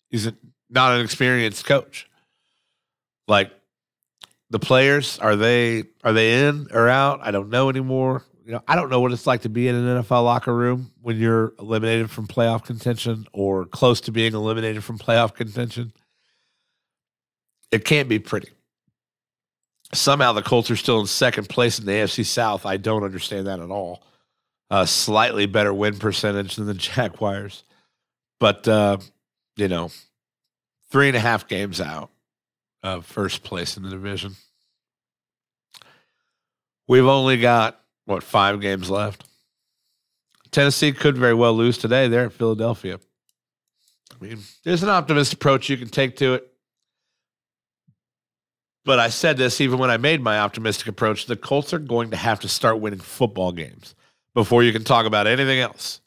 he's 0.10 0.26
a, 0.26 0.36
not 0.70 0.94
an 0.94 1.02
experienced 1.02 1.66
coach. 1.66 2.10
Like 3.28 3.52
the 4.50 4.60
players, 4.60 5.20
are 5.20 5.36
they 5.36 5.84
are 6.04 6.14
they 6.14 6.48
in 6.48 6.68
or 6.74 6.90
out? 6.90 7.20
I 7.22 7.32
don't 7.32 7.50
know 7.50 7.70
anymore 7.70 8.24
you 8.46 8.58
know, 8.58 8.64
I 8.68 8.76
don't 8.76 8.90
know 8.90 9.00
what 9.00 9.12
it's 9.12 9.28
like 9.28 9.44
to 9.44 9.50
be 9.50 9.68
in 9.68 9.76
an 9.76 10.04
NFL 10.04 10.24
locker 10.24 10.54
room 10.54 10.92
when 11.02 11.18
you're 11.18 11.54
eliminated 11.60 12.10
from 12.10 12.28
playoff 12.28 12.66
contention 12.66 13.28
or 13.34 13.66
close 13.66 14.02
to 14.02 14.12
being 14.12 14.34
eliminated 14.34 14.84
from 14.84 14.98
playoff 14.98 15.34
contention. 15.34 15.94
It 17.72 17.86
can't 17.86 18.10
be 18.10 18.20
pretty. 18.20 18.50
Somehow 19.94 20.34
the 20.34 20.42
Colts 20.42 20.72
are 20.72 20.76
still 20.76 21.00
in 21.00 21.08
second 21.08 21.50
place 21.50 21.78
in 21.78 21.86
the 21.86 21.92
AFC 21.92 22.26
South. 22.26 22.66
I 22.66 22.78
don't 22.78 23.04
understand 23.04 23.48
that 23.48 23.60
at 23.60 23.70
all. 23.70 24.04
A 24.72 24.88
slightly 24.88 25.46
better 25.46 25.74
win 25.74 26.00
percentage 26.00 26.56
than 26.56 26.66
the 26.66 26.74
Jaguars. 26.74 27.64
But, 28.40 28.68
uh, 28.68 28.98
you 29.58 29.68
know, 29.68 29.92
three 30.90 31.10
and 31.10 31.18
a 31.18 31.20
half 31.20 31.48
games 31.48 31.80
out 31.80 32.10
of 32.82 33.06
first 33.06 33.44
place 33.44 33.76
in 33.78 33.84
the 33.84 33.90
division. 33.90 34.36
We've 36.88 37.06
only 37.06 37.38
got 37.38 37.80
what 38.06 38.24
five 38.24 38.62
games 38.62 38.90
left. 38.90 39.26
Tennessee 40.52 40.92
could 40.92 41.18
very 41.18 41.34
well 41.34 41.54
lose 41.54 41.78
today. 41.78 42.08
There 42.08 42.26
at 42.26 42.34
Philadelphia. 42.34 43.00
I 44.12 44.24
mean, 44.24 44.40
there's 44.64 44.84
an 44.84 44.90
optimist 44.90 45.34
approach 45.34 45.70
you 45.70 45.78
can 45.78 45.90
take 45.90 46.18
to 46.18 46.36
it. 46.36 46.48
But 48.84 49.00
I 49.00 49.10
said 49.10 49.38
this 49.38 49.62
even 49.62 49.80
when 49.80 49.92
I 49.92 49.98
made 49.98 50.22
my 50.22 50.40
optimistic 50.40 50.88
approach. 50.88 51.26
The 51.26 51.36
Colts 51.36 51.74
are 51.74 51.80
going 51.80 52.12
to 52.12 52.18
have 52.18 52.40
to 52.40 52.48
start 52.48 52.80
winning 52.80 53.00
football 53.00 53.52
games 53.52 53.96
before 54.34 54.64
you 54.64 54.72
can 54.72 54.84
talk 54.84 55.06
about 55.06 55.28
anything 55.28 55.60
else. 55.60 56.02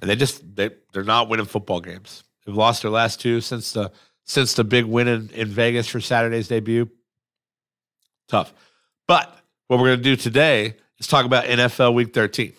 And 0.00 0.08
they 0.08 0.16
just 0.16 0.56
they 0.56 0.70
they're 0.92 1.04
not 1.04 1.28
winning 1.28 1.46
football 1.46 1.80
games. 1.80 2.24
They've 2.44 2.54
lost 2.54 2.82
their 2.82 2.90
last 2.90 3.20
two 3.20 3.40
since 3.40 3.72
the 3.72 3.90
since 4.24 4.54
the 4.54 4.64
big 4.64 4.84
win 4.84 5.08
in, 5.08 5.30
in 5.30 5.48
Vegas 5.48 5.88
for 5.88 6.00
Saturday's 6.00 6.48
debut. 6.48 6.88
Tough. 8.28 8.52
But 9.06 9.34
what 9.66 9.78
we're 9.78 9.88
going 9.88 9.98
to 9.98 10.04
do 10.04 10.16
today 10.16 10.76
Let's 10.98 11.06
talk 11.06 11.24
about 11.24 11.44
NFL 11.44 11.94
Week 11.94 12.12
13. 12.12 12.52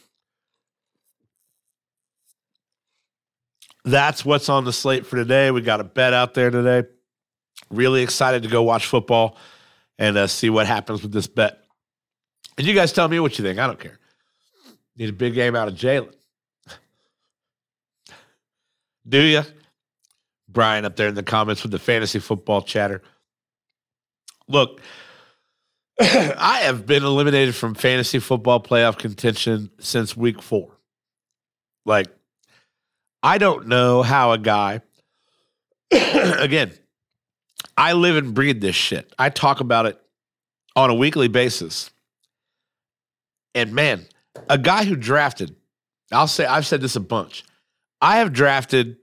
That's 3.83 4.23
what's 4.23 4.47
on 4.47 4.63
the 4.63 4.71
slate 4.71 5.05
for 5.05 5.17
today. 5.17 5.51
We 5.51 5.61
got 5.61 5.81
a 5.81 5.83
bet 5.83 6.13
out 6.13 6.33
there 6.33 6.49
today. 6.49 6.87
Really 7.69 8.01
excited 8.01 8.43
to 8.43 8.49
go 8.49 8.63
watch 8.63 8.85
football 8.85 9.37
and 9.97 10.17
uh, 10.17 10.27
see 10.27 10.49
what 10.49 10.67
happens 10.67 11.01
with 11.01 11.11
this 11.11 11.27
bet. 11.27 11.59
And 12.57 12.65
you 12.65 12.73
guys 12.73 12.93
tell 12.93 13.09
me 13.09 13.19
what 13.19 13.37
you 13.37 13.43
think. 13.43 13.59
I 13.59 13.67
don't 13.67 13.79
care. 13.79 13.98
Need 14.99 15.09
a 15.09 15.13
big 15.13 15.33
game 15.33 15.55
out 15.55 15.69
of 15.69 15.75
Jalen. 15.75 16.13
Do 19.07 19.21
you? 19.21 19.43
Brian 20.49 20.83
up 20.83 20.97
there 20.97 21.07
in 21.07 21.15
the 21.15 21.23
comments 21.23 21.63
with 21.63 21.71
the 21.71 21.79
fantasy 21.79 22.19
football 22.19 22.61
chatter. 22.61 23.01
Look, 24.47 24.81
I 26.01 26.59
have 26.63 26.85
been 26.85 27.03
eliminated 27.03 27.55
from 27.55 27.75
fantasy 27.75 28.19
football 28.19 28.61
playoff 28.61 28.97
contention 28.97 29.71
since 29.79 30.17
week 30.17 30.41
four. 30.41 30.71
Like, 31.85 32.07
I 33.23 33.37
don't 33.37 33.67
know 33.67 34.01
how 34.01 34.33
a 34.33 34.37
guy, 34.37 34.81
again, 35.91 36.73
I 37.77 37.93
live 37.93 38.17
and 38.17 38.33
breathe 38.33 38.59
this 38.59 38.75
shit. 38.75 39.13
I 39.17 39.29
talk 39.29 39.61
about 39.61 39.85
it 39.85 40.01
on 40.75 40.89
a 40.89 40.93
weekly 40.93 41.29
basis. 41.29 41.89
And 43.55 43.73
man, 43.73 44.05
a 44.47 44.57
guy 44.57 44.85
who 44.85 44.95
drafted, 44.95 45.55
I'll 46.11 46.27
say, 46.27 46.45
I've 46.45 46.65
said 46.65 46.81
this 46.81 46.95
a 46.95 47.01
bunch. 47.01 47.43
I 48.01 48.19
have 48.19 48.31
drafted 48.31 48.97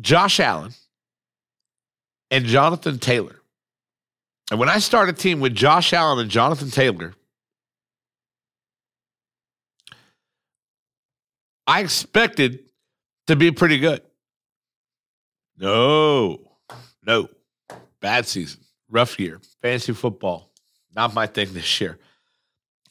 Josh 0.00 0.40
Allen 0.40 0.72
and 2.30 2.44
Jonathan 2.44 2.98
Taylor 2.98 3.36
and 4.50 4.60
when 4.60 4.68
I 4.68 4.78
start 4.78 5.08
a 5.08 5.12
team 5.12 5.40
with 5.40 5.54
Josh 5.54 5.92
Allen 5.92 6.20
and 6.20 6.30
Jonathan 6.30 6.70
Taylor, 6.70 7.14
I 11.66 11.80
expected 11.80 12.60
to 13.26 13.34
be 13.34 13.50
pretty 13.50 13.78
good. 13.78 14.02
No, 15.58 16.38
no. 17.04 17.28
Bad 18.00 18.26
season, 18.26 18.60
rough 18.88 19.18
year. 19.18 19.40
Fantasy 19.62 19.92
football, 19.92 20.52
not 20.94 21.12
my 21.12 21.26
thing 21.26 21.52
this 21.52 21.80
year. 21.80 21.98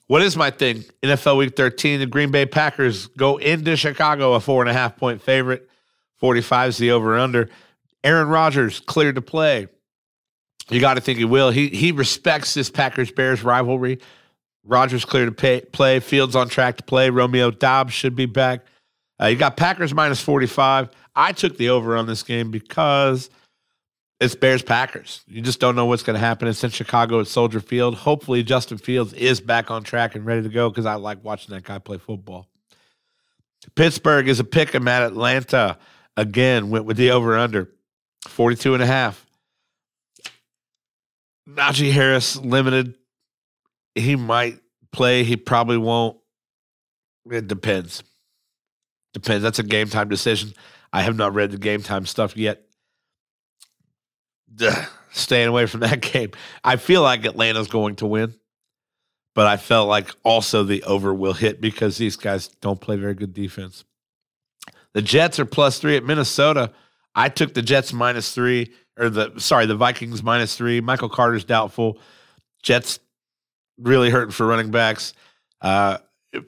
What 0.08 0.22
is 0.22 0.38
my 0.38 0.52
thing? 0.52 0.84
NFL 1.02 1.38
Week 1.38 1.56
13, 1.56 2.00
the 2.00 2.06
Green 2.06 2.32
Bay 2.32 2.46
Packers 2.46 3.08
go 3.08 3.38
into 3.38 3.76
Chicago, 3.76 4.34
a 4.34 4.40
four 4.40 4.62
and 4.62 4.70
a 4.70 4.74
half 4.74 4.98
point 4.98 5.22
favorite. 5.22 5.68
45 6.18 6.70
is 6.70 6.78
the 6.78 6.92
over 6.92 7.18
under. 7.18 7.50
Aaron 8.04 8.28
Rodgers 8.28 8.80
cleared 8.82 9.16
to 9.16 9.22
play. 9.22 9.68
You 10.70 10.80
got 10.80 10.96
to 10.96 11.02
think 11.02 11.18
he 11.18 11.26
will. 11.26 11.52
He 11.52 11.70
he 11.70 11.92
respects 11.92 12.54
this 12.54 12.70
Packers 12.70 13.12
Bears 13.12 13.44
rivalry. 13.44 14.00
Rodgers 14.64 15.06
clear 15.06 15.26
to 15.26 15.32
pay, 15.32 15.62
play. 15.62 16.00
Fields 16.00 16.36
on 16.36 16.50
track 16.50 16.78
to 16.78 16.84
play. 16.84 17.10
Romeo 17.10 17.52
Doubs 17.52 17.94
should 17.94 18.16
be 18.16 18.26
back. 18.26 18.66
Uh, 19.22 19.28
you 19.28 19.38
got 19.38 19.58
Packers 19.58 19.94
minus 19.94 20.20
45. 20.22 20.90
I 21.16 21.32
took 21.32 21.58
the 21.58 21.70
over 21.70 21.96
on 21.96 22.08
this 22.08 22.24
game 22.24 22.52
because 22.52 23.30
it's 24.20 24.36
Bears 24.36 24.64
Packers. 24.64 25.24
You 25.28 25.42
just 25.42 25.60
don't 25.60 25.76
know 25.76 25.86
what's 25.86 26.04
going 26.04 26.14
to 26.14 26.20
happen. 26.20 26.48
It's 26.48 26.64
in 26.64 26.70
Chicago 26.70 27.20
at 27.20 27.28
Soldier 27.28 27.60
Field. 27.60 27.96
Hopefully, 27.96 28.44
Justin 28.44 28.78
Fields 28.78 29.14
is 29.14 29.42
back 29.42 29.70
on 29.70 29.84
track 29.84 30.16
and 30.16 30.26
ready 30.26 30.44
to 30.44 30.50
go 30.50 30.70
because 30.70 30.86
I 30.86 30.96
like 30.96 31.24
watching 31.24 31.54
that 31.54 31.64
guy 31.64 31.80
play 31.80 31.98
football. 31.98 32.48
Pittsburgh 33.76 34.28
is 34.28 34.40
a 34.40 34.44
pick. 34.44 34.74
I'm 34.74 34.88
at 34.88 35.04
Atlanta. 35.04 35.78
Again, 36.16 36.70
went 36.70 36.86
with 36.86 36.98
the 36.98 37.12
over 37.12 37.38
under 37.38 37.70
42 38.28 38.74
and 38.74 38.84
a 38.84 38.86
half. 38.86 39.26
Najee 41.50 41.92
Harris 41.92 42.38
limited. 42.38 42.96
He 43.96 44.16
might 44.16 44.60
play. 44.92 45.24
He 45.24 45.36
probably 45.36 45.78
won't. 45.78 46.18
It 47.30 47.48
depends. 47.48 48.04
Depends. 49.14 49.44
That's 49.44 49.60
a 49.60 49.64
game 49.64 49.90
time 49.90 50.10
decision. 50.10 50.54
I 50.94 51.02
have 51.02 51.18
not 51.18 51.34
read 51.34 51.52
the 51.52 51.58
game 51.58 51.82
time 51.82 52.06
stuff 52.06 52.38
yet. 52.38 52.62
Staying 55.12 55.48
away 55.48 55.66
from 55.66 55.80
that 55.82 56.02
game. 56.14 56.32
I 56.64 56.76
feel 56.76 57.02
like 57.02 57.26
Atlanta's 57.26 57.68
going 57.68 57.96
to 57.98 58.06
win, 58.06 58.36
but 59.34 59.48
I 59.48 59.58
felt 59.58 59.88
like 59.88 60.12
also 60.24 60.64
the 60.64 60.84
over 60.84 61.14
will 61.14 61.34
hit 61.34 61.62
because 61.62 61.98
these 61.98 62.18
guys 62.18 62.50
don't 62.62 62.82
play 62.82 62.98
very 62.98 63.14
good 63.14 63.34
defense. 63.34 63.86
The 64.94 65.02
Jets 65.02 65.40
are 65.40 65.46
plus 65.46 65.80
three 65.80 65.96
at 65.96 66.04
Minnesota. 66.04 66.72
I 67.16 67.30
took 67.30 67.54
the 67.54 67.62
Jets 67.62 67.94
minus 67.94 68.34
three 68.34 68.74
or 68.98 69.10
the 69.10 69.34
sorry, 69.38 69.66
the 69.66 69.76
Vikings 69.76 70.24
minus 70.24 70.56
three. 70.56 70.82
Michael 70.82 71.10
Carter's 71.10 71.44
doubtful. 71.44 72.00
Jets 72.62 73.00
really 73.78 74.10
hurting 74.10 74.32
for 74.32 74.46
running 74.46 74.72
backs. 74.72 75.14
Uh, 75.62 75.98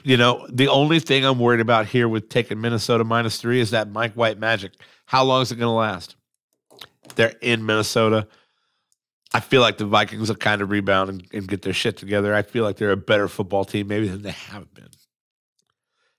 you 0.03 0.17
know, 0.17 0.45
the 0.49 0.67
only 0.67 0.99
thing 0.99 1.25
I'm 1.25 1.39
worried 1.39 1.61
about 1.61 1.85
here 1.85 2.09
with 2.09 2.29
taking 2.29 2.59
Minnesota 2.59 3.03
minus 3.03 3.37
three 3.37 3.61
is 3.61 3.71
that 3.71 3.89
Mike 3.89 4.13
White 4.13 4.39
magic. 4.39 4.73
How 5.05 5.23
long 5.23 5.41
is 5.41 5.51
it 5.51 5.55
going 5.55 5.69
to 5.69 5.71
last? 5.71 6.16
They're 7.15 7.35
in 7.41 7.65
Minnesota. 7.65 8.27
I 9.33 9.39
feel 9.39 9.61
like 9.61 9.77
the 9.77 9.85
Vikings 9.85 10.29
will 10.29 10.35
kind 10.35 10.61
of 10.61 10.69
rebound 10.69 11.09
and, 11.09 11.27
and, 11.33 11.47
get 11.47 11.61
their 11.61 11.73
shit 11.73 11.97
together. 11.97 12.33
I 12.33 12.43
feel 12.43 12.63
like 12.63 12.77
they're 12.77 12.91
a 12.91 12.97
better 12.97 13.27
football 13.27 13.65
team 13.65 13.87
maybe 13.87 14.07
than 14.07 14.21
they 14.21 14.31
have 14.31 14.73
been. 14.73 14.87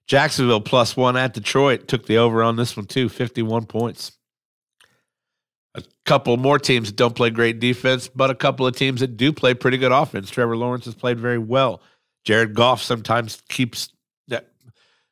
Jacksonville 0.06 0.60
plus 0.60 0.96
one 0.96 1.16
at 1.16 1.34
Detroit 1.34 1.88
took 1.88 2.06
the 2.06 2.18
over 2.18 2.42
on 2.42 2.56
this 2.56 2.76
one 2.76 2.86
too, 2.86 3.08
51 3.08 3.66
points. 3.66 4.12
A 5.74 5.82
couple 6.06 6.36
more 6.38 6.58
teams 6.58 6.88
that 6.88 6.96
don't 6.96 7.14
play 7.14 7.30
great 7.30 7.60
defense, 7.60 8.08
but 8.08 8.30
a 8.30 8.34
couple 8.34 8.66
of 8.66 8.74
teams 8.74 9.00
that 9.00 9.16
do 9.16 9.32
play 9.32 9.54
pretty 9.54 9.76
good 9.76 9.92
offense. 9.92 10.30
Trevor 10.30 10.56
Lawrence 10.56 10.86
has 10.86 10.94
played 10.94 11.20
very 11.20 11.38
well. 11.38 11.82
Jared 12.24 12.54
Goff 12.54 12.82
sometimes 12.82 13.42
keeps 13.48 13.90
that 14.28 14.48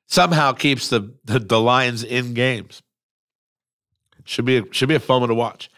somehow 0.06 0.52
keeps 0.52 0.88
the, 0.88 1.14
the, 1.24 1.38
the 1.38 1.60
Lions 1.60 2.02
in 2.02 2.34
games. 2.34 2.82
Should 4.26 4.44
be 4.44 4.58
a, 4.58 4.62
should 4.72 4.88
be 4.88 4.94
a 4.94 5.00
fun 5.00 5.20
one 5.20 5.28
to 5.28 5.34
watch. 5.34 5.70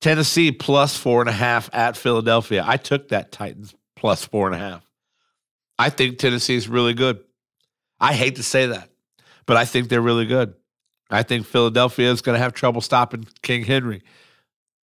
Tennessee 0.00 0.50
plus 0.50 0.96
four 0.96 1.20
and 1.20 1.28
a 1.28 1.32
half 1.32 1.68
at 1.74 1.96
Philadelphia. 1.96 2.64
I 2.66 2.76
took 2.78 3.08
that 3.08 3.32
Titans 3.32 3.74
plus 3.96 4.24
four 4.24 4.46
and 4.46 4.54
a 4.54 4.58
half. 4.58 4.82
I 5.78 5.90
think 5.90 6.18
Tennessee 6.18 6.56
is 6.56 6.68
really 6.68 6.94
good. 6.94 7.20
I 7.98 8.14
hate 8.14 8.36
to 8.36 8.42
say 8.42 8.66
that, 8.66 8.90
but 9.44 9.56
I 9.56 9.66
think 9.66 9.88
they're 9.88 10.00
really 10.00 10.26
good. 10.26 10.54
I 11.10 11.22
think 11.22 11.46
Philadelphia 11.46 12.10
is 12.10 12.22
going 12.22 12.36
to 12.36 12.42
have 12.42 12.54
trouble 12.54 12.80
stopping 12.80 13.26
King 13.42 13.64
Henry. 13.64 14.02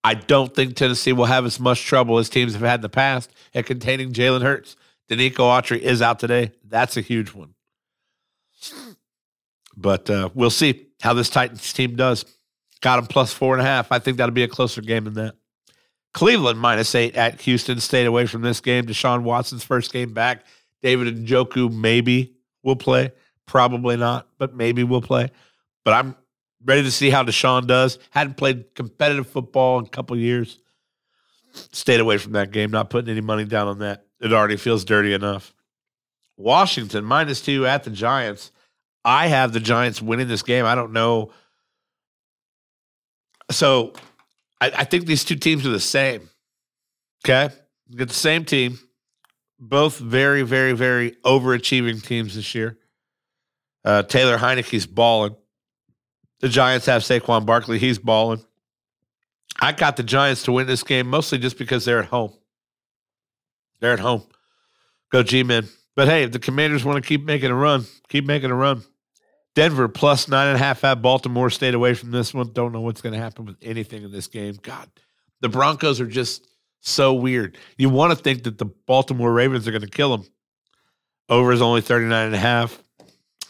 I 0.04 0.14
don't 0.14 0.54
think 0.54 0.76
Tennessee 0.76 1.14
will 1.14 1.26
have 1.26 1.46
as 1.46 1.60
much 1.60 1.84
trouble 1.84 2.18
as 2.18 2.30
teams 2.30 2.54
have 2.54 2.62
had 2.62 2.76
in 2.76 2.82
the 2.82 2.90
past 2.90 3.32
at 3.54 3.66
containing 3.66 4.14
Jalen 4.14 4.42
Hurts. 4.42 4.76
Denico 5.10 5.40
Autry 5.40 5.80
is 5.80 6.02
out 6.02 6.20
today. 6.20 6.52
That's 6.64 6.98
a 6.98 7.02
huge 7.02 7.34
one. 7.34 7.56
But 9.76 10.10
uh, 10.10 10.30
we'll 10.34 10.50
see 10.50 10.88
how 11.02 11.14
this 11.14 11.30
Titans 11.30 11.72
team 11.74 11.96
does. 11.96 12.26
Got 12.82 12.98
them 12.98 13.08
plus 13.08 13.34
four 13.34 13.54
and 13.54 13.62
a 13.62 13.66
half. 13.66 13.92
I 13.92 14.00
think 14.00 14.18
that'll 14.18 14.34
be 14.34 14.44
a 14.44 14.48
closer 14.48 14.82
game 14.82 15.06
than 15.06 15.16
that. 15.16 15.36
Cleveland 16.14 16.60
minus 16.60 16.94
eight 16.96 17.16
at 17.16 17.42
Houston. 17.42 17.80
Stayed 17.80 18.06
away 18.06 18.26
from 18.26 18.42
this 18.42 18.60
game. 18.60 18.86
Deshaun 18.86 19.24
Watson's 19.24 19.64
first 19.64 19.92
game 19.92 20.14
back. 20.14 20.46
David 20.82 21.16
Njoku 21.16 21.72
maybe 21.74 22.36
will 22.64 22.76
play. 22.76 23.12
Probably 23.46 23.98
not, 23.98 24.28
but 24.38 24.56
maybe 24.56 24.84
will 24.84 25.02
play. 25.02 25.32
But 25.84 25.94
I'm 25.94 26.16
ready 26.64 26.84
to 26.84 26.92
see 26.92 27.10
how 27.10 27.24
Deshaun 27.24 27.66
does. 27.66 27.98
Hadn't 28.12 28.38
played 28.38 28.76
competitive 28.76 29.28
football 29.28 29.80
in 29.80 29.86
a 29.86 29.90
couple 29.90 30.18
years. 30.18 30.60
Stayed 31.54 32.00
away 32.00 32.18
from 32.18 32.34
that 32.34 32.52
game. 32.52 32.72
Not 32.72 32.90
putting 32.90 33.10
any 33.10 33.22
money 33.22 33.46
down 33.46 33.68
on 33.68 33.80
that. 33.80 34.06
It 34.20 34.34
already 34.34 34.58
feels 34.58 34.86
dirty 34.86 35.14
enough. 35.14 35.54
Washington 36.36 37.04
minus 37.06 37.42
two 37.42 37.66
at 37.66 37.84
the 37.84 37.90
Giants. 37.90 38.52
I 39.04 39.28
have 39.28 39.54
the 39.54 39.60
Giants 39.60 40.02
winning 40.02 40.28
this 40.28 40.44
game. 40.44 40.66
I 40.66 40.76
don't 40.76 40.94
know 40.94 41.32
so 43.52 43.94
I, 44.60 44.72
I 44.78 44.84
think 44.84 45.06
these 45.06 45.24
two 45.24 45.36
teams 45.36 45.66
are 45.66 45.72
the 45.72 45.80
same. 45.80 46.30
Okay. 47.26 47.54
You 47.90 47.98
get 47.98 48.10
the 48.10 48.14
same 48.14 48.46
team, 48.46 48.80
both 49.60 49.98
very, 49.98 50.44
very, 50.44 50.74
very 50.74 51.12
overachieving 51.26 52.04
teams 52.04 52.36
this 52.36 52.54
year. 52.54 52.78
Uh, 53.86 54.04
Taylor 54.04 54.38
Heinicke's 54.38 54.86
balling. 54.86 55.36
The 56.40 56.50
Giants 56.50 56.86
have 56.86 57.02
Saquon 57.02 57.46
Barkley. 57.46 57.80
He's 57.80 57.98
balling. 57.98 58.44
I 59.60 59.72
got 59.72 59.98
the 59.98 60.04
Giants 60.04 60.44
to 60.44 60.52
win 60.52 60.68
this 60.68 60.84
game 60.84 61.08
mostly 61.08 61.38
just 61.38 61.58
because 61.58 61.86
they're 61.86 62.00
at 62.00 62.10
home. 62.10 62.34
They're 63.80 63.94
at 63.94 64.00
home. 64.00 64.24
Go 65.12 65.24
G 65.24 65.44
Men. 65.44 65.68
But 65.96 66.08
hey, 66.08 66.24
if 66.24 66.32
the 66.32 66.40
Commanders 66.40 66.86
want 66.86 67.02
to 67.02 67.08
keep 67.08 67.24
making 67.24 67.50
a 67.50 67.56
run, 67.56 67.86
keep 68.10 68.26
making 68.26 68.52
a 68.52 68.56
run. 68.56 68.84
Denver 69.58 69.88
plus 69.88 70.28
nine 70.28 70.50
and 70.50 70.56
a 70.56 70.60
half 70.60 70.84
at 70.84 71.02
Baltimore. 71.02 71.50
Stayed 71.50 71.74
away 71.74 71.96
from 71.96 72.12
this 72.12 72.32
one. 72.32 72.54
Don't 72.54 72.72
know 72.72 72.82
what's 72.82 73.02
going 73.02 73.14
to 73.14 73.20
happen 73.20 73.44
with 73.44 73.58
anything 73.64 74.04
in 74.04 74.12
this 74.12 74.28
game. 74.28 74.60
God, 74.62 74.88
the 75.42 75.50
Broncos 75.50 76.00
are 76.00 76.06
just 76.06 76.48
so 76.82 77.16
weird. 77.16 77.58
You 77.76 77.90
want 77.90 78.16
to 78.16 78.16
think 78.16 78.44
that 78.44 78.60
the 78.60 78.66
Baltimore 78.66 79.34
Ravens 79.34 79.68
are 79.68 79.72
going 79.72 79.82
to 79.82 79.90
kill 79.90 80.16
them. 80.16 80.28
Over 81.28 81.52
is 81.54 81.64
only 81.64 81.82
39 81.82 82.28
and 82.28 82.36
a 82.36 82.38
half. 82.38 82.80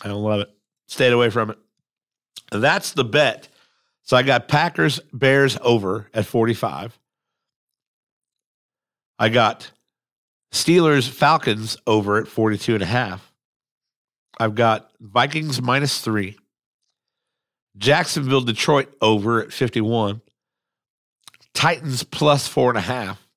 I 0.02 0.08
don't 0.08 0.24
love 0.24 0.40
it. 0.40 0.50
Stayed 0.88 1.12
away 1.12 1.30
from 1.30 1.50
it. 1.50 1.58
That's 2.54 2.94
the 2.94 3.04
bet. 3.04 3.50
So 4.04 4.16
I 4.16 4.24
got 4.24 4.48
Packers 4.48 5.02
Bears 5.12 5.58
over 5.62 6.10
at 6.14 6.26
45. 6.26 6.98
I 9.20 9.28
got 9.28 9.72
Steelers 10.54 11.10
Falcons 11.10 11.76
over 11.86 12.18
at 12.18 12.30
42 12.30 12.76
and 12.76 12.84
a 12.84 12.86
half. 12.86 13.27
I've 14.40 14.56
got 14.56 14.92
Vikings 15.00 15.62
minus 15.62 16.00
three, 16.02 16.38
Jacksonville, 17.78 18.42
Detroit 18.42 18.94
over 19.02 19.42
at 19.42 19.52
51, 19.52 20.22
Titans 21.54 22.04
plus 22.04 22.48
four 22.48 22.70
and 22.70 22.78
a 22.78 22.82
half, 22.82 23.28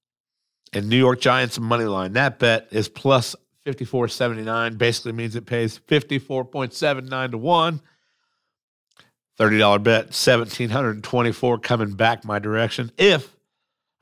and 0.72 0.88
New 0.88 0.98
York 0.98 1.20
Giants 1.20 1.58
money 1.58 1.84
line. 1.84 2.12
That 2.12 2.38
bet 2.38 2.68
is 2.70 2.88
plus 2.88 3.34
54.79. 3.66 4.78
Basically 4.78 5.12
means 5.12 5.36
it 5.36 5.46
pays 5.46 5.78
54.79 5.88 7.30
to 7.30 7.38
1. 7.38 7.80
$30 9.38 9.82
bet, 9.82 10.04
1724 10.04 11.58
coming 11.60 11.92
back 11.92 12.26
my 12.26 12.38
direction. 12.38 12.92
If 12.98 13.34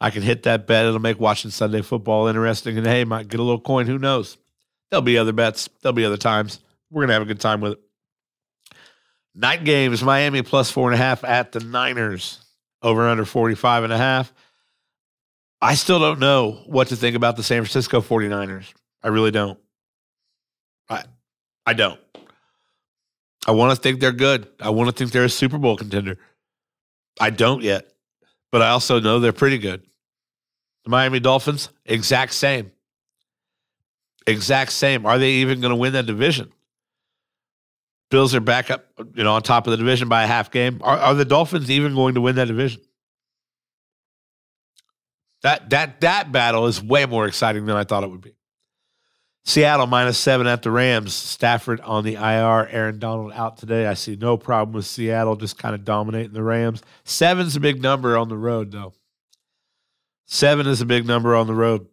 I 0.01 0.11
can 0.11 0.23
hit 0.23 0.43
that 0.45 0.67
bet, 0.67 0.85
it'll 0.85 0.99
make 0.99 1.21
watching 1.21 1.53
Sunday 1.53 1.83
football 1.83 2.27
interesting. 2.27 2.77
And 2.77 2.85
hey, 2.85 3.05
might 3.05 3.29
get 3.29 3.39
a 3.39 3.45
little 3.45 3.61
coin. 3.61 3.87
Who 3.87 3.99
knows? 3.99 4.37
There'll 4.91 5.03
be 5.03 5.17
other 5.17 5.33
bets. 5.33 5.69
There'll 5.81 5.93
be 5.93 6.05
other 6.05 6.17
times. 6.17 6.59
We're 6.91 7.07
to 7.07 7.13
have 7.13 7.23
a 7.23 7.27
good 7.27 7.41
time 7.41 7.61
with 7.61 7.73
it. 7.73 7.81
Night 9.35 9.65
games, 9.65 10.03
Miami 10.03 10.43
plus 10.43 10.71
four 10.71 10.91
and 10.91 10.95
a 10.95 11.03
half 11.03 11.23
at 11.23 11.53
the 11.53 11.61
Niners, 11.61 12.45
over 12.83 13.07
under 13.07 13.25
45 13.25 13.85
and 13.85 13.93
a 13.93 13.99
half. 13.99 14.33
I 15.61 15.75
still 15.75 15.99
don't 15.99 16.21
know 16.21 16.63
what 16.67 16.89
to 16.89 16.97
think 16.97 17.17
about 17.17 17.37
the 17.37 17.43
San 17.43 17.63
Francisco 17.63 18.01
49ers. 18.01 18.73
I 19.03 19.09
really 19.09 19.31
don't. 19.31 19.59
I 20.89 21.05
I 21.67 21.75
don't. 21.75 22.01
I 23.47 23.53
want 23.53 23.75
to 23.75 23.81
think 23.81 24.01
they're 24.01 24.13
good. 24.13 24.49
I 24.61 24.71
want 24.71 24.89
to 24.89 24.95
think 24.95 25.13
they're 25.13 25.25
a 25.25 25.29
Super 25.29 25.59
Bowl 25.59 25.77
contender. 25.77 26.19
I 27.21 27.31
don't 27.31 27.63
yet, 27.63 27.87
but 28.51 28.63
I 28.63 28.71
also 28.71 29.01
know 29.01 29.21
they're 29.21 29.33
pretty 29.33 29.59
good. 29.59 29.83
The 30.85 30.91
Miami 30.91 31.21
Dolphins, 31.21 31.69
exact 31.85 32.35
same. 32.35 32.73
Exact 34.27 34.73
same. 34.73 35.07
Are 35.07 35.19
they 35.19 35.31
even 35.31 35.61
going 35.61 35.71
to 35.71 35.77
win 35.77 35.95
that 35.95 36.07
division? 36.07 36.53
Bills 38.11 38.35
are 38.35 38.41
back 38.41 38.71
up, 38.71 38.87
you 39.15 39.23
know, 39.23 39.35
on 39.35 39.43
top 39.43 39.67
of 39.67 39.71
the 39.73 39.77
division 39.77 40.09
by 40.09 40.25
a 40.25 40.27
half 40.27 40.51
game. 40.51 40.81
Are, 40.83 40.97
are 40.97 41.15
the 41.15 41.25
Dolphins 41.25 41.71
even 41.71 41.95
going 41.95 42.15
to 42.15 42.21
win 42.21 42.37
that 42.37 42.47
division? 42.47 42.81
That 45.43 45.71
that 45.71 46.01
that 46.01 46.33
battle 46.33 46.67
is 46.67 46.83
way 46.83 47.07
more 47.07 47.27
exciting 47.27 47.67
than 47.67 47.77
I 47.77 47.85
thought 47.85 48.03
it 48.03 48.11
would 48.11 48.23
be. 48.23 48.35
Seattle 49.45 49.87
minus 49.87 50.19
seven 50.19 50.47
at 50.47 50.63
the 50.63 50.71
Rams. 50.71 51.15
Stafford 51.15 51.81
on 51.81 52.05
the 52.05 52.15
IR. 52.15 52.69
Aaron 52.71 52.99
Donald 52.99 53.33
out 53.33 53.57
today. 53.57 53.87
I 53.87 53.95
see 53.95 54.17
no 54.17 54.37
problem 54.37 54.75
with 54.75 54.85
Seattle 54.85 55.37
just 55.37 55.57
kind 55.57 55.75
of 55.75 55.85
dominating 55.85 56.33
the 56.33 56.43
Rams. 56.43 56.83
Seven's 57.05 57.57
a 57.57 57.61
big 57.61 57.81
number 57.81 58.19
on 58.19 58.29
the 58.29 58.37
road, 58.37 58.73
though. 58.73 58.93
Seven 60.27 60.67
is 60.67 60.83
a 60.83 60.87
big 60.87 61.07
number 61.07 61.35
on 61.35 61.47
the 61.47 61.55
road. 61.55 61.87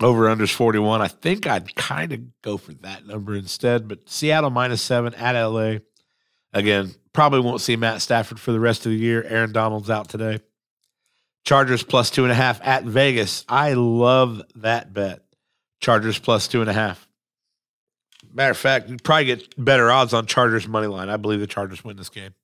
Over 0.00 0.26
unders 0.26 0.52
41. 0.52 1.02
I 1.02 1.08
think 1.08 1.46
I'd 1.46 1.74
kind 1.74 2.12
of 2.12 2.20
go 2.42 2.56
for 2.56 2.72
that 2.74 3.06
number 3.06 3.34
instead, 3.34 3.88
but 3.88 4.08
Seattle 4.08 4.50
minus 4.50 4.80
seven 4.80 5.14
at 5.14 5.40
LA. 5.40 5.76
Again, 6.52 6.94
probably 7.12 7.40
won't 7.40 7.60
see 7.60 7.76
Matt 7.76 8.00
Stafford 8.00 8.40
for 8.40 8.52
the 8.52 8.60
rest 8.60 8.86
of 8.86 8.92
the 8.92 8.98
year. 8.98 9.22
Aaron 9.22 9.52
Donald's 9.52 9.90
out 9.90 10.08
today. 10.08 10.40
Chargers 11.44 11.82
plus 11.82 12.10
two 12.10 12.22
and 12.22 12.32
a 12.32 12.36
half 12.36 12.60
at 12.62 12.84
Vegas. 12.84 13.44
I 13.48 13.74
love 13.74 14.42
that 14.56 14.94
bet. 14.94 15.22
Chargers 15.80 16.18
plus 16.18 16.48
two 16.48 16.60
and 16.60 16.70
a 16.70 16.74
half. 16.74 17.06
Matter 18.32 18.52
of 18.52 18.56
fact, 18.56 18.88
you'd 18.88 19.04
probably 19.04 19.26
get 19.26 19.62
better 19.62 19.90
odds 19.90 20.14
on 20.14 20.26
Chargers 20.26 20.66
money 20.66 20.86
line. 20.86 21.10
I 21.10 21.16
believe 21.16 21.40
the 21.40 21.46
Chargers 21.46 21.84
win 21.84 21.96
this 21.96 22.08
game. 22.08 22.34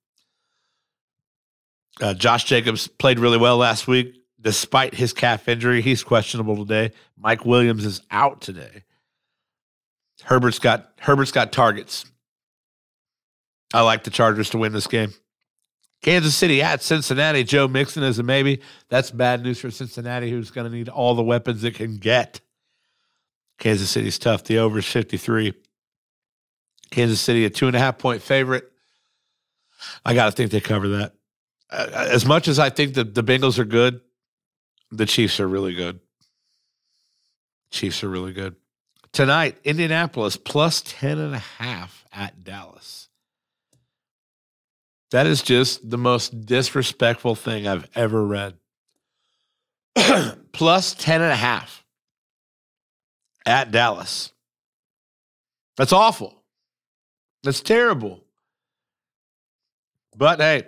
Uh, 2.00 2.14
Josh 2.14 2.44
Jacobs 2.44 2.88
played 2.88 3.18
really 3.18 3.38
well 3.38 3.56
last 3.56 3.88
week 3.88 4.14
despite 4.40 4.94
his 4.94 5.12
calf 5.12 5.48
injury. 5.48 5.80
He's 5.82 6.02
questionable 6.02 6.56
today. 6.56 6.92
Mike 7.16 7.44
Williams 7.44 7.84
is 7.84 8.02
out 8.10 8.40
today. 8.40 8.84
Herbert's 10.24 10.58
got 10.58 10.92
Herbert's 11.00 11.32
got 11.32 11.52
targets. 11.52 12.04
I 13.72 13.82
like 13.82 14.04
the 14.04 14.10
Chargers 14.10 14.50
to 14.50 14.58
win 14.58 14.72
this 14.72 14.86
game. 14.86 15.12
Kansas 16.02 16.34
City 16.34 16.62
at 16.62 16.82
Cincinnati. 16.82 17.44
Joe 17.44 17.68
Mixon 17.68 18.02
is 18.02 18.18
a 18.18 18.22
maybe. 18.22 18.60
That's 18.88 19.10
bad 19.10 19.42
news 19.42 19.60
for 19.60 19.70
Cincinnati, 19.70 20.30
who's 20.30 20.50
going 20.50 20.70
to 20.70 20.74
need 20.74 20.88
all 20.88 21.14
the 21.14 21.22
weapons 21.22 21.64
it 21.64 21.74
can 21.74 21.96
get. 21.96 22.40
Kansas 23.58 23.90
City's 23.90 24.18
tough. 24.18 24.44
The 24.44 24.58
over 24.58 24.78
is 24.78 24.86
53. 24.86 25.52
Kansas 26.90 27.20
City, 27.20 27.44
a 27.44 27.50
two 27.50 27.66
and 27.66 27.76
a 27.76 27.78
half 27.78 27.98
point 27.98 28.22
favorite. 28.22 28.70
I 30.04 30.14
got 30.14 30.26
to 30.26 30.32
think 30.32 30.50
they 30.50 30.60
cover 30.60 30.88
that. 30.88 31.14
Uh, 31.70 32.06
as 32.10 32.24
much 32.24 32.48
as 32.48 32.58
I 32.58 32.70
think 32.70 32.94
that 32.94 33.14
the 33.14 33.22
Bengals 33.22 33.58
are 33.58 33.64
good, 33.64 34.00
the 34.90 35.06
Chiefs 35.06 35.40
are 35.40 35.48
really 35.48 35.74
good. 35.74 36.00
Chiefs 37.70 38.02
are 38.02 38.08
really 38.08 38.32
good. 38.32 38.56
Tonight, 39.12 39.56
Indianapolis 39.64 40.36
plus 40.36 40.82
10 40.82 41.18
and 41.18 41.34
a 41.34 41.38
half 41.38 42.04
at 42.12 42.44
Dallas. 42.44 43.08
That 45.10 45.26
is 45.26 45.42
just 45.42 45.88
the 45.88 45.98
most 45.98 46.44
disrespectful 46.44 47.34
thing 47.34 47.66
I've 47.66 47.88
ever 47.94 48.24
read. 48.24 48.54
plus 50.52 50.94
10 50.94 51.22
and 51.22 51.32
a 51.32 51.36
half 51.36 51.84
at 53.46 53.70
Dallas. 53.70 54.32
That's 55.76 55.92
awful. 55.92 56.42
That's 57.42 57.60
terrible. 57.60 58.24
But 60.16 60.40
hey, 60.40 60.64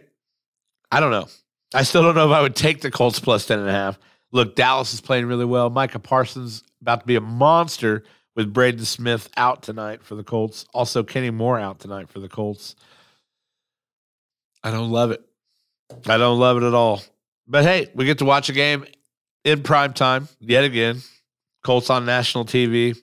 I 0.91 1.01
don't 1.01 1.11
know. 1.11 1.29
I 1.75 1.83
still 1.83 2.03
don't 2.03 2.15
know 2.15 2.27
if 2.27 2.33
I 2.33 2.41
would 2.41 2.57
take 2.57 2.81
the 2.81 2.91
Colts 2.91 3.21
plus 3.21 3.47
10 3.47 3.59
and 3.59 3.69
a 3.69 3.73
half. 3.73 3.99
Look, 4.33 4.55
Dallas 4.55 4.95
is 4.95 5.01
playing 5.01 5.27
really 5.27 5.45
well. 5.45 5.71
Micah 5.71 5.99
Parsons 5.99 6.63
about 6.81 7.01
to 7.01 7.07
be 7.07 7.17
a 7.17 7.21
monster 7.21 8.05
with 8.37 8.53
Braden 8.53 8.85
Smith 8.85 9.29
out 9.37 9.63
tonight 9.63 10.03
for 10.03 10.15
the 10.15 10.23
Colts. 10.23 10.65
Also, 10.73 11.03
Kenny 11.03 11.31
Moore 11.31 11.59
out 11.59 11.81
tonight 11.81 12.09
for 12.09 12.21
the 12.21 12.29
Colts. 12.29 12.77
I 14.63 14.71
don't 14.71 14.91
love 14.91 15.11
it. 15.11 15.23
I 16.07 16.17
don't 16.17 16.39
love 16.39 16.57
it 16.59 16.63
at 16.63 16.75
all. 16.75 17.03
But 17.47 17.65
hey, 17.65 17.89
we 17.95 18.05
get 18.05 18.19
to 18.19 18.25
watch 18.25 18.49
a 18.49 18.53
game 18.53 18.87
in 19.45 19.63
prime 19.63 19.93
time 19.93 20.29
yet 20.39 20.65
again. 20.65 21.03
Colts 21.65 21.91
on 21.91 22.07
national 22.07 22.45
TV. 22.45 22.97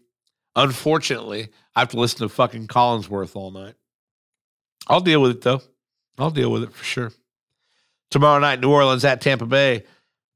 Unfortunately, 0.56 1.50
I 1.76 1.82
have 1.82 1.90
to 1.90 2.00
listen 2.00 2.20
to 2.20 2.30
fucking 2.30 2.68
Collinsworth 2.68 3.36
all 3.36 3.52
night. 3.52 3.76
I'll 4.88 5.02
deal 5.02 5.22
with 5.22 5.32
it 5.32 5.42
though. 5.42 5.62
I'll 6.18 6.32
deal 6.32 6.52
with 6.52 6.64
it 6.64 6.74
for 6.74 6.84
sure. 6.84 7.12
Tomorrow 8.10 8.40
night, 8.40 8.62
New 8.62 8.72
Orleans 8.72 9.04
at 9.04 9.22
Tampa 9.22 9.46
Bay. 9.46 9.84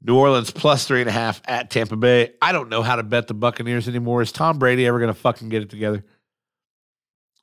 New 0.04 0.18
Orleans 0.18 0.50
plus 0.50 0.86
three 0.86 1.02
and 1.02 1.10
a 1.10 1.14
half 1.14 1.42
at 1.46 1.70
Tampa 1.70 1.96
Bay. 1.96 2.34
I 2.42 2.52
don't 2.52 2.70
know 2.70 2.82
how 2.82 2.96
to 2.96 3.04
bet 3.04 3.28
the 3.28 3.34
Buccaneers 3.34 3.88
anymore. 3.88 4.22
Is 4.22 4.32
Tom 4.32 4.58
Brady 4.58 4.86
ever 4.88 5.00
going 5.00 5.14
to 5.14 5.20
fucking 5.20 5.50
get 5.50 5.62
it 5.62 5.70
together? 5.70 6.04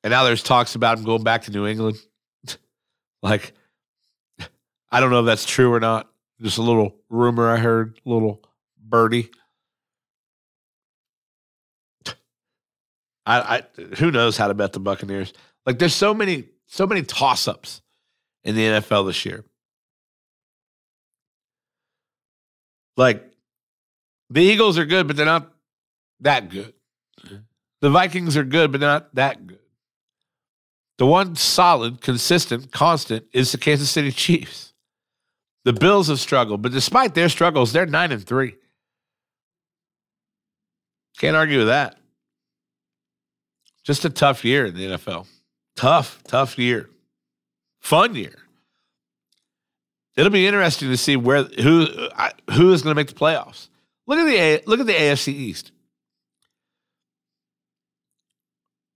And 0.03 0.11
now 0.11 0.25
there's 0.25 0.43
talks 0.43 0.75
about 0.75 0.99
him 0.99 1.05
going 1.05 1.23
back 1.23 1.43
to 1.43 1.53
New 1.53 1.67
England. 1.67 1.99
like, 3.23 3.53
I 4.91 5.01
don't 5.01 5.11
know 5.11 5.21
if 5.21 5.27
that's 5.27 5.45
true 5.45 5.73
or 5.73 5.81
not. 5.81 6.11
Just 6.41 6.59
a 6.59 6.63
little 6.63 6.97
rumor 7.09 7.49
I 7.49 7.57
heard, 7.57 8.01
little 8.05 8.43
birdie. 8.79 9.31
I, 13.27 13.59
I 13.59 13.63
who 13.97 14.11
knows 14.11 14.37
how 14.37 14.49
to 14.49 14.55
bet 14.55 14.73
the 14.73 14.81
Buccaneers? 14.81 15.33
Like, 15.67 15.79
there's 15.79 15.95
so 15.95 16.15
many, 16.15 16.45
so 16.67 16.87
many 16.87 17.03
toss 17.03 17.47
ups 17.47 17.83
in 18.45 18.55
the 18.55 18.63
NFL 18.63 19.07
this 19.07 19.25
year. 19.27 19.45
Like 22.99 23.25
the 24.29 24.43
Eagles 24.43 24.77
are 24.77 24.85
good, 24.85 25.07
but 25.07 25.17
they're 25.17 25.25
not 25.25 25.51
that 26.21 26.51
good. 26.51 26.75
The 27.81 27.91
Vikings 27.91 28.37
are 28.37 28.45
good, 28.45 28.73
but 28.73 28.81
they're 28.81 28.91
not 28.91 29.15
that 29.15 29.47
good. 29.47 29.61
The 30.99 31.07
one 31.07 31.37
solid, 31.37 32.01
consistent, 32.01 32.73
constant 32.73 33.25
is 33.33 33.53
the 33.53 33.59
Kansas 33.59 33.89
City 33.89 34.11
Chiefs. 34.25 34.75
The 35.65 35.73
Bills 35.73 36.09
have 36.09 36.19
struggled, 36.19 36.61
but 36.61 36.73
despite 36.73 37.15
their 37.15 37.29
struggles, 37.29 37.73
they're 37.73 37.87
nine 37.87 38.11
and 38.11 38.25
three. 38.25 38.57
Can't 41.19 41.37
argue 41.37 41.59
with 41.59 41.69
that. 41.69 41.99
Just 43.85 44.05
a 44.05 44.11
tough 44.11 44.45
year 44.45 44.67
in 44.67 44.75
the 44.75 44.87
NFL. 44.87 45.27
Tough, 45.77 46.21
tough 46.27 46.59
year. 46.59 46.91
Fun 47.81 48.17
year 48.17 48.48
it'll 50.19 50.33
be 50.33 50.49
interesting 50.49 50.89
to 50.89 50.97
see 50.97 51.17
where 51.17 51.45
who 51.45 51.87
who 52.51 52.73
is 52.73 52.83
going 52.83 52.91
to 52.91 52.95
make 52.95 53.07
the 53.07 53.15
playoffs. 53.15 53.69
Look 54.07 54.19
at 54.19 54.25
the 54.25 54.63
look 54.67 54.81
at 54.81 54.87
the 54.87 54.93
AFC 54.93 55.29
East. 55.29 55.71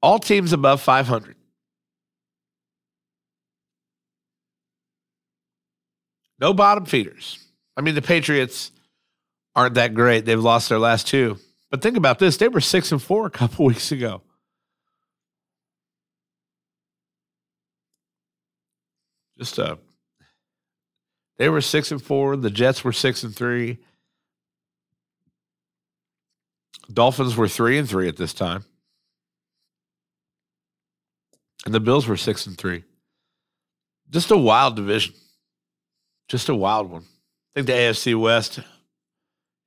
All 0.03 0.19
teams 0.19 0.53
above 0.53 0.83
500. 0.83 1.37
No 6.41 6.53
bottom 6.53 6.87
feeders. 6.87 7.39
I 7.77 7.83
mean, 7.83 7.95
the 7.95 8.03
Patriots 8.03 8.73
aren't 9.55 9.75
that 9.75 9.95
great. 9.95 10.25
They've 10.25 10.41
lost 10.41 10.69
their 10.69 10.81
last 10.81 11.07
two. 11.07 11.39
But 11.71 11.83
think 11.83 11.97
about 11.97 12.19
this: 12.19 12.37
they 12.37 12.49
were 12.49 12.61
six 12.61 12.91
and 12.91 13.01
four 13.01 13.27
a 13.27 13.31
couple 13.31 13.65
weeks 13.67 13.93
ago. 13.93 14.23
Just 19.39 19.59
a 19.59 19.79
they 21.43 21.49
were 21.49 21.61
six 21.61 21.91
and 21.91 22.01
four. 22.01 22.37
The 22.37 22.51
Jets 22.51 22.85
were 22.85 22.93
six 22.93 23.25
and 23.25 23.35
three. 23.35 23.79
Dolphins 26.93 27.37
were 27.37 27.49
three 27.49 27.79
and 27.79 27.89
three 27.89 28.07
at 28.07 28.17
this 28.17 28.33
time. 28.33 28.65
And 31.65 31.75
the 31.75 31.81
Bills 31.81 32.07
were 32.07 32.17
six 32.17 32.47
and 32.47 32.57
three. 32.57 32.85
Just 34.09 34.31
a 34.31 34.37
wild 34.37 34.77
division. 34.77 35.15
Just 36.29 36.49
a 36.49 36.55
wild 36.55 36.89
one. 36.89 37.03
I 37.03 37.51
think 37.57 37.67
the 37.67 37.73
AFC 37.73 38.15
West, 38.15 38.61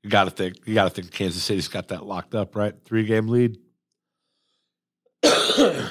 you 0.01 0.09
gotta 0.09 0.31
think, 0.31 0.55
you 0.65 0.75
gotta 0.75 0.91
think 0.91 1.11
Kansas 1.11 1.43
City's 1.43 1.67
got 1.67 1.89
that 1.89 2.05
locked 2.05 2.35
up, 2.35 2.55
right? 2.55 2.73
Three 2.85 3.05
game 3.05 3.27
lead. 3.27 3.57
the 5.21 5.89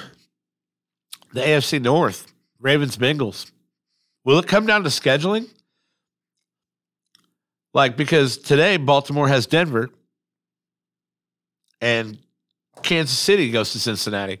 AFC 1.35 1.79
North, 1.79 2.33
Ravens 2.59 2.97
Bengals. 2.97 3.51
Will 4.23 4.39
it 4.39 4.47
come 4.47 4.65
down 4.65 4.81
to 4.81 4.89
scheduling? 4.89 5.47
Like, 7.75 7.97
because 7.97 8.37
today 8.37 8.77
Baltimore 8.77 9.27
has 9.27 9.47
Denver 9.47 9.89
and 11.81 12.17
Kansas 12.81 13.19
City 13.19 13.51
goes 13.51 13.73
to 13.73 13.79
Cincinnati. 13.79 14.39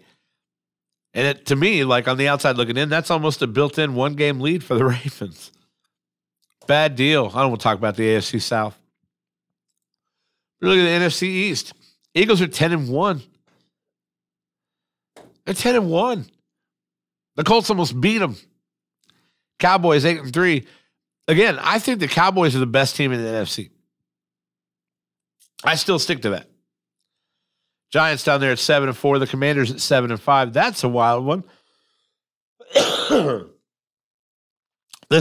And 1.13 1.27
it, 1.27 1.45
to 1.47 1.57
me, 1.57 1.83
like 1.83 2.07
on 2.07 2.15
the 2.15 2.29
outside 2.29 2.55
looking 2.55 2.77
in, 2.77 2.87
that's 2.87 3.11
almost 3.11 3.41
a 3.41 3.47
built 3.47 3.77
in 3.77 3.93
one 3.93 4.15
game 4.15 4.39
lead 4.39 4.63
for 4.63 4.75
the 4.75 4.85
Ravens. 4.85 5.51
Bad 6.65 6.95
deal. 6.95 7.29
I 7.35 7.41
don't 7.41 7.49
want 7.49 7.59
to 7.59 7.63
talk 7.65 7.77
about 7.77 7.97
the 7.97 8.07
AFC 8.07 8.41
South. 8.41 8.79
look 10.61 10.77
at 10.77 10.83
the 10.83 11.05
NFC 11.05 11.23
East. 11.23 11.73
Eagles 12.13 12.41
are 12.41 12.47
10 12.47 12.71
and 12.71 12.87
1. 12.87 13.21
They're 15.45 15.53
10 15.53 15.75
and 15.75 15.91
1. 15.91 16.25
The 17.35 17.43
Colts 17.43 17.69
almost 17.69 17.99
beat 17.99 18.19
them. 18.19 18.37
Cowboys 19.59 20.05
8 20.05 20.21
and 20.21 20.33
3 20.33 20.65
again, 21.27 21.57
I 21.61 21.79
think 21.79 21.99
the 21.99 22.07
Cowboys 22.07 22.55
are 22.55 22.59
the 22.59 22.65
best 22.65 22.95
team 22.95 23.11
in 23.11 23.23
the 23.23 23.29
NFC. 23.29 23.69
I 25.63 25.75
still 25.75 25.99
stick 25.99 26.21
to 26.23 26.29
that. 26.31 26.47
Giants 27.91 28.23
down 28.23 28.41
there 28.41 28.51
at 28.51 28.59
seven 28.59 28.89
and 28.89 28.97
four. 28.97 29.19
The 29.19 29.27
Commanders 29.27 29.71
at 29.71 29.79
seven 29.79 30.11
and 30.11 30.19
five. 30.19 30.53
That's 30.53 30.83
a 30.83 30.89
wild 30.89 31.25
one. 31.25 31.43
the 32.73 33.49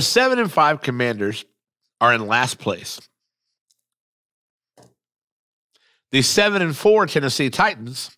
seven 0.00 0.38
and 0.38 0.50
five 0.50 0.82
Commanders 0.82 1.44
are 2.00 2.12
in 2.12 2.26
last 2.26 2.58
place. 2.58 3.00
The 6.10 6.22
seven 6.22 6.62
and 6.62 6.76
four 6.76 7.06
Tennessee 7.06 7.50
Titans, 7.50 8.16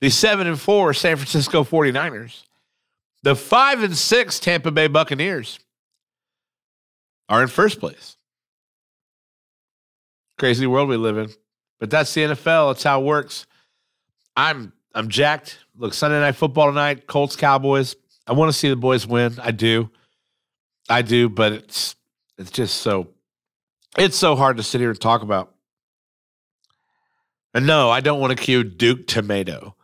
the 0.00 0.10
seven 0.10 0.46
and 0.46 0.60
four 0.60 0.94
San 0.94 1.16
Francisco 1.16 1.64
49ers, 1.64 2.42
the 3.22 3.36
five 3.36 3.82
and 3.82 3.96
six 3.96 4.38
Tampa 4.38 4.70
Bay 4.70 4.86
Buccaneers, 4.86 5.58
are 7.28 7.42
in 7.42 7.48
first 7.48 7.80
place. 7.80 8.16
Crazy 10.38 10.66
world 10.66 10.88
we 10.88 10.96
live 10.96 11.18
in. 11.18 11.30
But 11.78 11.90
that's 11.90 12.12
the 12.14 12.22
NFL. 12.22 12.72
It's 12.72 12.82
how 12.82 13.00
it 13.00 13.04
works. 13.04 13.46
I'm 14.36 14.72
I'm 14.94 15.08
jacked. 15.08 15.58
Look, 15.76 15.94
Sunday 15.94 16.20
night 16.20 16.36
football 16.36 16.68
tonight, 16.68 17.06
Colts 17.06 17.36
Cowboys. 17.36 17.96
I 18.26 18.32
want 18.32 18.50
to 18.50 18.56
see 18.56 18.68
the 18.68 18.76
boys 18.76 19.06
win. 19.06 19.36
I 19.42 19.50
do. 19.50 19.90
I 20.88 21.02
do, 21.02 21.28
but 21.28 21.52
it's 21.52 21.96
it's 22.38 22.50
just 22.50 22.78
so 22.78 23.08
it's 23.98 24.16
so 24.16 24.36
hard 24.36 24.56
to 24.56 24.62
sit 24.62 24.80
here 24.80 24.90
and 24.90 25.00
talk 25.00 25.22
about. 25.22 25.54
And 27.54 27.66
no, 27.66 27.90
I 27.90 28.00
don't 28.00 28.20
want 28.20 28.36
to 28.36 28.42
cue 28.42 28.64
Duke 28.64 29.06
Tomato. 29.06 29.76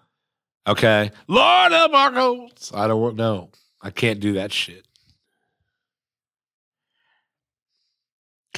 Okay. 0.67 1.11
Lord 1.27 1.73
of 1.73 1.95
our 1.95 2.13
Colts. 2.13 2.73
I 2.75 2.89
don't 2.89 3.01
want 3.01 3.17
no. 3.17 3.51
I 3.81 3.91
can't 3.91 4.21
do 4.21 4.35
that 4.35 4.53
shit. 4.53 4.87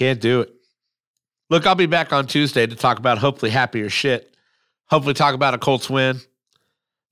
Can't 0.01 0.19
do 0.19 0.41
it. 0.41 0.55
Look, 1.51 1.67
I'll 1.67 1.75
be 1.75 1.85
back 1.85 2.11
on 2.11 2.27
Tuesday 2.27 2.67
to 2.67 2.75
talk 2.75 2.99
about 2.99 3.19
hopefully 3.19 3.51
happier 3.51 3.91
shit. 3.91 4.35
Hopefully, 4.89 5.13
talk 5.13 5.35
about 5.35 5.53
a 5.53 5.59
Colts 5.59 5.91
win. 5.91 6.23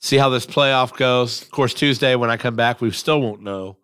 See 0.01 0.17
how 0.17 0.31
this 0.31 0.47
playoff 0.47 0.97
goes. 0.97 1.43
Of 1.43 1.51
course, 1.51 1.75
Tuesday 1.75 2.17
when 2.17 2.31
I 2.31 2.39
come 2.39 2.57
back, 2.57 2.81
we 2.81 2.91
still 2.93 3.21
won't 3.21 3.43
know. 3.43 3.77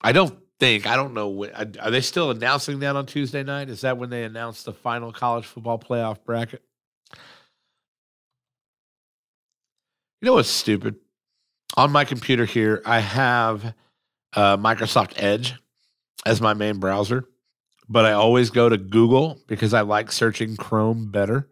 I 0.00 0.10
don't 0.10 0.36
think 0.58 0.88
I 0.88 0.96
don't 0.96 1.14
know. 1.14 1.28
When, 1.28 1.52
are 1.78 1.92
they 1.92 2.00
still 2.00 2.32
announcing 2.32 2.80
that 2.80 2.96
on 2.96 3.06
Tuesday 3.06 3.44
night? 3.44 3.68
Is 3.68 3.82
that 3.82 3.96
when 3.96 4.10
they 4.10 4.24
announce 4.24 4.64
the 4.64 4.72
final 4.72 5.12
college 5.12 5.46
football 5.46 5.78
playoff 5.78 6.24
bracket? 6.24 6.64
You 10.20 10.26
know 10.26 10.34
what's 10.34 10.48
stupid? 10.48 10.96
On 11.76 11.92
my 11.92 12.04
computer 12.04 12.44
here, 12.44 12.82
I 12.84 12.98
have 12.98 13.72
uh, 14.34 14.56
Microsoft 14.56 15.12
Edge 15.14 15.54
as 16.26 16.40
my 16.40 16.54
main 16.54 16.80
browser 16.80 17.28
but 17.88 18.04
I 18.04 18.12
always 18.12 18.50
go 18.50 18.68
to 18.68 18.76
Google 18.76 19.38
because 19.46 19.74
I 19.74 19.82
like 19.82 20.12
searching 20.12 20.56
Chrome 20.56 21.10
better. 21.10 21.48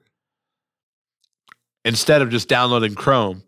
instead 1.84 2.20
of 2.22 2.30
just 2.30 2.48
downloading 2.48 2.94
Chrome, 2.94 3.42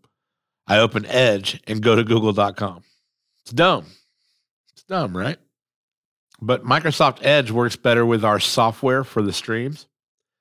I 0.66 0.78
open 0.78 1.04
Edge 1.06 1.60
and 1.66 1.82
go 1.82 1.94
to 1.96 2.04
google.com. 2.04 2.82
It's 3.42 3.52
dumb. 3.52 3.86
It's 4.72 4.84
dumb, 4.84 5.16
right? 5.16 5.38
But 6.40 6.64
Microsoft 6.64 7.18
Edge 7.22 7.50
works 7.50 7.76
better 7.76 8.04
with 8.06 8.24
our 8.24 8.40
software 8.40 9.04
for 9.04 9.22
the 9.22 9.32
streams. 9.32 9.86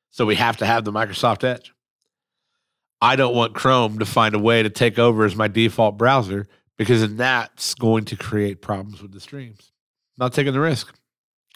So 0.09 0.25
we 0.25 0.35
have 0.35 0.57
to 0.57 0.65
have 0.65 0.83
the 0.83 0.91
Microsoft 0.91 1.43
Edge. 1.43 1.73
I 3.01 3.15
don't 3.15 3.35
want 3.35 3.55
Chrome 3.55 3.99
to 3.99 4.05
find 4.05 4.35
a 4.35 4.39
way 4.39 4.63
to 4.63 4.69
take 4.69 4.99
over 4.99 5.25
as 5.25 5.35
my 5.35 5.47
default 5.47 5.97
browser 5.97 6.47
because 6.77 7.01
then 7.01 7.17
that's 7.17 7.73
going 7.75 8.05
to 8.05 8.15
create 8.15 8.61
problems 8.61 9.01
with 9.01 9.11
the 9.11 9.19
streams. 9.19 9.71
Not 10.17 10.33
taking 10.33 10.53
the 10.53 10.59
risk. 10.59 10.93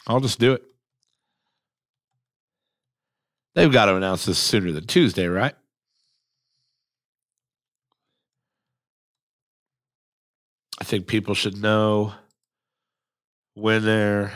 I'll 0.08 0.20
just 0.20 0.40
do 0.40 0.54
it. 0.54 0.64
They've 3.56 3.72
got 3.72 3.86
to 3.86 3.96
announce 3.96 4.26
this 4.26 4.38
sooner 4.38 4.74
than 4.74 4.86
Tuesday, 4.86 5.28
right? 5.28 5.56
I 10.80 10.84
think 10.84 11.08
people 11.08 11.34
should 11.34 11.58
know 11.58 12.14
when 13.54 13.86
they're 13.86 14.34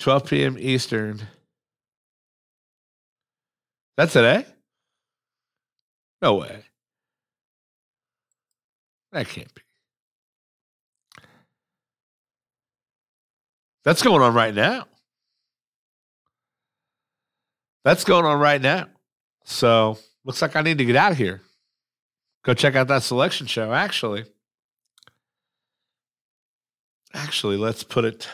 12 0.00 0.26
p.m. 0.26 0.56
Eastern. 0.58 1.22
That's 3.96 4.12
today? 4.12 4.44
No 6.20 6.34
way. 6.34 6.64
That 9.12 9.28
can't 9.28 9.52
be. 9.54 9.62
That's 13.82 14.02
going 14.02 14.20
on 14.20 14.34
right 14.34 14.54
now. 14.54 14.86
That's 17.84 18.04
going 18.04 18.24
on 18.24 18.38
right 18.38 18.60
now. 18.60 18.86
So 19.44 19.98
looks 20.24 20.42
like 20.42 20.56
I 20.56 20.62
need 20.62 20.78
to 20.78 20.84
get 20.84 20.96
out 20.96 21.12
of 21.12 21.18
here. 21.18 21.42
Go 22.44 22.54
check 22.54 22.74
out 22.74 22.88
that 22.88 23.02
selection 23.02 23.46
show, 23.46 23.72
actually. 23.72 24.24
Actually, 27.12 27.56
let's 27.56 27.82
put 27.82 28.04
it. 28.04 28.28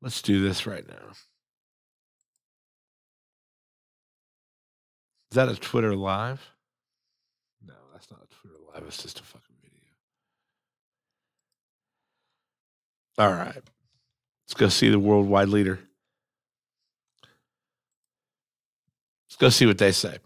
Let's 0.00 0.22
do 0.22 0.40
this 0.40 0.66
right 0.66 0.86
now. 0.86 1.12
Is 5.30 5.34
that 5.34 5.48
a 5.48 5.56
Twitter 5.56 5.94
live? 5.94 6.40
No, 7.66 7.74
that's 7.92 8.10
not 8.10 8.20
a 8.22 8.34
Twitter 8.34 8.56
live. 8.72 8.84
It's 8.86 9.02
just 9.02 9.20
a 9.20 9.22
fucking 9.22 9.56
video. 9.60 9.78
All 13.18 13.32
right. 13.32 13.54
Let's 13.54 14.54
go 14.56 14.68
see 14.68 14.88
the 14.88 14.98
worldwide 14.98 15.48
leader. 15.48 15.80
Go 19.38 19.48
see 19.48 19.66
what 19.66 19.78
they 19.78 19.92
say. 19.92 20.18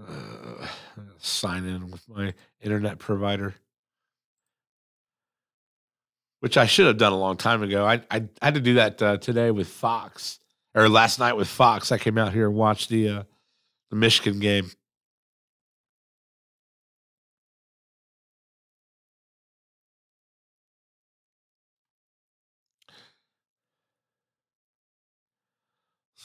Uh, 0.00 0.66
sign 1.18 1.64
in 1.64 1.90
with 1.90 2.08
my 2.08 2.34
internet 2.60 2.98
provider, 2.98 3.54
which 6.40 6.56
I 6.56 6.66
should 6.66 6.86
have 6.86 6.98
done 6.98 7.12
a 7.12 7.18
long 7.18 7.36
time 7.36 7.62
ago. 7.62 7.84
I 7.86 8.02
I, 8.10 8.28
had 8.42 8.54
to 8.54 8.60
do 8.60 8.74
that 8.74 9.02
uh, 9.02 9.16
today 9.16 9.50
with 9.50 9.68
Fox 9.68 10.38
or 10.74 10.88
last 10.88 11.18
night 11.18 11.36
with 11.36 11.48
Fox. 11.48 11.90
I 11.90 11.98
came 11.98 12.18
out 12.18 12.32
here 12.32 12.46
and 12.46 12.54
watched 12.54 12.88
the 12.90 13.08
uh, 13.08 13.22
the 13.90 13.96
Michigan 13.96 14.38
game. 14.38 14.70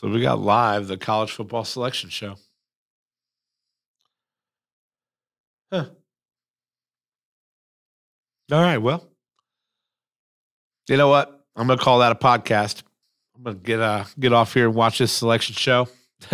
So 0.01 0.09
we 0.09 0.19
got 0.19 0.39
live 0.39 0.87
the 0.87 0.97
college 0.97 1.31
football 1.31 1.63
selection 1.63 2.09
show. 2.09 2.35
Huh. 5.71 5.85
All 8.51 8.61
right. 8.61 8.79
Well, 8.79 9.07
you 10.89 10.97
know 10.97 11.07
what? 11.07 11.45
I'm 11.55 11.67
to 11.67 11.77
call 11.77 11.99
that 11.99 12.11
a 12.11 12.15
podcast. 12.15 12.81
I'm 13.37 13.43
to 13.43 13.53
get 13.53 13.79
uh, 13.79 14.05
get 14.19 14.33
off 14.33 14.55
here 14.55 14.65
and 14.65 14.75
watch 14.75 14.97
this 14.97 15.11
selection 15.11 15.53
show, 15.53 15.87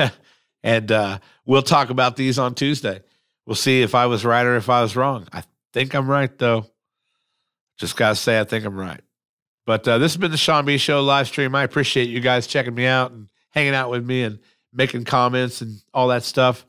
and 0.64 0.92
uh, 0.92 1.20
we'll 1.46 1.62
talk 1.62 1.90
about 1.90 2.16
these 2.16 2.40
on 2.40 2.56
Tuesday. 2.56 3.02
We'll 3.46 3.56
see 3.56 3.82
if 3.82 3.96
I 3.96 4.06
was 4.06 4.24
right 4.24 4.46
or 4.46 4.56
if 4.56 4.70
I 4.70 4.82
was 4.82 4.96
wrong. 4.96 5.28
I 5.34 5.44
think 5.74 5.94
I'm 5.94 6.10
right 6.10 6.36
though. 6.38 6.66
Just 7.78 7.98
gotta 7.98 8.16
say, 8.16 8.40
I 8.40 8.46
think 8.46 8.66
I'm 8.66 8.78
right. 8.78 9.02
But 9.66 9.86
uh, 9.86 9.98
this 9.98 10.14
has 10.14 10.18
been 10.18 10.32
the 10.32 10.38
Sean 10.38 10.64
B 10.66 10.78
Show 10.78 11.04
live 11.04 11.28
stream. 11.28 11.54
I 11.54 11.64
appreciate 11.64 12.08
you 12.08 12.22
guys 12.22 12.48
checking 12.48 12.74
me 12.74 12.86
out 12.86 13.12
and 13.12 13.28
hanging 13.52 13.74
out 13.74 13.90
with 13.90 14.06
me 14.06 14.24
and 14.24 14.40
making 14.74 15.06
comments 15.06 15.62
and 15.62 15.82
all 15.94 16.10
that 16.10 16.24
stuff. 16.24 16.66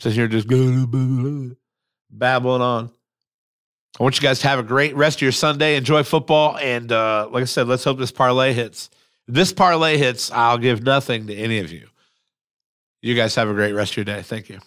Sitting 0.00 0.18
here 0.18 0.28
just 0.28 0.48
babbling 2.10 2.62
on. 2.62 2.90
I 3.98 4.02
want 4.02 4.16
you 4.16 4.22
guys 4.22 4.40
to 4.40 4.48
have 4.48 4.58
a 4.58 4.62
great 4.62 4.96
rest 4.96 5.18
of 5.18 5.22
your 5.22 5.32
Sunday. 5.32 5.76
Enjoy 5.76 6.02
football. 6.02 6.56
And 6.56 6.90
uh, 6.90 7.28
like 7.30 7.42
I 7.42 7.46
said, 7.46 7.68
let's 7.68 7.84
hope 7.84 7.98
this 7.98 8.12
parlay 8.12 8.52
hits. 8.52 8.90
This 9.28 9.52
parlay 9.52 9.98
hits, 9.98 10.30
I'll 10.30 10.58
give 10.58 10.82
nothing 10.82 11.26
to 11.26 11.34
any 11.34 11.58
of 11.58 11.70
you. 11.70 11.88
You 13.02 13.14
guys 13.14 13.34
have 13.34 13.48
a 13.48 13.54
great 13.54 13.72
rest 13.72 13.92
of 13.92 13.96
your 13.98 14.04
day. 14.04 14.22
Thank 14.22 14.48
you. 14.48 14.60